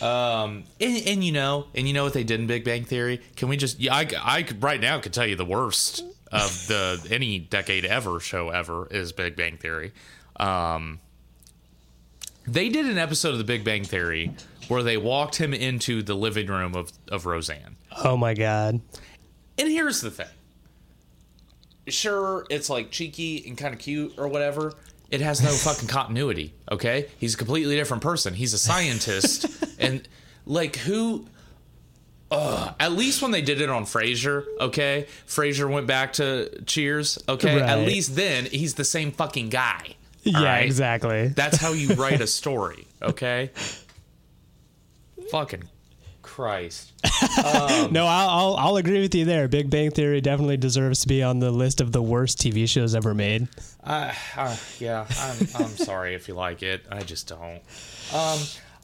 um, 0.00 0.64
and, 0.80 1.06
and 1.06 1.24
you 1.24 1.32
know, 1.32 1.66
and 1.74 1.86
you 1.86 1.92
know 1.92 2.04
what 2.04 2.14
they 2.14 2.24
did 2.24 2.40
in 2.40 2.46
Big 2.46 2.64
Bang 2.64 2.84
Theory? 2.84 3.20
Can 3.36 3.48
we 3.48 3.56
just? 3.58 3.78
Yeah, 3.80 3.94
I, 3.94 4.08
I 4.18 4.46
right 4.60 4.80
now 4.80 4.98
could 5.00 5.12
tell 5.12 5.26
you 5.26 5.36
the 5.36 5.44
worst 5.44 6.02
of 6.32 6.66
the 6.68 7.06
any 7.10 7.38
decade 7.38 7.84
ever 7.84 8.20
show 8.20 8.50
ever 8.50 8.86
is 8.90 9.12
Big 9.12 9.36
Bang 9.36 9.56
Theory. 9.56 9.92
Um, 10.36 11.00
they 12.46 12.68
did 12.68 12.86
an 12.86 12.98
episode 12.98 13.30
of 13.32 13.38
the 13.38 13.44
Big 13.44 13.64
Bang 13.64 13.84
Theory 13.84 14.34
where 14.68 14.82
they 14.82 14.96
walked 14.96 15.36
him 15.36 15.52
into 15.54 16.02
the 16.02 16.14
living 16.14 16.46
room 16.46 16.74
of 16.74 16.92
of 17.08 17.26
Roseanne. 17.26 17.76
oh 18.04 18.16
my 18.16 18.34
god. 18.34 18.80
And 19.58 19.68
here's 19.70 20.00
the 20.00 20.10
thing. 20.10 20.26
Sure, 21.86 22.46
it's 22.50 22.70
like 22.70 22.90
cheeky 22.90 23.44
and 23.46 23.56
kind 23.58 23.74
of 23.74 23.80
cute 23.80 24.14
or 24.18 24.26
whatever. 24.26 24.72
It 25.10 25.20
has 25.20 25.42
no 25.42 25.50
fucking 25.52 25.86
continuity, 25.88 26.54
okay? 26.72 27.08
He's 27.18 27.34
a 27.34 27.36
completely 27.36 27.76
different 27.76 28.02
person. 28.02 28.34
He's 28.34 28.54
a 28.54 28.58
scientist 28.58 29.46
and 29.78 30.08
like 30.46 30.76
who 30.76 31.26
Ugh, 32.34 32.74
at 32.80 32.92
least 32.92 33.22
when 33.22 33.30
they 33.30 33.42
did 33.42 33.60
it 33.60 33.68
on 33.68 33.84
Frasier, 33.84 34.44
okay? 34.60 35.06
Frasier 35.26 35.70
went 35.70 35.86
back 35.86 36.14
to 36.14 36.62
Cheers, 36.64 37.22
okay? 37.28 37.60
At 37.60 37.80
least 37.80 38.16
then 38.16 38.46
he's 38.46 38.74
the 38.74 38.84
same 38.84 39.12
fucking 39.12 39.48
guy. 39.48 39.96
Yeah, 40.22 40.42
right? 40.42 40.64
exactly. 40.64 41.28
That's 41.28 41.58
how 41.58 41.72
you 41.72 41.94
write 41.94 42.20
a 42.20 42.26
story, 42.40 42.86
okay? 43.02 43.50
Fucking 45.30 45.64
Christ. 46.22 46.92
no, 47.92 48.06
I'll, 48.06 48.28
I'll 48.28 48.56
I'll 48.56 48.76
agree 48.76 49.00
with 49.00 49.14
you 49.14 49.24
there. 49.24 49.46
Big 49.46 49.70
Bang 49.70 49.90
Theory 49.90 50.20
definitely 50.20 50.56
deserves 50.56 51.00
to 51.02 51.08
be 51.08 51.22
on 51.22 51.38
the 51.38 51.50
list 51.50 51.80
of 51.80 51.92
the 51.92 52.02
worst 52.02 52.38
TV 52.38 52.68
shows 52.68 52.94
ever 52.94 53.14
made. 53.14 53.46
Uh, 53.84 54.12
uh, 54.36 54.56
yeah, 54.80 55.06
I'm, 55.18 55.48
I'm 55.54 55.76
sorry 55.76 56.14
if 56.14 56.26
you 56.26 56.34
like 56.34 56.62
it. 56.62 56.84
I 56.90 57.02
just 57.02 57.28
don't. 57.28 57.60
Um, 58.12 58.38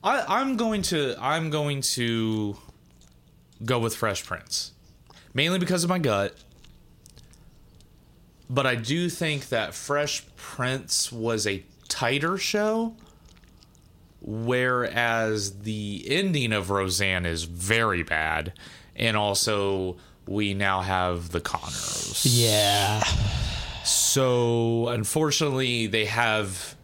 I, 0.05 0.24
I'm 0.28 0.57
going 0.57 0.82
to 0.82 1.16
I'm 1.18 1.51
going 1.51 1.80
to 1.82 2.57
go 3.65 3.79
with 3.79 3.95
Fresh 3.95 4.25
Prince, 4.25 4.73
mainly 5.35 5.59
because 5.59 5.85
of 5.85 5.91
my 5.91 5.99
gut. 5.99 6.37
But 8.49 8.67
I 8.67 8.75
do 8.75 9.09
think 9.09 9.49
that 9.51 9.75
Fresh 9.75 10.25
Prince 10.37 11.13
was 11.13 11.47
a 11.47 11.63
tighter 11.89 12.37
show, 12.37 12.95
whereas 14.21 15.61
the 15.61 16.05
ending 16.09 16.53
of 16.53 16.71
Roseanne 16.71 17.27
is 17.27 17.45
very 17.45 18.03
bad, 18.03 18.53
and 18.97 19.17
also 19.17 19.97
we 20.27 20.55
now 20.55 20.81
have 20.81 21.31
the 21.31 21.41
Connors. 21.41 22.27
Yeah. 22.27 23.03
So 23.85 24.89
unfortunately, 24.89 25.87
they 25.87 26.07
have 26.07 26.77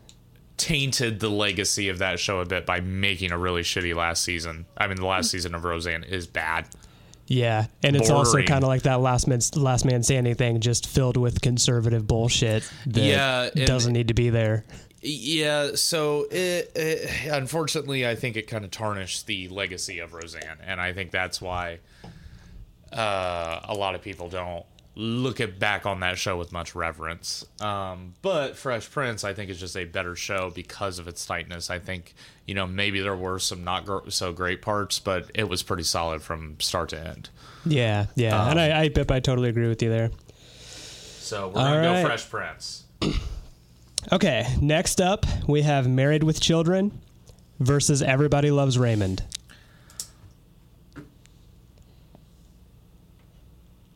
tainted 0.56 1.20
the 1.20 1.28
legacy 1.28 1.88
of 1.88 1.98
that 1.98 2.18
show 2.18 2.40
a 2.40 2.44
bit 2.46 2.64
by 2.66 2.80
making 2.80 3.30
a 3.32 3.38
really 3.38 3.62
shitty 3.62 3.94
last 3.94 4.22
season. 4.22 4.66
I 4.76 4.86
mean, 4.86 4.96
the 4.96 5.06
last 5.06 5.30
season 5.30 5.54
of 5.54 5.64
Roseanne 5.64 6.04
is 6.04 6.26
bad. 6.26 6.66
Yeah, 7.28 7.66
and 7.82 7.96
it's 7.96 8.08
also 8.08 8.40
kind 8.42 8.62
of 8.62 8.68
like 8.68 8.82
that 8.82 9.00
last 9.00 9.26
man 9.26 9.40
last 9.56 9.84
man 9.84 10.02
standing 10.04 10.34
thing, 10.36 10.60
just 10.60 10.86
filled 10.86 11.16
with 11.16 11.40
conservative 11.40 12.06
bullshit 12.06 12.70
that 12.86 13.00
Yeah, 13.02 13.50
and- 13.54 13.66
doesn't 13.66 13.92
need 13.92 14.08
to 14.08 14.14
be 14.14 14.30
there. 14.30 14.64
Yeah, 15.02 15.72
so 15.74 16.26
it, 16.30 16.72
it, 16.74 17.26
unfortunately, 17.30 18.06
I 18.06 18.14
think 18.16 18.36
it 18.36 18.48
kind 18.48 18.64
of 18.64 18.70
tarnished 18.70 19.26
the 19.26 19.46
legacy 19.48 19.98
of 20.00 20.14
Roseanne, 20.14 20.58
and 20.66 20.80
I 20.80 20.92
think 20.92 21.10
that's 21.10 21.40
why 21.40 21.78
uh, 22.92 23.60
a 23.64 23.74
lot 23.74 23.94
of 23.94 24.02
people 24.02 24.28
don't 24.28 24.64
look 24.96 25.40
at 25.40 25.58
back 25.58 25.84
on 25.84 26.00
that 26.00 26.16
show 26.18 26.38
with 26.38 26.52
much 26.52 26.74
reverence. 26.74 27.44
Um, 27.60 28.14
but 28.22 28.56
Fresh 28.56 28.90
Prince, 28.90 29.24
I 29.24 29.34
think, 29.34 29.50
is 29.50 29.60
just 29.60 29.76
a 29.76 29.84
better 29.84 30.16
show 30.16 30.50
because 30.54 30.98
of 30.98 31.06
its 31.06 31.24
tightness. 31.26 31.68
I 31.70 31.78
think 31.78 32.14
you 32.46 32.54
know 32.54 32.66
maybe 32.66 33.00
there 33.00 33.14
were 33.16 33.38
some 33.38 33.62
not 33.62 33.84
gr- 33.84 34.08
so 34.08 34.32
great 34.32 34.62
parts, 34.62 34.98
but 34.98 35.30
it 35.34 35.48
was 35.48 35.62
pretty 35.62 35.82
solid 35.82 36.22
from 36.22 36.58
start 36.60 36.88
to 36.90 36.98
end. 37.00 37.28
Yeah, 37.64 38.06
yeah, 38.14 38.40
Um, 38.42 38.50
and 38.52 38.60
I, 38.60 38.82
I 38.84 38.90
I 39.16 39.20
totally 39.20 39.48
agree 39.48 39.68
with 39.68 39.82
you 39.82 39.90
there. 39.90 40.10
So 40.58 41.48
we're 41.48 41.60
All 41.60 41.66
gonna 41.74 41.88
right. 41.88 42.02
go 42.02 42.08
Fresh 42.08 42.30
Prince. 42.30 42.84
Okay, 44.12 44.46
next 44.60 45.00
up 45.00 45.26
we 45.48 45.62
have 45.62 45.88
Married 45.88 46.22
with 46.22 46.40
Children 46.40 47.00
versus 47.58 48.02
Everybody 48.02 48.52
Loves 48.52 48.78
Raymond. 48.78 49.24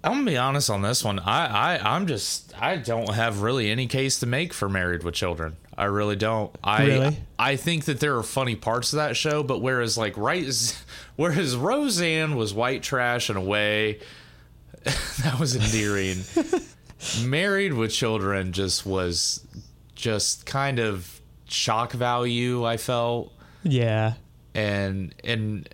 I'm 0.02 0.12
gonna 0.12 0.30
be 0.30 0.36
honest 0.36 0.70
on 0.70 0.82
this 0.82 1.04
one. 1.04 1.18
I, 1.18 1.74
I 1.76 1.94
I'm 1.94 2.06
just 2.06 2.54
I 2.60 2.76
don't 2.76 3.12
have 3.14 3.42
really 3.42 3.70
any 3.70 3.86
case 3.86 4.20
to 4.20 4.26
make 4.26 4.54
for 4.54 4.68
Married 4.68 5.02
with 5.02 5.14
Children. 5.14 5.56
I 5.76 5.84
really 5.84 6.16
don't. 6.16 6.54
I 6.62 6.84
Really? 6.84 7.18
I 7.38 7.56
think 7.56 7.84
that 7.84 8.00
there 8.00 8.16
are 8.16 8.22
funny 8.22 8.56
parts 8.56 8.92
of 8.92 8.98
that 8.98 9.16
show, 9.16 9.42
but 9.42 9.60
whereas 9.60 9.98
like 9.98 10.16
right 10.16 10.46
whereas 11.16 11.56
Roseanne 11.56 12.36
was 12.36 12.54
white 12.54 12.82
trash 12.82 13.28
in 13.28 13.36
a 13.36 13.40
way 13.42 14.00
that 14.84 15.36
was 15.38 15.54
endearing. 15.56 16.18
Married 17.24 17.72
with 17.74 17.92
Children 17.92 18.52
just 18.52 18.86
was 18.86 19.46
just 19.94 20.46
kind 20.46 20.78
of 20.78 21.20
shock 21.46 21.92
value. 21.92 22.64
I 22.64 22.78
felt 22.78 23.32
Yeah, 23.62 24.14
and 24.54 25.14
and 25.24 25.68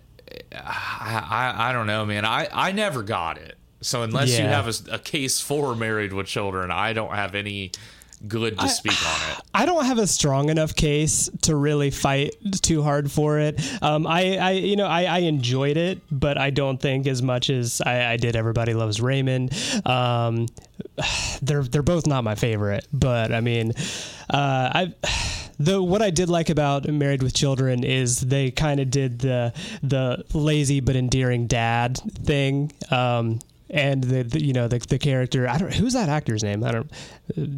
uh, 0.51 0.57
I, 0.63 1.53
I 1.57 1.69
I 1.69 1.73
don't 1.73 1.87
know, 1.87 2.05
man. 2.05 2.25
I 2.25 2.49
I 2.51 2.71
never 2.73 3.03
got 3.03 3.37
it. 3.37 3.56
So 3.87 4.03
unless 4.03 4.37
you 4.37 4.43
have 4.43 4.67
a, 4.67 4.95
a 4.95 4.99
case 4.99 5.39
for 5.39 5.73
married 5.73 6.11
with 6.11 6.27
children, 6.27 6.71
I 6.71 6.91
don't 6.91 7.13
have 7.13 7.35
any 7.35 7.71
good 8.27 8.59
to 8.59 8.67
speak 8.67 8.97
on 9.07 9.31
it. 9.31 9.37
I 9.53 9.65
don't 9.65 9.85
have 9.85 9.97
a 9.97 10.07
strong 10.07 10.49
enough 10.49 10.75
case 10.75 11.29
to 11.43 11.55
really 11.55 11.89
fight 11.89 12.35
too 12.61 12.83
hard 12.83 13.09
for 13.09 13.39
it. 13.39 13.61
Um, 13.81 14.05
I, 14.05 14.35
I, 14.35 14.51
you 14.51 14.75
know, 14.75 14.87
I, 14.87 15.03
I 15.03 15.17
enjoyed 15.19 15.77
it, 15.77 16.01
but 16.11 16.37
I 16.37 16.49
don't 16.49 16.81
think 16.81 17.07
as 17.07 17.21
much 17.21 17.49
as 17.49 17.79
I, 17.79 18.11
I 18.11 18.17
did. 18.17 18.35
Everybody 18.35 18.73
loves 18.73 18.99
Raymond. 18.99 19.53
Um, 19.85 20.47
they're 21.41 21.63
they're 21.63 21.81
both 21.81 22.07
not 22.07 22.25
my 22.25 22.35
favorite, 22.35 22.85
but 22.91 23.31
I 23.31 23.39
mean, 23.41 23.71
uh, 24.29 24.71
I. 24.73 24.93
The 25.59 25.81
what 25.81 26.03
I 26.03 26.11
did 26.11 26.29
like 26.29 26.51
about 26.51 26.87
Married 26.87 27.23
with 27.23 27.33
Children 27.33 27.83
is 27.83 28.21
they 28.21 28.51
kind 28.51 28.79
of 28.79 28.91
did 28.91 29.17
the 29.17 29.53
the 29.81 30.23
lazy 30.31 30.81
but 30.81 30.95
endearing 30.95 31.47
dad 31.47 31.97
thing. 31.97 32.71
Um, 32.91 33.39
and 33.69 34.03
the, 34.03 34.23
the 34.23 34.43
you 34.43 34.53
know 34.53 34.67
the, 34.67 34.79
the 34.79 34.97
character 34.97 35.47
I 35.47 35.57
don't 35.57 35.73
who's 35.73 35.93
that 35.93 36.09
actor's 36.09 36.43
name? 36.43 36.63
I 36.63 36.71
don't 36.71 36.91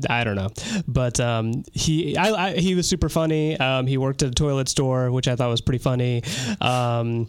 I 0.10 0.24
don't 0.24 0.36
know. 0.36 0.49
But 0.88 1.20
um, 1.20 1.64
he 1.74 2.18
I, 2.18 2.47
I 2.47 2.53
he 2.55 2.76
was 2.76 2.88
super 2.88 3.10
funny. 3.10 3.60
Um, 3.60 3.88
he 3.88 3.97
worked 3.97 4.24
at 4.24 4.30
a 4.30 4.34
toilet 4.34 4.70
store 4.70 5.12
which 5.12 5.28
I 5.28 5.36
thought 5.36 5.49
was 5.49 5.62
pretty 5.62 5.80
funny. 5.84 6.24
Um, 6.62 7.28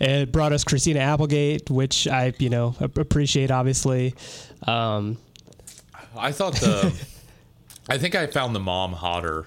it 0.00 0.32
brought 0.32 0.52
us 0.52 0.64
Christina 0.64 1.00
Applegate 1.00 1.70
which 1.70 2.06
I 2.06 2.32
you 2.38 2.50
know 2.50 2.74
appreciate 2.80 3.50
obviously. 3.50 4.14
Um, 4.66 5.18
I 6.16 6.32
thought 6.32 6.54
the, 6.56 6.92
I 7.88 7.98
think 7.98 8.14
I 8.14 8.26
found 8.26 8.54
the 8.54 8.60
mom 8.60 8.92
hotter. 8.92 9.46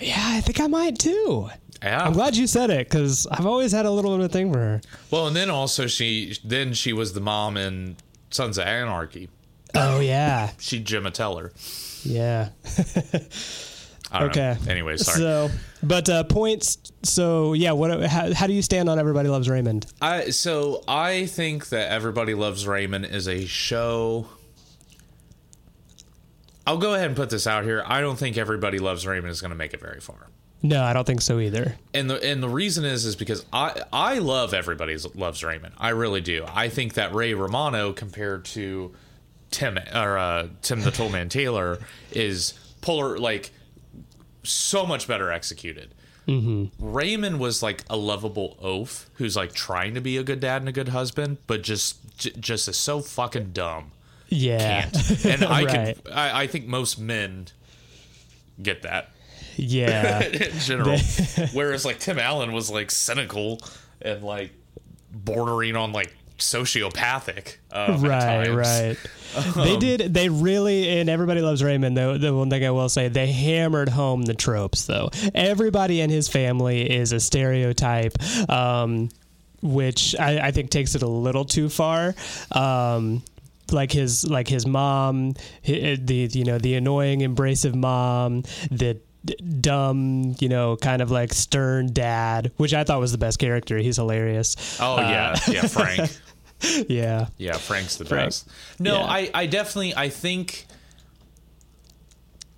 yeah 0.00 0.16
I 0.18 0.40
think 0.40 0.60
I 0.60 0.66
might 0.66 0.98
too 0.98 1.50
Yeah. 1.82 2.04
I'm 2.04 2.12
glad 2.12 2.36
you 2.36 2.46
said 2.46 2.70
it 2.70 2.88
because 2.88 3.26
I've 3.26 3.46
always 3.46 3.72
had 3.72 3.86
a 3.86 3.90
little 3.90 4.12
bit 4.12 4.20
of 4.24 4.30
a 4.30 4.32
thing 4.32 4.52
for 4.52 4.58
her 4.58 4.80
Well, 5.10 5.26
and 5.26 5.34
then 5.34 5.50
also 5.50 5.86
she 5.86 6.36
then 6.44 6.74
she 6.74 6.92
was 6.92 7.12
the 7.12 7.20
mom 7.20 7.56
in 7.56 7.96
Sons 8.30 8.58
of 8.58 8.66
Anarchy. 8.66 9.28
oh 9.74 10.00
yeah 10.00 10.50
She 10.58 10.80
Gemma 10.80 11.10
Teller. 11.10 11.52
yeah 12.04 12.50
Okay. 14.14 14.58
Know. 14.66 14.70
Anyway, 14.70 14.98
sorry. 14.98 15.18
So, 15.18 15.48
but 15.82 16.06
uh, 16.10 16.24
points. 16.24 16.76
So 17.02 17.54
yeah, 17.54 17.72
what? 17.72 18.04
How, 18.04 18.34
how 18.34 18.46
do 18.46 18.52
you 18.52 18.60
stand 18.60 18.90
on 18.90 18.98
Everybody 18.98 19.30
Loves 19.30 19.48
Raymond? 19.48 19.86
I 20.02 20.28
so 20.28 20.84
I 20.86 21.24
think 21.24 21.70
that 21.70 21.90
Everybody 21.90 22.34
Loves 22.34 22.66
Raymond 22.66 23.06
is 23.06 23.26
a 23.26 23.46
show 23.46 24.26
I'll 26.66 26.78
go 26.78 26.94
ahead 26.94 27.06
and 27.06 27.16
put 27.16 27.30
this 27.30 27.46
out 27.46 27.64
here. 27.64 27.82
I 27.86 28.00
don't 28.00 28.16
think 28.16 28.36
everybody 28.36 28.78
loves 28.78 29.06
Raymond 29.06 29.30
is 29.30 29.40
going 29.40 29.50
to 29.50 29.56
make 29.56 29.74
it 29.74 29.80
very 29.80 30.00
far. 30.00 30.28
No, 30.62 30.82
I 30.82 30.92
don't 30.92 31.04
think 31.06 31.22
so 31.22 31.40
either. 31.40 31.74
And 31.92 32.08
the 32.08 32.22
and 32.22 32.42
the 32.42 32.48
reason 32.48 32.84
is 32.84 33.04
is 33.04 33.16
because 33.16 33.44
I 33.52 33.82
I 33.92 34.18
love 34.18 34.54
everybody 34.54 34.96
loves 35.14 35.42
Raymond. 35.42 35.74
I 35.78 35.88
really 35.90 36.20
do. 36.20 36.44
I 36.48 36.68
think 36.68 36.94
that 36.94 37.12
Ray 37.14 37.34
Romano 37.34 37.92
compared 37.92 38.44
to 38.46 38.94
Tim 39.50 39.78
or 39.92 40.16
uh, 40.18 40.48
Tim 40.62 40.80
the 40.82 40.90
Tool 40.92 41.08
Man 41.08 41.28
Taylor 41.30 41.78
is 42.12 42.54
polar 42.80 43.18
like 43.18 43.50
so 44.44 44.86
much 44.86 45.06
better 45.08 45.30
executed. 45.32 45.94
Raymond 46.78 47.40
was 47.40 47.62
like 47.62 47.82
a 47.90 47.96
lovable 47.96 48.56
oaf 48.62 49.10
who's 49.14 49.36
like 49.36 49.52
trying 49.52 49.94
to 49.94 50.00
be 50.00 50.16
a 50.16 50.22
good 50.22 50.40
dad 50.40 50.62
and 50.62 50.68
a 50.68 50.72
good 50.72 50.88
husband, 50.88 51.38
but 51.46 51.62
just 51.62 52.16
j- 52.16 52.32
just 52.38 52.68
is 52.68 52.76
so 52.78 53.00
fucking 53.00 53.50
dumb. 53.52 53.90
Yeah. 54.28 54.82
Can't. 54.88 55.24
And 55.26 55.44
I 55.44 55.64
Right. 55.64 55.96
could 56.04 56.12
I, 56.12 56.42
I 56.42 56.46
think 56.46 56.66
most 56.66 56.98
men 56.98 57.48
get 58.62 58.82
that 58.82 59.10
Yeah. 59.56 60.22
in 60.26 60.58
general. 60.58 60.98
Whereas 61.52 61.84
like 61.84 61.98
Tim 61.98 62.18
Allen 62.18 62.52
was 62.52 62.70
like 62.70 62.90
cynical 62.90 63.60
and 64.00 64.22
like 64.22 64.52
bordering 65.10 65.76
on 65.76 65.92
like 65.92 66.14
sociopathic. 66.38 67.56
Um, 67.74 68.04
at 68.04 68.50
right, 68.50 68.50
right. 68.50 68.96
they 69.56 69.78
did. 69.78 70.12
They 70.12 70.28
really, 70.28 71.00
and 71.00 71.08
everybody 71.08 71.40
loves 71.40 71.64
Raymond. 71.64 71.96
Though 71.96 72.18
the 72.18 72.36
one 72.36 72.50
thing 72.50 72.62
I 72.66 72.70
will 72.70 72.90
say, 72.90 73.08
they 73.08 73.32
hammered 73.32 73.88
home 73.88 74.20
the 74.20 74.34
tropes. 74.34 74.84
Though 74.84 75.08
everybody 75.34 76.02
in 76.02 76.10
his 76.10 76.28
family 76.28 76.82
is 76.82 77.12
a 77.12 77.20
stereotype, 77.20 78.12
um, 78.50 79.08
which 79.62 80.14
I, 80.20 80.48
I 80.48 80.50
think 80.50 80.68
takes 80.68 80.94
it 80.94 81.02
a 81.02 81.08
little 81.08 81.46
too 81.46 81.70
far. 81.70 82.14
Um, 82.50 83.22
like 83.72 83.90
his 83.90 84.28
like 84.28 84.48
his 84.48 84.66
mom, 84.66 85.32
the 85.64 86.28
you 86.30 86.44
know 86.44 86.58
the 86.58 86.74
annoying, 86.74 87.24
abrasive 87.24 87.74
mom, 87.74 88.42
the 88.70 89.00
d- 89.24 89.36
dumb, 89.60 90.34
you 90.40 90.48
know, 90.48 90.76
kind 90.76 91.02
of 91.02 91.10
like 91.10 91.32
stern 91.32 91.92
dad, 91.92 92.52
which 92.56 92.74
I 92.74 92.84
thought 92.84 93.00
was 93.00 93.12
the 93.12 93.18
best 93.18 93.38
character. 93.38 93.78
He's 93.78 93.96
hilarious. 93.96 94.78
Oh 94.80 94.96
yeah, 95.00 95.34
uh, 95.48 95.50
yeah, 95.52 95.60
Frank. 95.66 96.10
Yeah. 96.88 97.26
Yeah, 97.38 97.54
Frank's 97.56 97.96
the 97.96 98.04
Frank. 98.04 98.26
best. 98.28 98.48
No, 98.78 98.94
Yeah. 99.00 99.04
I, 99.04 99.30
I 99.34 99.46
definitely, 99.46 99.94
I 99.96 100.08
think. 100.08 100.66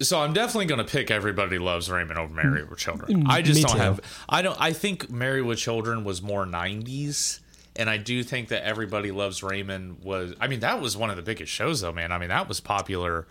So 0.03 0.19
I'm 0.21 0.33
definitely 0.33 0.67
going 0.67 0.85
to 0.85 0.91
pick 0.91 1.11
Everybody 1.11 1.57
Loves 1.59 1.89
Raymond 1.91 2.19
over 2.19 2.35
Married 2.35 2.69
with 2.69 2.79
Children. 2.79 3.25
Mm, 3.25 3.29
I 3.31 3.43
just 3.43 3.57
me 3.61 3.62
don't 3.65 3.77
too. 3.77 3.83
have. 3.83 4.01
I 4.29 4.43
don't. 4.43 4.61
I 4.61 4.73
think 4.73 5.09
Married 5.09 5.43
with 5.43 5.59
Children 5.59 6.05
was 6.05 6.21
more 6.21 6.45
'90s, 6.45 7.41
and 7.77 7.89
I 7.89 7.97
do 7.97 8.23
think 8.23 8.49
that 8.49 8.67
Everybody 8.67 9.11
Loves 9.12 9.43
Raymond 9.43 10.03
was. 10.03 10.35
I 10.41 10.49
mean, 10.49 10.61
that 10.61 10.81
was 10.81 10.97
one 10.97 11.11
of 11.11 11.17
the 11.17 11.23
biggest 11.23 11.53
shows, 11.53 11.81
though, 11.81 11.93
man. 11.93 12.11
I 12.12 12.19
mean, 12.19 12.29
that 12.29 12.49
was 12.49 12.61
popular 12.61 13.27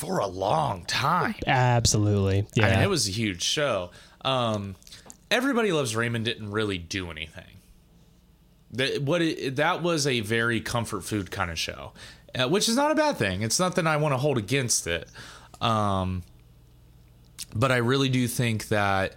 for 0.00 0.18
a 0.18 0.26
long 0.26 0.82
time. 0.86 1.34
Absolutely. 1.46 2.46
Yeah. 2.54 2.66
I 2.66 2.70
mean, 2.70 2.80
it 2.80 2.88
was 2.88 3.06
a 3.06 3.10
huge 3.10 3.42
show. 3.42 3.90
Um, 4.22 4.74
Everybody 5.30 5.72
Loves 5.72 5.94
Raymond 5.94 6.24
didn't 6.24 6.50
really 6.50 6.78
do 6.78 7.10
anything. 7.10 7.44
That 8.72 9.02
what 9.02 9.20
it, 9.20 9.56
that 9.56 9.82
was 9.82 10.06
a 10.06 10.20
very 10.20 10.62
comfort 10.62 11.04
food 11.04 11.30
kind 11.30 11.50
of 11.50 11.58
show, 11.58 11.92
uh, 12.34 12.48
which 12.48 12.68
is 12.68 12.76
not 12.76 12.90
a 12.90 12.94
bad 12.94 13.18
thing. 13.18 13.42
It's 13.42 13.60
nothing 13.60 13.86
I 13.86 13.98
want 13.98 14.14
to 14.14 14.16
hold 14.16 14.38
against 14.38 14.86
it. 14.86 15.06
Um, 15.60 16.22
but 17.54 17.70
I 17.70 17.76
really 17.76 18.08
do 18.08 18.26
think 18.26 18.68
that 18.68 19.16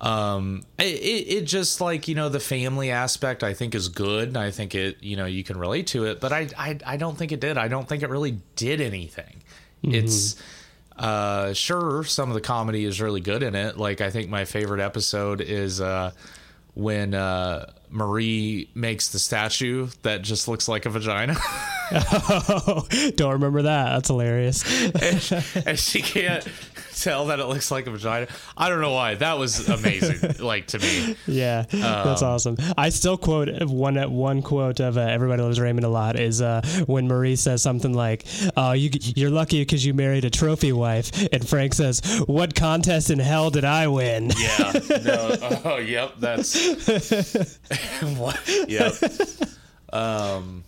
um, 0.00 0.64
it, 0.78 0.82
it, 0.84 1.40
just 1.42 1.80
like 1.80 2.08
you 2.08 2.16
know 2.16 2.28
the 2.28 2.40
family 2.40 2.90
aspect 2.90 3.44
I 3.44 3.54
think 3.54 3.74
is 3.76 3.88
good. 3.88 4.28
and 4.28 4.36
I 4.36 4.50
think 4.50 4.74
it 4.74 5.00
you 5.00 5.16
know 5.16 5.26
you 5.26 5.44
can 5.44 5.58
relate 5.58 5.86
to 5.88 6.06
it, 6.06 6.20
but 6.20 6.32
I 6.32 6.48
I, 6.58 6.78
I 6.84 6.96
don't 6.96 7.16
think 7.16 7.30
it 7.30 7.40
did. 7.40 7.56
I 7.56 7.68
don't 7.68 7.88
think 7.88 8.02
it 8.02 8.10
really 8.10 8.40
did 8.56 8.80
anything. 8.80 9.42
It's 9.82 10.36
uh 10.96 11.52
sure 11.52 12.02
some 12.04 12.28
of 12.28 12.34
the 12.34 12.40
comedy 12.40 12.84
is 12.84 13.00
really 13.00 13.20
good 13.20 13.44
in 13.44 13.54
it 13.54 13.76
like 13.78 14.00
i 14.00 14.10
think 14.10 14.28
my 14.28 14.44
favorite 14.44 14.80
episode 14.80 15.40
is 15.40 15.80
uh 15.80 16.10
when 16.74 17.14
uh 17.14 17.70
marie 17.88 18.68
makes 18.74 19.10
the 19.10 19.18
statue 19.20 19.86
that 20.02 20.22
just 20.22 20.48
looks 20.48 20.66
like 20.66 20.86
a 20.86 20.90
vagina 20.90 21.36
Oh, 21.90 22.86
don't 23.16 23.32
remember 23.32 23.62
that. 23.62 23.92
That's 23.94 24.08
hilarious. 24.08 24.62
and, 24.84 25.64
and 25.66 25.78
she 25.78 26.02
can't 26.02 26.46
tell 27.02 27.26
that 27.26 27.38
it 27.40 27.46
looks 27.46 27.70
like 27.70 27.86
a 27.86 27.90
vagina? 27.90 28.26
I 28.56 28.68
don't 28.68 28.80
know 28.80 28.92
why. 28.92 29.14
That 29.14 29.38
was 29.38 29.68
amazing 29.68 30.34
like 30.44 30.66
to 30.68 30.78
me. 30.78 31.16
Yeah, 31.26 31.64
that's 31.70 32.22
Um, 32.22 32.28
awesome. 32.28 32.56
I 32.76 32.88
still 32.90 33.16
quote 33.16 33.48
one 33.64 33.96
one 34.12 34.42
quote 34.42 34.80
of 34.80 34.96
uh, 34.98 35.02
"Everybody 35.02 35.42
Loves 35.42 35.60
Raymond" 35.60 35.84
a 35.84 35.88
lot 35.88 36.18
is 36.18 36.42
uh, 36.42 36.60
when 36.86 37.08
Marie 37.08 37.36
says 37.36 37.62
something 37.62 37.92
like, 37.94 38.24
"Oh, 38.56 38.72
you 38.72 38.90
you're 39.00 39.30
lucky 39.30 39.60
because 39.62 39.84
you 39.84 39.94
married 39.94 40.24
a 40.24 40.30
trophy 40.30 40.72
wife," 40.72 41.10
and 41.32 41.48
Frank 41.48 41.74
says, 41.74 42.00
"What 42.26 42.54
contest 42.54 43.10
in 43.10 43.18
hell 43.18 43.50
did 43.50 43.64
I 43.64 43.88
win?" 43.88 44.30
yeah. 44.38 44.72
No. 45.04 45.36
Oh 45.64 45.76
yep 45.78 46.14
that's 46.18 46.54
what? 48.16 48.40
Yep. 48.68 48.92
Um 49.92 50.64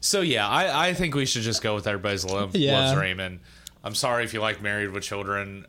so 0.00 0.20
yeah 0.20 0.46
i 0.48 0.88
i 0.88 0.94
think 0.94 1.14
we 1.14 1.26
should 1.26 1.42
just 1.42 1.62
go 1.62 1.74
with 1.74 1.86
everybody's 1.86 2.24
love, 2.24 2.54
Yeah. 2.54 2.78
loves 2.78 2.98
raymond 3.00 3.40
i'm 3.86 3.94
sorry 3.94 4.24
if 4.24 4.34
you 4.34 4.40
like 4.40 4.60
married 4.60 4.90
with 4.90 5.02
children 5.02 5.64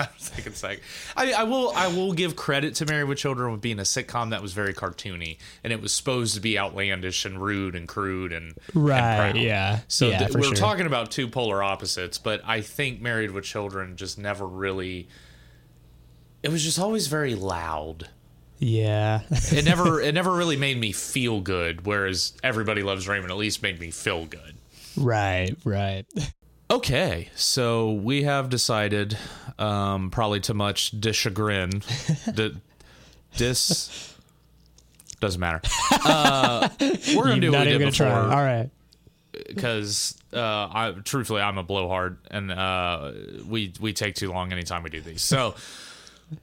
I 0.00 0.04
think 0.04 0.46
it's 0.46 0.62
like 0.62 0.80
I, 1.16 1.32
I 1.32 1.42
will 1.42 1.72
I 1.74 1.88
will 1.88 2.12
give 2.12 2.36
credit 2.36 2.76
to 2.76 2.86
Married 2.86 3.08
with 3.08 3.18
Children 3.18 3.50
with 3.50 3.60
being 3.60 3.80
a 3.80 3.82
sitcom 3.82 4.30
that 4.30 4.40
was 4.40 4.52
very 4.52 4.72
cartoony 4.72 5.38
and 5.64 5.72
it 5.72 5.82
was 5.82 5.92
supposed 5.92 6.34
to 6.36 6.40
be 6.40 6.56
outlandish 6.56 7.24
and 7.24 7.42
rude 7.42 7.74
and 7.74 7.88
crude 7.88 8.32
and 8.32 8.52
and 8.52 8.56
Right, 8.76 9.32
proud. 9.32 9.36
yeah. 9.38 9.80
So 9.88 10.06
Yeah, 10.08 10.18
th- 10.18 10.34
we're 10.34 10.42
sure. 10.44 10.54
talking 10.54 10.86
about 10.86 11.10
two 11.10 11.26
polar 11.26 11.64
opposites, 11.64 12.16
but 12.16 12.40
I 12.44 12.60
think 12.60 13.00
Married 13.00 13.32
with 13.32 13.42
Children 13.44 13.96
just 13.96 14.18
never 14.18 14.46
really. 14.46 15.08
It 16.44 16.50
was 16.50 16.62
just 16.62 16.78
always 16.78 17.08
very 17.08 17.34
loud. 17.34 18.08
Yeah, 18.60 19.22
It 19.30 19.64
never 19.64 20.00
it 20.08 20.14
never 20.14 20.30
really 20.32 20.56
made 20.56 20.78
me 20.78 20.92
feel 20.92 21.40
good. 21.40 21.86
Whereas 21.86 22.34
Everybody 22.44 22.84
Loves 22.84 23.08
Raymond 23.08 23.32
at 23.32 23.36
least 23.36 23.64
made 23.64 23.80
me 23.80 23.90
feel 23.90 24.26
good. 24.26 24.54
right, 24.96 25.56
right. 25.64 26.06
Okay, 26.70 27.30
so 27.34 27.92
we 27.92 28.24
have 28.24 28.50
decided, 28.50 29.16
um, 29.58 30.10
probably 30.10 30.40
to 30.40 30.54
much 30.54 30.98
dischagrin, 31.00 31.82
that 32.34 32.54
this 33.36 34.14
doesn't 35.20 35.40
matter. 35.40 35.62
Uh, 36.04 36.68
we're 37.16 37.24
gonna 37.24 37.40
do 37.40 37.52
what 37.52 37.60
we 37.66 37.72
did 37.72 37.78
gonna 37.78 37.90
try. 37.90 38.08
before 38.08 38.32
All 38.32 38.44
right. 38.44 38.70
because 39.46 40.16
uh, 40.32 40.38
I 40.38 40.94
truthfully 41.04 41.40
I'm 41.40 41.58
a 41.58 41.62
blowhard 41.62 42.18
and 42.30 42.50
uh, 42.52 43.12
we 43.46 43.72
we 43.80 43.92
take 43.92 44.14
too 44.14 44.30
long 44.30 44.52
anytime 44.52 44.82
we 44.82 44.90
do 44.90 45.00
these. 45.00 45.22
So 45.22 45.54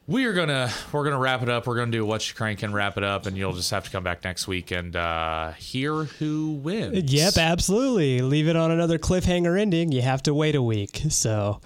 we 0.07 0.25
are 0.25 0.33
gonna 0.33 0.71
we're 0.91 1.03
gonna 1.03 1.19
wrap 1.19 1.41
it 1.43 1.49
up. 1.49 1.67
We're 1.67 1.75
gonna 1.77 1.91
do 1.91 2.05
what 2.05 2.27
you 2.27 2.35
crank 2.35 2.63
and 2.63 2.73
wrap 2.73 2.97
it 2.97 3.03
up, 3.03 3.25
and 3.25 3.37
you'll 3.37 3.53
just 3.53 3.71
have 3.71 3.83
to 3.85 3.89
come 3.91 4.03
back 4.03 4.23
next 4.23 4.47
week 4.47 4.71
and 4.71 4.95
uh, 4.95 5.51
hear 5.53 6.05
who 6.05 6.53
wins. 6.53 7.11
Yep, 7.13 7.37
absolutely. 7.37 8.21
Leave 8.21 8.47
it 8.47 8.55
on 8.55 8.71
another 8.71 8.97
cliffhanger 8.97 9.59
ending. 9.59 9.91
You 9.91 10.01
have 10.01 10.23
to 10.23 10.33
wait 10.33 10.55
a 10.55 10.61
week. 10.61 11.01
So 11.09 11.61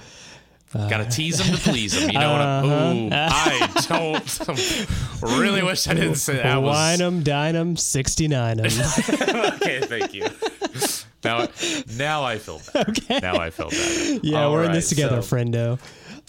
Gotta 0.72 1.06
tease 1.06 1.40
them 1.40 1.48
to 1.56 1.62
please 1.62 2.00
them. 2.00 2.12
You 2.12 2.20
know 2.20 2.32
what 2.32 2.42
I'm? 2.42 2.66
Ooh, 2.66 3.10
I 3.12 3.84
don't. 3.88 5.22
really 5.40 5.64
wish 5.64 5.88
I 5.88 5.96
didn't 5.96 6.16
say 6.16 6.36
that. 6.36 6.58
Was, 6.58 6.76
wine 6.76 7.02
'em, 7.02 7.24
dine 7.24 7.56
'em, 7.56 7.76
69 7.76 8.60
'em. 8.60 8.66
okay, 9.56 9.80
thank 9.82 10.14
you. 10.14 10.28
Now, 11.24 11.48
now 11.98 12.24
I 12.24 12.38
feel 12.38 12.62
better. 12.72 12.92
Okay. 12.92 13.20
Now 13.20 13.38
I 13.40 13.50
feel 13.50 13.70
better. 13.72 14.20
yeah, 14.22 14.44
All 14.44 14.52
we're 14.54 14.66
in 14.66 14.72
this 14.72 14.90
together, 14.90 15.22
so- 15.24 15.36
friendo. 15.36 15.80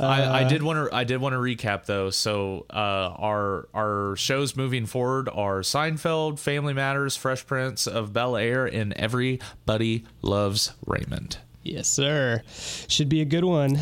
I, 0.01 0.41
I 0.41 0.45
did 0.45 0.63
want 0.63 0.89
to 0.91 0.95
I 0.97 1.05
did 1.05 1.21
want 1.21 1.35
to 1.35 1.39
recap 1.39 1.85
though. 1.87 2.11
So 2.11 2.67
uh, 2.71 2.75
our 2.77 3.69
our 3.75 4.17
shows 4.17 4.57
moving 4.57 4.87
forward 4.87 5.29
are 5.29 5.61
Seinfeld, 5.61 6.39
Family 6.39 6.73
Matters, 6.75 7.17
Fresh 7.17 7.47
Prince 7.47 7.87
of 7.87 8.13
Bel 8.13 8.37
Air, 8.37 8.67
and 8.67 8.93
Everybody 8.95 10.05
Loves 10.23 10.73
Raymond. 10.87 11.39
Yes, 11.63 11.89
sir. 11.89 12.43
Should 12.89 13.09
be 13.09 13.21
a 13.21 13.25
good 13.27 13.45
one. 13.45 13.77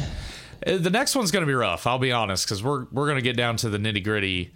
Uh, 0.67 0.77
The 0.79 0.91
next 0.91 1.15
one's 1.15 1.31
gonna 1.31 1.47
be 1.47 1.55
rough. 1.55 1.87
I'll 1.87 1.99
be 1.99 2.13
honest, 2.13 2.45
because 2.47 2.63
we're 2.63 2.87
we're 2.91 3.07
gonna 3.09 3.21
get 3.23 3.37
down 3.37 3.57
to 3.59 3.69
the 3.71 3.79
nitty 3.79 4.03
gritty, 4.03 4.51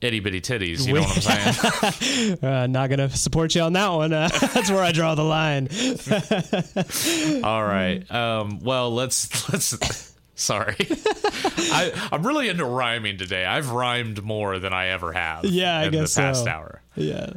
itty 0.00 0.18
bitty 0.20 0.40
titties. 0.40 0.84
You 0.86 0.94
know 0.94 1.02
what 1.02 1.30
I'm 1.30 1.52
saying? 1.54 2.38
Uh, 2.42 2.66
not 2.66 2.90
gonna 2.90 3.08
support 3.10 3.54
you 3.54 3.62
on 3.62 3.72
that 3.74 3.88
one. 3.88 4.12
Uh, 4.12 4.28
that's 4.54 4.70
where 4.70 4.82
I 4.82 4.90
draw 4.92 5.14
the 5.14 5.22
line. 5.22 5.68
All 7.44 7.64
right. 7.64 8.02
Um, 8.10 8.58
well, 8.60 8.92
let's 8.92 9.48
let's. 9.52 10.13
Sorry, 10.44 10.76
I, 10.88 12.08
I'm 12.12 12.26
really 12.26 12.48
into 12.48 12.64
rhyming 12.64 13.18
today. 13.18 13.44
I've 13.44 13.70
rhymed 13.70 14.22
more 14.22 14.58
than 14.58 14.72
I 14.72 14.88
ever 14.88 15.12
have. 15.12 15.44
Yeah, 15.44 15.78
I 15.78 15.84
in 15.86 15.92
guess 15.92 16.14
the 16.14 16.20
past 16.22 16.44
so. 16.44 16.50
hour. 16.50 16.80
Yeah. 16.96 17.30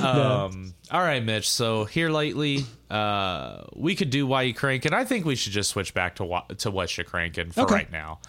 Um, 0.00 0.74
all 0.90 1.00
right, 1.02 1.22
Mitch. 1.22 1.48
So 1.50 1.84
here 1.84 2.10
lately, 2.10 2.64
uh, 2.90 3.64
we 3.74 3.94
could 3.94 4.10
do 4.10 4.26
why 4.26 4.42
you 4.42 4.54
cranking. 4.54 4.92
I 4.94 5.04
think 5.04 5.24
we 5.24 5.34
should 5.36 5.52
just 5.52 5.70
switch 5.70 5.92
back 5.94 6.16
to 6.16 6.40
to 6.58 6.70
what 6.70 6.96
you're 6.96 7.04
cranking 7.04 7.50
for 7.50 7.62
Okay. 7.62 7.74
right 7.74 7.92
now. 7.92 8.20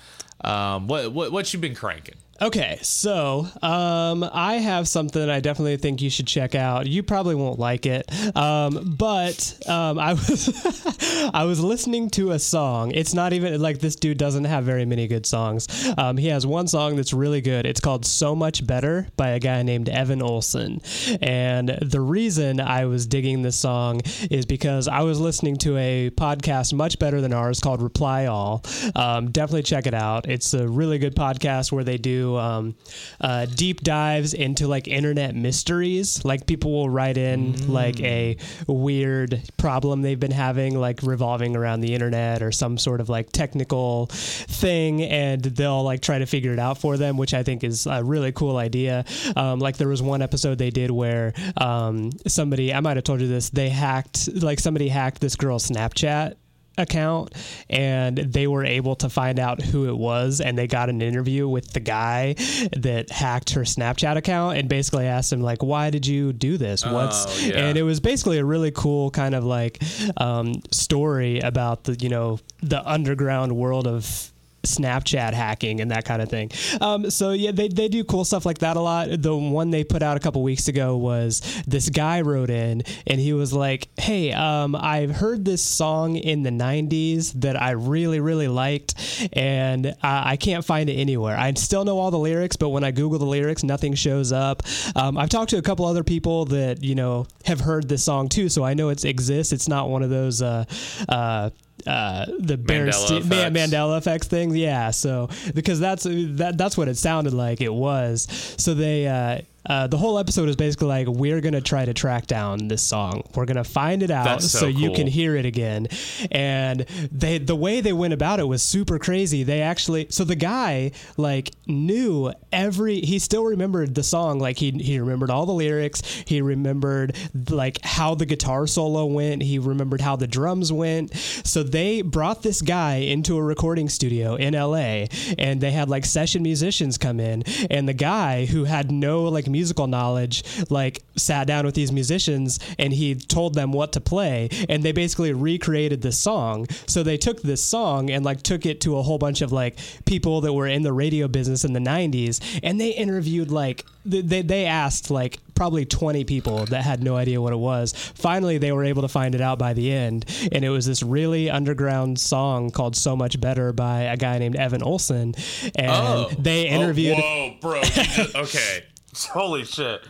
Um, 0.44 0.88
what 0.88 1.12
what 1.14 1.32
what 1.32 1.54
you 1.54 1.60
been 1.60 1.76
cranking? 1.76 2.16
Okay, 2.44 2.78
so 2.82 3.48
um, 3.62 4.30
I 4.34 4.56
have 4.56 4.86
something 4.86 5.30
I 5.30 5.40
definitely 5.40 5.78
think 5.78 6.02
you 6.02 6.10
should 6.10 6.28
check 6.28 6.56
out. 6.56 6.88
You 6.88 7.02
probably 7.02 7.36
won't 7.36 7.58
like 7.58 7.86
it, 7.86 8.12
um, 8.36 8.96
but 8.98 9.58
um, 9.66 9.98
I 9.98 10.12
was 10.12 11.30
I 11.34 11.46
was 11.46 11.62
listening 11.62 12.10
to 12.12 12.32
a 12.32 12.40
song. 12.40 12.92
It's 12.92 13.14
not 13.14 13.32
even 13.32 13.62
like 13.62 13.80
this 13.80 13.96
dude 13.96 14.18
doesn't 14.18 14.44
have 14.44 14.66
very 14.66 14.84
many 14.84 15.08
good 15.08 15.26
songs. 15.26 15.70
Um, 15.98 16.18
he 16.18 16.28
has 16.28 16.46
one 16.46 16.68
song 16.68 16.98
that's 16.98 17.14
really 17.14 17.40
good. 17.40 17.66
It's 17.66 17.80
called 17.80 18.06
"So 18.06 18.36
Much 18.36 18.68
Better" 18.68 19.08
by 19.16 19.30
a 19.30 19.40
guy 19.40 19.64
named 19.64 19.88
Evan 19.88 20.22
Olson. 20.22 20.82
And 21.22 21.70
the 21.82 22.02
reason 22.02 22.60
I 22.60 22.84
was 22.88 23.08
digging 23.08 23.42
this 23.44 23.56
song 23.56 24.02
is 24.30 24.46
because 24.46 24.90
I 24.90 25.00
was 25.04 25.18
listening 25.18 25.56
to 25.60 25.78
a 25.78 26.10
podcast 26.10 26.74
much 26.74 27.00
better 27.00 27.22
than 27.22 27.32
ours 27.32 27.62
called 27.62 27.82
Reply 27.82 28.26
All. 28.26 28.66
Um, 28.96 29.32
definitely 29.32 29.64
check 29.64 29.88
it 29.88 29.94
out. 29.94 30.28
It's 30.28 30.54
a 30.54 30.68
really 30.68 30.98
good 30.98 31.16
podcast 31.16 31.72
where 31.72 31.86
they 31.86 31.98
do 31.98 32.33
um, 32.38 32.76
uh, 33.22 33.46
deep 33.46 33.82
dives 33.82 34.34
into 34.34 34.68
like 34.68 34.88
internet 34.88 35.36
mysteries. 35.36 36.24
Like 36.26 36.46
people 36.46 36.72
will 36.72 36.90
write 36.90 37.18
in 37.18 37.72
like 37.72 38.00
a 38.02 38.38
weird 38.68 39.42
problem 39.58 40.02
they've 40.02 40.20
been 40.20 40.32
having, 40.32 40.80
like 40.80 41.02
revolving 41.04 41.56
around 41.56 41.82
the 41.82 41.94
internet 41.94 42.42
or 42.42 42.52
some 42.52 42.78
sort 42.78 43.02
of 43.02 43.10
like 43.10 43.32
technical 43.32 44.08
thing, 44.08 45.02
and 45.04 45.44
they'll 45.44 45.84
like 45.84 46.02
try 46.02 46.20
to 46.20 46.26
figure 46.26 46.54
it 46.54 46.60
out 46.60 46.78
for 46.78 46.98
them, 46.98 47.18
which 47.18 47.34
I 47.34 47.44
think 47.44 47.64
is 47.64 47.86
a 47.88 48.04
really 48.04 48.32
cool 48.32 48.58
idea. 48.58 49.06
Um, 49.36 49.60
like 49.60 49.78
there 49.78 49.88
was 49.88 50.02
one 50.02 50.22
episode 50.22 50.58
they 50.58 50.70
did 50.70 50.92
where 50.92 51.34
um, 51.58 52.12
somebody, 52.28 52.74
I 52.74 52.80
might 52.80 52.98
have 52.98 53.04
told 53.04 53.22
you 53.22 53.28
this, 53.28 53.50
they 53.50 53.70
hacked, 53.70 54.30
like 54.42 54.60
somebody 54.60 54.90
hacked 54.90 55.22
this 55.22 55.36
girl's 55.36 55.70
Snapchat 55.70 56.36
account 56.78 57.34
and 57.70 58.18
they 58.18 58.48
were 58.48 58.66
able 58.66 58.96
to 58.96 59.10
find 59.10 59.40
out 59.40 59.62
who 59.62 59.88
it 59.88 59.96
was 59.98 60.42
and 60.42 60.58
they 60.58 60.68
got 60.68 60.90
an 60.90 61.02
interview 61.02 61.48
with 61.48 61.72
the 61.74 61.80
guy 61.80 62.34
that 62.76 63.10
hacked 63.12 63.52
her 63.52 63.62
Snapchat 63.62 64.18
account 64.18 64.58
and 64.58 64.68
basically 64.68 65.06
asked 65.06 65.32
him 65.32 65.42
like 65.42 65.62
why 65.64 65.90
did 65.90 66.08
you 66.08 66.34
do 66.34 66.58
this 66.58 66.86
what's 66.86 67.26
Oh, 67.26 67.46
yeah. 67.46 67.66
and 67.68 67.78
it 67.78 67.84
was 67.84 68.00
basically 68.00 68.40
a 68.40 68.46
really 68.46 68.72
cool 68.72 69.12
kind 69.12 69.36
of 69.36 69.44
like 69.44 69.82
um, 70.18 70.56
story 70.72 71.40
about 71.40 71.84
the 71.84 71.94
you 71.96 72.10
know 72.10 72.40
the 72.62 72.86
underground 72.90 73.56
world 73.56 73.88
of 73.88 74.33
Snapchat 74.66 75.34
hacking 75.34 75.82
and 75.82 75.92
that 75.92 76.06
kind 76.06 76.22
of 76.22 76.30
thing. 76.30 76.50
Um, 76.80 77.10
so 77.10 77.32
yeah, 77.32 77.52
they, 77.52 77.68
they 77.68 77.90
do 77.90 78.04
cool 78.04 78.24
stuff 78.24 78.46
like 78.46 78.60
that 78.60 78.78
a 78.78 78.80
lot. 78.80 79.10
The 79.22 79.36
one 79.36 79.72
they 79.72 79.84
put 79.84 80.02
out 80.02 80.16
a 80.16 80.20
couple 80.20 80.42
weeks 80.42 80.68
ago 80.68 80.96
was 80.96 81.42
this 81.68 81.90
guy 81.90 82.22
wrote 82.22 82.50
in 82.50 82.84
and 83.06 83.20
he 83.20 83.34
was 83.34 83.54
like, 83.54 83.90
"Hey, 84.00 84.32
um, 84.32 84.76
I've 84.76 85.12
heard 85.12 85.44
this 85.44 85.62
song 85.62 86.16
in 86.16 86.44
the 86.44 86.50
'90s 86.50 87.34
that 87.42 87.62
I 87.62 87.72
really 87.72 88.20
really 88.20 88.48
liked, 88.48 88.96
and 89.34 89.96
I, 90.02 90.32
I 90.32 90.38
can't 90.38 90.64
find 90.64 90.90
it 90.90 90.94
anywhere. 90.94 91.38
I 91.38 91.54
still 91.54 91.84
know 91.84 92.00
all 92.00 92.12
the 92.12 92.20
lyrics, 92.20 92.56
but 92.56 92.70
when 92.70 92.84
I 92.84 92.92
Google 92.92 93.20
the 93.20 93.26
lyrics, 93.26 93.64
nothing 93.64 93.94
shows 93.96 94.32
up. 94.32 94.64
Um, 94.96 95.18
I've 95.18 95.30
talked 95.30 95.50
to 95.52 95.58
a 95.58 95.62
couple 95.62 95.86
other 95.86 96.04
people 96.04 96.46
that 96.46 96.84
you 96.84 96.96
know 96.96 97.28
have 97.46 97.60
heard 97.60 97.90
this 97.90 98.04
song 98.04 98.30
too, 98.30 98.48
so 98.48 98.64
I 98.64 98.74
know 98.74 98.90
it 98.90 99.04
exists. 99.04 99.52
It's 99.52 99.68
not 99.68 99.90
one 99.90 100.04
of 100.04 100.10
those." 100.10 100.42
Uh, 100.42 100.64
uh, 101.10 101.50
uh, 101.88 102.26
the 102.40 102.58
Bear 102.58 102.88
Mandela 102.88 103.20
effects. 103.20 103.58
Mandela 103.58 103.98
effects 103.98 104.28
thing. 104.28 104.56
Yeah. 104.56 104.92
So 104.92 105.30
because 105.54 105.80
that's 105.80 106.04
that 106.04 106.58
that's 106.58 106.78
what 106.78 106.88
it 106.88 106.98
sounded 106.98 107.34
like 107.34 107.62
it 107.62 107.74
was. 107.74 108.28
So 108.58 108.74
they 108.74 109.08
uh, 109.08 109.42
uh, 109.66 109.88
the 109.88 109.98
whole 109.98 110.20
episode 110.20 110.50
is 110.50 110.56
basically 110.56 110.88
like 110.88 111.08
we're 111.08 111.42
gonna 111.42 111.62
try 111.62 111.86
to 111.86 111.94
track 111.94 112.28
down 112.28 112.68
this 112.68 112.84
song. 112.84 113.24
We're 113.36 113.46
gonna 113.46 113.64
find 113.64 114.04
it 114.04 114.12
out 114.12 114.26
That's 114.26 114.52
so 114.52 114.68
you 114.68 114.88
cool. 114.88 114.96
can 114.96 115.08
hear 115.08 115.36
it 115.36 115.46
again. 115.46 115.88
And 116.32 116.82
they 117.12 117.38
the 117.38 117.56
way 117.56 117.82
they 117.82 117.94
went 117.94 118.14
about 118.14 118.40
it 118.40 118.44
was 118.44 118.62
super 118.62 119.00
crazy. 119.00 119.44
They 119.44 119.62
actually 119.62 120.08
so 120.10 120.24
the 120.24 120.36
guy 120.36 120.92
like 121.18 121.52
knew 121.66 122.34
every 122.52 123.00
he 123.02 123.20
still 123.20 123.46
remembered 123.46 123.96
the 123.96 124.04
song 124.04 124.40
like 124.40 124.58
he 124.58 124.72
he 124.72 125.00
remembered 125.00 125.30
all 125.30 125.46
the 125.46 125.54
lyrics. 125.54 126.02
He 126.26 126.42
remembered 126.42 127.16
like 127.50 127.80
how 127.84 128.16
the 128.16 128.26
guitar 128.26 128.68
solo 128.68 129.06
went. 129.06 129.44
He 129.44 129.60
remembered 129.60 130.02
how 130.02 130.16
the 130.16 130.28
drums 130.28 130.74
went. 130.74 131.14
So 131.16 131.64
they 131.64 132.02
brought 132.02 132.44
this 132.44 132.62
guy 132.62 132.96
into 132.96 133.38
a 133.38 133.44
recording 133.44 133.88
studio 133.88 134.36
in 134.36 134.54
LA 134.54 135.06
and 135.38 135.62
they 135.62 135.72
had 135.72 135.90
like 135.90 136.06
session 136.06 136.44
musicians 136.44 136.98
come 136.98 137.20
in 137.20 137.44
and 137.70 137.88
the 137.88 137.94
guy 137.94 138.46
who 138.46 138.66
had 138.66 138.92
no 138.92 139.24
like 139.24 139.48
musical 139.54 139.88
knowledge 139.88 140.44
like 140.70 141.02
sat 141.16 141.48
down 141.48 141.66
with 141.66 141.76
these 141.76 141.92
musicians 141.92 142.60
and 142.78 142.92
he 142.92 143.16
told 143.16 143.54
them 143.54 143.72
what 143.72 143.94
to 143.94 144.02
play. 144.02 144.50
And 144.68 144.84
they 144.84 144.92
basically 144.92 145.32
recreated 145.32 146.02
this 146.02 146.20
song. 146.20 146.68
So 146.88 147.04
they 147.04 147.18
took 147.18 147.42
this 147.42 147.64
song 147.64 148.10
and 148.10 148.26
like 148.26 148.44
took 148.44 148.66
it 148.66 148.82
to 148.82 148.98
a 148.98 149.02
whole 149.02 149.18
bunch 149.18 149.42
of 149.42 149.54
like 149.54 149.78
people 150.06 150.42
that 150.42 150.52
were 150.52 150.68
in 150.68 150.82
the 150.84 150.92
radio 150.92 151.30
business 151.30 151.64
in 151.64 151.72
the 151.74 151.80
90s 151.80 152.60
and 152.62 152.82
they 152.82 152.90
interviewed 152.90 153.52
like 153.52 153.86
they, 154.06 154.42
they 154.42 154.66
asked 154.66 155.10
like 155.10 155.40
probably 155.56 155.86
20 155.86 156.26
people 156.26 156.66
that 156.66 156.84
had 156.84 157.02
no 157.02 157.16
idea 157.16 157.40
what 157.42 157.54
it 157.54 157.58
was. 157.58 157.94
Finally 157.94 158.58
they 158.58 158.74
were 158.74 158.84
able 158.84 159.04
to 159.04 159.08
find 159.08 159.34
it 159.34 159.40
out 159.40 159.58
by 159.58 159.74
the 159.74 159.94
end. 159.94 160.26
And 160.52 160.66
it 160.66 160.70
was 160.70 160.86
this 160.86 161.04
really 161.04 161.50
underground 161.50 162.20
song 162.20 162.72
called 162.72 162.98
so 162.98 163.16
much 163.16 163.40
better 163.40 163.72
by 163.72 164.02
a 164.02 164.18
guy 164.18 164.40
named 164.40 164.56
evan 164.58 164.84
olson 164.84 165.36
and 165.76 165.92
oh. 165.92 166.30
they 166.38 166.70
oh, 166.70 166.74
interviewed 166.74 167.18
Oh, 167.24 167.24
whoa, 167.24 167.56
bro. 167.62 167.82
okay. 168.42 168.84
Holy 169.32 169.64
shit. 169.66 170.06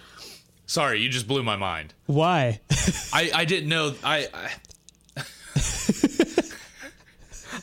Sorry, 0.66 1.00
you 1.00 1.10
just 1.10 1.28
blew 1.28 1.44
my 1.44 1.56
mind. 1.56 1.94
why 2.06 2.62
I, 3.12 3.32
I 3.34 3.46
didn't 3.46 3.70
know. 3.70 3.94
I. 4.04 4.28
I 4.34 4.52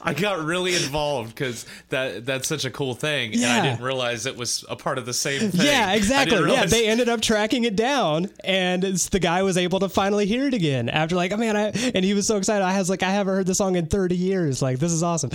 I 0.02 0.14
got 0.14 0.44
really 0.44 0.74
involved 0.74 1.34
because 1.34 1.66
that 1.90 2.24
that's 2.26 2.48
such 2.48 2.64
a 2.64 2.70
cool 2.70 2.94
thing, 2.94 3.34
and 3.34 3.44
I 3.44 3.62
didn't 3.70 3.82
realize 3.84 4.26
it 4.26 4.36
was 4.36 4.64
a 4.68 4.76
part 4.76 4.98
of 4.98 5.06
the 5.06 5.12
same 5.12 5.50
thing. 5.50 5.66
Yeah, 5.66 5.92
exactly. 5.92 6.50
Yeah, 6.50 6.66
they 6.66 6.86
ended 6.88 7.08
up 7.08 7.20
tracking 7.20 7.64
it 7.64 7.76
down, 7.76 8.30
and 8.44 8.82
it's, 8.84 9.08
the 9.10 9.18
guy 9.18 9.42
was 9.42 9.56
able 9.58 9.80
to 9.80 9.88
finally 9.88 10.26
hear 10.26 10.46
it 10.46 10.54
again 10.54 10.88
after 10.88 11.16
like, 11.16 11.32
oh 11.32 11.36
man, 11.36 11.56
I, 11.56 11.66
and 11.94 12.04
he 12.04 12.14
was 12.14 12.26
so 12.26 12.36
excited. 12.36 12.64
I 12.64 12.78
was 12.78 12.88
like, 12.88 13.02
I 13.02 13.10
haven't 13.10 13.34
heard 13.34 13.46
the 13.46 13.54
song 13.54 13.76
in 13.76 13.86
30 13.86 14.16
years. 14.16 14.62
Like, 14.62 14.78
this 14.78 14.92
is 14.92 15.02
awesome. 15.02 15.30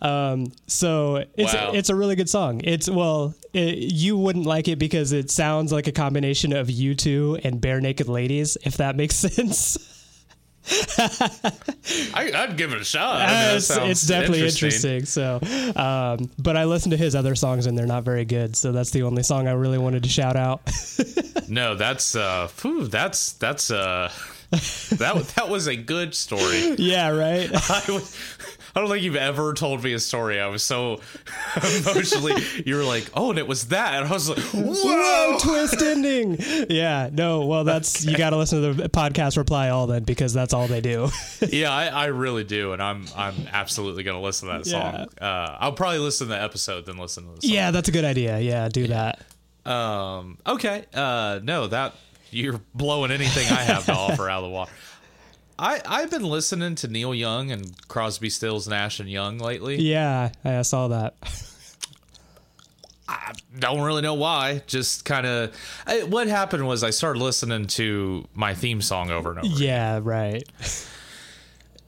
Um, 0.00 0.52
so 0.66 1.24
it's 1.36 1.54
Wow. 1.54 1.72
it's 1.74 1.88
a 1.90 1.94
really 1.94 2.16
good 2.16 2.28
song. 2.28 2.60
It's 2.64 2.88
well, 2.88 3.34
it, 3.52 3.78
you 3.78 4.16
wouldn't 4.16 4.46
like 4.46 4.68
it 4.68 4.78
because 4.78 5.12
it 5.12 5.30
sounds 5.30 5.72
like 5.72 5.86
a 5.86 5.92
combination 5.92 6.52
of 6.52 6.68
U2 6.68 7.44
and 7.44 7.60
Barenaked 7.60 8.08
Ladies, 8.08 8.56
if 8.64 8.76
that 8.78 8.96
makes 8.96 9.14
sense. 9.26 9.93
I, 12.14 12.32
I'd 12.34 12.56
give 12.56 12.72
it 12.72 12.80
a 12.80 12.84
shot. 12.84 13.20
I 13.20 13.26
mean, 13.26 13.56
it's, 13.56 13.70
it's 13.70 14.06
definitely 14.06 14.46
interesting. 14.46 15.04
So, 15.04 15.38
um, 15.76 16.30
but 16.38 16.56
I 16.56 16.64
listened 16.64 16.92
to 16.92 16.96
his 16.96 17.14
other 17.14 17.34
songs 17.34 17.66
and 17.66 17.76
they're 17.76 17.86
not 17.86 18.04
very 18.04 18.24
good. 18.24 18.56
So 18.56 18.72
that's 18.72 18.90
the 18.90 19.02
only 19.02 19.22
song 19.22 19.46
I 19.46 19.52
really 19.52 19.78
wanted 19.78 20.04
to 20.04 20.08
shout 20.08 20.36
out. 20.36 20.62
No, 21.48 21.74
that's 21.74 22.16
uh, 22.16 22.46
phew, 22.48 22.86
that's 22.86 23.32
that's 23.34 23.70
uh, 23.70 24.10
that 24.50 25.32
that 25.36 25.48
was 25.48 25.66
a 25.66 25.76
good 25.76 26.14
story. 26.14 26.74
yeah, 26.78 27.10
right. 27.10 27.50
I, 27.52 27.82
was, 27.88 28.16
I 28.76 28.80
don't 28.80 28.88
think 28.90 29.02
you've 29.04 29.14
ever 29.16 29.54
told 29.54 29.84
me 29.84 29.92
a 29.92 30.00
story. 30.00 30.40
I 30.40 30.48
was 30.48 30.62
so 30.62 31.00
emotionally. 31.56 32.34
You 32.66 32.76
were 32.76 32.82
like, 32.84 33.08
"Oh, 33.14 33.30
and 33.30 33.38
it 33.38 33.46
was 33.46 33.68
that," 33.68 33.94
and 34.02 34.08
I 34.08 34.12
was 34.12 34.28
like, 34.28 34.38
Whoa, 34.38 34.62
"Whoa!" 34.72 35.38
twist 35.40 35.80
ending. 35.82 36.38
Yeah, 36.68 37.10
no, 37.12 37.46
well, 37.46 37.62
that's 37.64 38.04
you 38.04 38.16
got 38.16 38.30
to 38.30 38.36
listen 38.36 38.62
to 38.62 38.72
the 38.74 38.88
podcast 38.88 39.36
reply 39.36 39.68
all 39.68 39.86
then 39.86 40.02
because 40.02 40.32
that's 40.32 40.52
all 40.54 40.66
they 40.66 40.80
do. 40.80 41.08
yeah, 41.48 41.70
I, 41.70 41.86
I 41.86 42.04
really 42.06 42.42
do, 42.44 42.72
and 42.72 42.82
I'm 42.82 43.04
I'm 43.16 43.34
absolutely 43.52 44.02
gonna 44.02 44.20
listen 44.20 44.48
to 44.48 44.54
that 44.58 44.66
song. 44.66 45.06
Uh, 45.20 45.56
I'll 45.60 45.72
probably 45.72 45.98
listen 45.98 46.26
to 46.28 46.32
the 46.34 46.42
episode 46.42 46.86
then 46.86 46.96
listen 46.96 47.24
to 47.28 47.34
the 47.36 47.42
song. 47.42 47.50
yeah, 47.54 47.70
that's 47.70 47.88
a 47.88 47.92
good 47.92 48.04
idea. 48.04 48.40
Yeah, 48.40 48.68
do 48.68 48.88
that. 48.88 49.20
Um. 49.64 50.38
Okay. 50.46 50.84
Uh. 50.92 51.40
No, 51.42 51.66
that 51.68 51.94
you're 52.30 52.60
blowing 52.74 53.10
anything 53.12 53.46
I 53.56 53.62
have 53.62 53.86
to 53.86 53.92
offer 53.92 54.28
out 54.28 54.42
of 54.42 54.50
the 54.50 54.54
water. 54.54 54.72
I 55.58 55.80
I've 55.86 56.10
been 56.10 56.24
listening 56.24 56.74
to 56.76 56.88
Neil 56.88 57.14
Young 57.14 57.50
and 57.50 57.76
Crosby, 57.88 58.30
Stills, 58.30 58.66
Nash 58.68 59.00
and 59.00 59.08
Young 59.08 59.38
lately. 59.38 59.76
Yeah, 59.76 60.30
I 60.44 60.62
saw 60.62 60.88
that. 60.88 61.14
I 63.08 63.32
don't 63.58 63.82
really 63.82 64.02
know 64.02 64.14
why. 64.14 64.62
Just 64.66 65.04
kind 65.04 65.26
of. 65.26 65.54
What 66.08 66.26
happened 66.26 66.66
was 66.66 66.82
I 66.82 66.90
started 66.90 67.20
listening 67.22 67.66
to 67.68 68.26
my 68.34 68.54
theme 68.54 68.80
song 68.80 69.10
over 69.10 69.30
and 69.30 69.40
over. 69.40 69.48
Yeah, 69.48 70.00
right. 70.02 70.42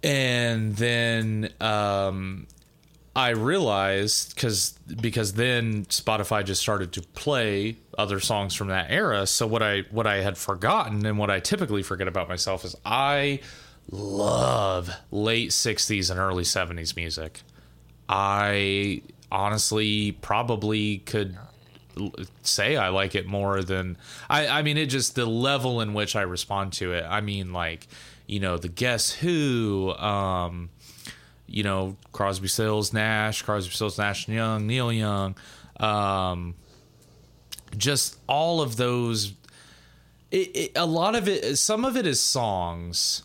and 0.03 0.77
then 0.77 1.53
um, 1.61 2.47
I 3.17 3.31
realized 3.31 4.35
because 4.35 4.73
because 5.01 5.33
then 5.33 5.87
Spotify 5.87 6.45
just 6.45 6.61
started 6.61 6.93
to 6.93 7.03
play 7.03 7.79
other 7.97 8.21
songs 8.21 8.55
from 8.55 8.69
that 8.69 8.91
era. 8.91 9.27
So 9.27 9.47
what 9.47 9.63
I 9.63 9.83
what 9.91 10.07
I 10.07 10.17
had 10.17 10.37
forgotten 10.37 11.05
and 11.07 11.19
what 11.19 11.31
I 11.31 11.41
typically 11.41 11.83
forget 11.83 12.09
about 12.09 12.29
myself 12.29 12.65
is 12.65 12.77
I 12.85 13.41
love 13.91 14.91
late 15.11 15.51
'60s 15.51 16.11
and 16.11 16.19
early 16.19 16.45
'70s 16.45 16.97
music. 16.97 17.43
I 18.09 19.03
honestly 19.33 20.13
probably 20.13 20.99
could 20.99 21.37
say 22.43 22.77
I 22.77 22.91
like 22.91 23.15
it 23.15 23.27
more 23.27 23.63
than 23.63 23.97
I 24.29 24.47
I 24.49 24.63
mean 24.63 24.77
it 24.77 24.87
just 24.87 25.15
the 25.15 25.27
level 25.27 25.81
in 25.81 25.95
which 25.95 26.15
I 26.15 26.23
respond 26.23 26.75
to 26.75 26.93
it. 26.93 27.05
I 27.09 27.21
mean 27.21 27.53
like, 27.53 27.89
you 28.27 28.39
know, 28.41 28.59
the 28.59 28.69
Guess 28.69 29.13
Who, 29.13 29.93
um 29.95 30.71
you 31.49 31.63
know, 31.63 31.97
Crosby 32.13 32.49
Stills, 32.49 32.93
Nash, 32.93 33.43
Crosby 33.43 33.73
Stills, 33.73 33.99
Nash 33.99 34.27
and 34.27 34.37
Young, 34.37 34.67
Neil 34.67 34.93
Young, 34.93 35.37
um 35.81 36.55
just 37.77 38.19
all 38.29 38.61
of 38.61 38.77
those. 38.77 39.33
It, 40.31 40.57
it, 40.57 40.73
a 40.75 40.87
lot 40.87 41.15
of 41.15 41.29
it, 41.29 41.57
some 41.59 41.85
of 41.85 41.97
it 41.97 42.07
is 42.07 42.21
songs 42.21 43.23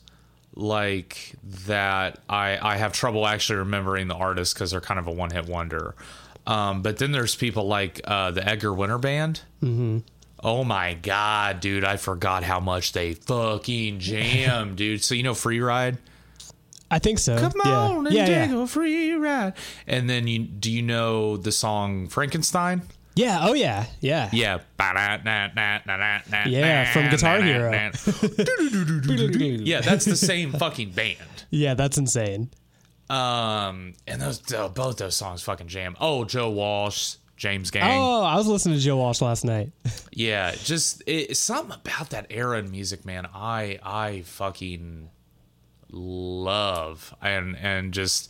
like 0.55 1.33
that. 1.65 2.19
I 2.29 2.57
I 2.61 2.77
have 2.77 2.93
trouble 2.93 3.27
actually 3.27 3.59
remembering 3.59 4.07
the 4.07 4.15
artists 4.15 4.53
because 4.53 4.71
they're 4.71 4.81
kind 4.81 4.99
of 4.99 5.07
a 5.07 5.11
one 5.11 5.31
hit 5.31 5.47
wonder. 5.47 5.95
Um, 6.47 6.81
but 6.81 6.97
then 6.97 7.11
there's 7.11 7.35
people 7.35 7.67
like 7.67 8.01
uh, 8.03 8.31
the 8.31 8.47
Edgar 8.47 8.73
Winter 8.73 8.97
Band. 8.97 9.41
Mm-hmm. 9.61 9.99
Oh 10.43 10.63
my 10.63 10.95
god, 10.95 11.59
dude! 11.59 11.83
I 11.83 11.97
forgot 11.97 12.43
how 12.43 12.59
much 12.59 12.93
they 12.93 13.13
fucking 13.13 13.99
jam, 13.99 14.75
dude. 14.75 15.03
So 15.03 15.15
you 15.15 15.23
know, 15.23 15.33
Free 15.33 15.59
Ride. 15.59 15.97
I 16.91 16.99
think 16.99 17.19
so. 17.19 17.37
Come 17.39 17.53
yeah. 17.63 17.71
on 17.71 18.07
and 18.07 18.13
yeah, 18.13 18.25
take 18.25 18.51
yeah. 18.51 18.63
a 18.63 18.67
free 18.67 19.13
ride. 19.13 19.53
And 19.87 20.09
then 20.09 20.27
you 20.27 20.39
do 20.39 20.69
you 20.69 20.81
know 20.81 21.37
the 21.37 21.51
song 21.51 22.09
Frankenstein? 22.09 22.81
Yeah. 23.15 23.39
Oh 23.41 23.53
yeah. 23.53 23.85
Yeah. 23.99 24.29
Yeah. 24.31 24.59
Yeah, 26.47 26.91
from 26.91 27.09
Guitar 27.09 27.41
Hero. 27.41 27.71
yeah, 29.65 29.81
that's 29.81 30.05
the 30.05 30.15
same 30.15 30.51
fucking 30.53 30.91
band. 30.91 31.17
Yeah, 31.49 31.73
that's 31.73 31.97
insane. 31.97 32.49
Um, 33.09 33.93
and 34.07 34.21
those 34.21 34.41
oh, 34.53 34.69
both 34.69 34.97
those 34.97 35.17
songs 35.17 35.41
fucking 35.43 35.67
jam. 35.67 35.97
Oh, 35.99 36.23
Joe 36.23 36.49
Walsh, 36.49 37.15
James 37.35 37.69
Gang. 37.69 37.99
Oh, 37.99 38.21
I 38.23 38.35
was 38.35 38.47
listening 38.47 38.77
to 38.77 38.81
Joe 38.81 38.95
Walsh 38.97 39.21
last 39.21 39.43
night. 39.43 39.71
Yeah, 40.13 40.53
just 40.55 41.01
it, 41.07 41.37
something 41.37 41.73
about 41.73 42.09
that 42.09 42.27
era 42.29 42.59
in 42.59 42.69
music, 42.69 43.05
man. 43.05 43.27
I 43.33 43.79
I 43.81 44.23
fucking 44.25 45.09
love 45.89 47.15
and 47.21 47.55
and 47.55 47.93
just 47.93 48.29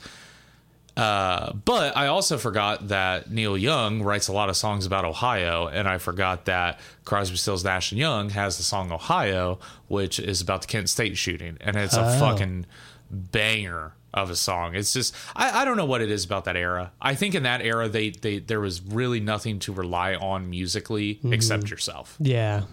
uh 0.97 1.53
but 1.53 1.95
I 1.95 2.07
also 2.07 2.37
forgot 2.37 2.89
that 2.89 3.31
Neil 3.31 3.57
Young 3.57 4.01
writes 4.03 4.27
a 4.27 4.33
lot 4.33 4.49
of 4.49 4.57
songs 4.57 4.85
about 4.85 5.05
Ohio 5.05 5.67
and 5.67 5.87
I 5.87 5.97
forgot 5.97 6.45
that 6.45 6.79
Crosby 7.05 7.37
Stills 7.37 7.63
Nash 7.63 7.91
and 7.91 7.99
Young 7.99 8.29
has 8.31 8.57
the 8.57 8.63
song 8.63 8.91
Ohio 8.91 9.59
which 9.87 10.19
is 10.19 10.41
about 10.41 10.61
the 10.61 10.67
Kent 10.67 10.89
State 10.89 11.17
shooting 11.17 11.57
and 11.61 11.75
it's 11.77 11.95
a 11.95 12.01
Oh. 12.05 12.19
fucking 12.19 12.65
banger 13.09 13.93
of 14.13 14.29
a 14.29 14.35
song. 14.35 14.75
It's 14.75 14.91
just 14.91 15.15
I, 15.35 15.61
I 15.61 15.65
don't 15.65 15.77
know 15.77 15.85
what 15.85 16.01
it 16.01 16.11
is 16.11 16.25
about 16.25 16.43
that 16.45 16.57
era. 16.57 16.91
I 17.01 17.15
think 17.15 17.35
in 17.35 17.43
that 17.43 17.61
era 17.61 17.87
they 17.87 18.09
they 18.09 18.39
there 18.39 18.59
was 18.59 18.81
really 18.81 19.21
nothing 19.21 19.59
to 19.59 19.71
rely 19.73 20.15
on 20.15 20.49
musically 20.49 21.19
except 21.23 21.69
yourself 21.69 22.17
Yeah. 22.19 22.63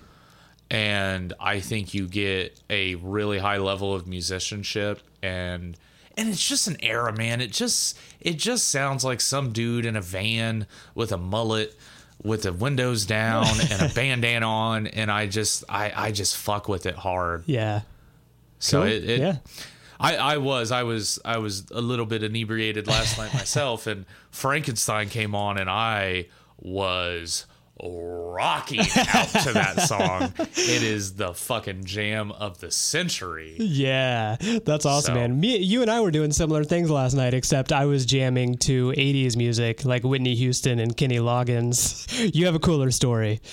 and 0.70 1.32
I 1.38 1.60
think 1.60 1.94
you 1.94 2.08
get 2.08 2.58
a 2.68 2.96
really 2.96 3.38
high 3.38 3.58
level 3.58 3.94
of 3.94 4.06
musicianship 4.08 5.00
and 5.22 5.76
and 6.18 6.28
it's 6.28 6.46
just 6.46 6.66
an 6.66 6.76
era, 6.82 7.16
man. 7.16 7.40
It 7.40 7.52
just 7.52 7.96
it 8.20 8.34
just 8.34 8.68
sounds 8.68 9.04
like 9.04 9.20
some 9.20 9.52
dude 9.52 9.86
in 9.86 9.96
a 9.96 10.02
van 10.02 10.66
with 10.94 11.12
a 11.12 11.16
mullet 11.18 11.74
with 12.22 12.42
the 12.42 12.52
windows 12.52 13.06
down 13.06 13.46
and 13.70 13.82
a 13.90 13.94
bandana 13.94 14.46
on 14.46 14.86
and 14.88 15.10
I 15.10 15.26
just 15.28 15.64
I 15.68 15.92
I 15.94 16.12
just 16.12 16.36
fuck 16.36 16.68
with 16.68 16.84
it 16.84 16.96
hard. 16.96 17.44
Yeah. 17.46 17.82
So 18.58 18.80
Cool. 18.82 18.88
it, 18.88 19.04
it 19.08 19.20
yeah. 19.20 19.36
I, 20.00 20.16
I 20.16 20.36
was 20.38 20.70
I 20.72 20.82
was 20.82 21.18
I 21.24 21.38
was 21.38 21.70
a 21.70 21.80
little 21.80 22.06
bit 22.06 22.22
inebriated 22.22 22.86
last 22.88 23.16
night 23.18 23.32
myself 23.34 23.86
and 23.86 24.04
Frankenstein 24.30 25.08
came 25.08 25.34
on 25.34 25.58
and 25.58 25.70
I 25.70 26.26
was 26.60 27.46
rocking 27.82 28.80
out 28.80 29.28
to 29.28 29.52
that 29.52 29.80
song. 29.86 30.32
It 30.38 30.82
is 30.82 31.14
the 31.14 31.32
fucking 31.34 31.84
jam 31.84 32.32
of 32.32 32.58
the 32.58 32.70
century. 32.70 33.56
Yeah, 33.58 34.36
that's 34.64 34.84
awesome, 34.86 35.14
So- 35.14 35.20
man. 35.20 35.38
Me, 35.40 35.58
you 35.58 35.82
and 35.82 35.90
I 35.90 36.00
were 36.00 36.10
doing 36.10 36.32
similar 36.32 36.64
things 36.64 36.90
last 36.90 37.14
night, 37.14 37.34
except 37.34 37.72
I 37.72 37.84
was 37.86 38.04
jamming 38.06 38.56
to 38.58 38.92
'80s 38.96 39.36
music 39.36 39.84
like 39.84 40.02
Whitney 40.04 40.34
Houston 40.34 40.78
and 40.78 40.96
Kenny 40.96 41.18
Loggins. 41.18 42.06
You 42.34 42.46
have 42.46 42.54
a 42.54 42.58
cooler 42.60 42.90
story. 42.90 43.40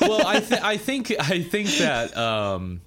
Well, 0.00 0.26
I 0.26 0.40
th- 0.40 0.60
I 0.60 0.76
think 0.76 1.12
I 1.20 1.40
think 1.42 1.68
that 1.78 2.16
um 2.16 2.80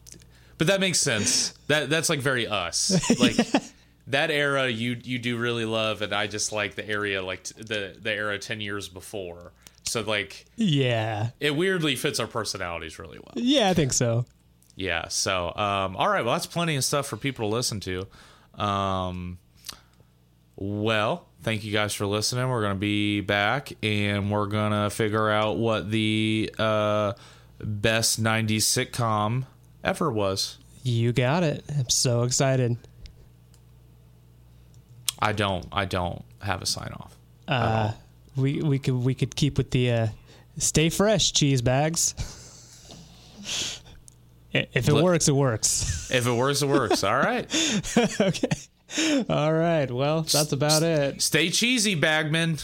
but 0.57 0.67
that 0.67 0.79
makes 0.81 0.99
sense. 0.99 1.53
That 1.67 1.89
that's 1.89 2.09
like 2.09 2.19
very 2.19 2.47
us. 2.47 2.91
Like 3.19 3.35
that 4.07 4.29
era 4.29 4.67
you 4.67 4.97
you 5.03 5.17
do 5.17 5.37
really 5.37 5.63
love 5.65 6.01
and 6.01 6.13
I 6.13 6.27
just 6.27 6.51
like 6.51 6.75
the 6.75 6.87
area 6.87 7.23
like 7.23 7.43
t- 7.43 7.55
the 7.63 7.95
the 7.99 8.11
era 8.11 8.37
10 8.37 8.59
years 8.61 8.89
before. 8.89 9.53
So 9.87 10.01
like 10.01 10.45
Yeah, 10.55 11.29
it 11.39 11.55
weirdly 11.55 11.95
fits 11.95 12.19
our 12.19 12.27
personalities 12.27 12.99
really 12.99 13.19
well. 13.19 13.33
yeah, 13.35 13.69
I 13.69 13.73
think 13.73 13.93
so. 13.93 14.25
Yeah. 14.75 15.07
So, 15.07 15.47
um, 15.55 15.95
all 15.95 16.07
right. 16.07 16.23
Well, 16.23 16.33
that's 16.35 16.45
plenty 16.45 16.75
of 16.75 16.83
stuff 16.83 17.07
for 17.07 17.17
people 17.17 17.49
to 17.49 17.55
listen 17.55 17.79
to. 17.81 18.05
Um, 18.61 19.39
well, 20.55 21.27
thank 21.41 21.63
you 21.63 21.71
guys 21.73 21.93
for 21.93 22.05
listening. 22.05 22.47
We're 22.49 22.61
going 22.61 22.75
to 22.75 22.79
be 22.79 23.21
back 23.21 23.73
and 23.81 24.29
we're 24.31 24.45
going 24.45 24.71
to 24.71 24.89
figure 24.91 25.29
out 25.29 25.57
what 25.57 25.89
the 25.89 26.53
uh, 26.59 27.13
best 27.59 28.21
90s 28.21 28.57
sitcom 28.57 29.45
ever 29.83 30.11
was. 30.11 30.57
You 30.83 31.11
got 31.11 31.41
it. 31.43 31.63
I'm 31.75 31.89
so 31.89 32.23
excited. 32.23 32.77
I 35.19 35.31
don't, 35.33 35.65
I 35.71 35.85
don't 35.85 36.23
have 36.41 36.61
a 36.61 36.65
sign 36.67 36.91
off. 36.93 37.17
Uh, 37.47 37.91
we 38.37 38.61
we 38.61 38.79
could 38.79 38.93
we 38.95 39.13
could 39.15 39.35
keep 39.35 39.57
with 39.57 39.71
the 39.71 39.91
uh, 39.91 40.07
stay 40.57 40.89
fresh 40.89 41.33
cheese 41.33 41.61
bags. 41.61 42.13
If 44.53 44.87
it 44.87 44.93
Let- 44.93 45.03
works, 45.03 45.27
it 45.27 45.35
works. 45.35 46.09
If 46.11 46.25
it 46.25 46.31
works, 46.31 46.61
it 46.61 46.67
works. 46.67 47.03
All 47.03 47.17
right. 47.17 47.45
okay. 48.21 49.25
All 49.29 49.53
right. 49.53 49.91
Well, 49.91 50.21
that's 50.21 50.51
about 50.51 50.83
it. 50.83 51.21
Stay 51.21 51.49
cheesy, 51.49 51.95
Bagman. 51.95 52.57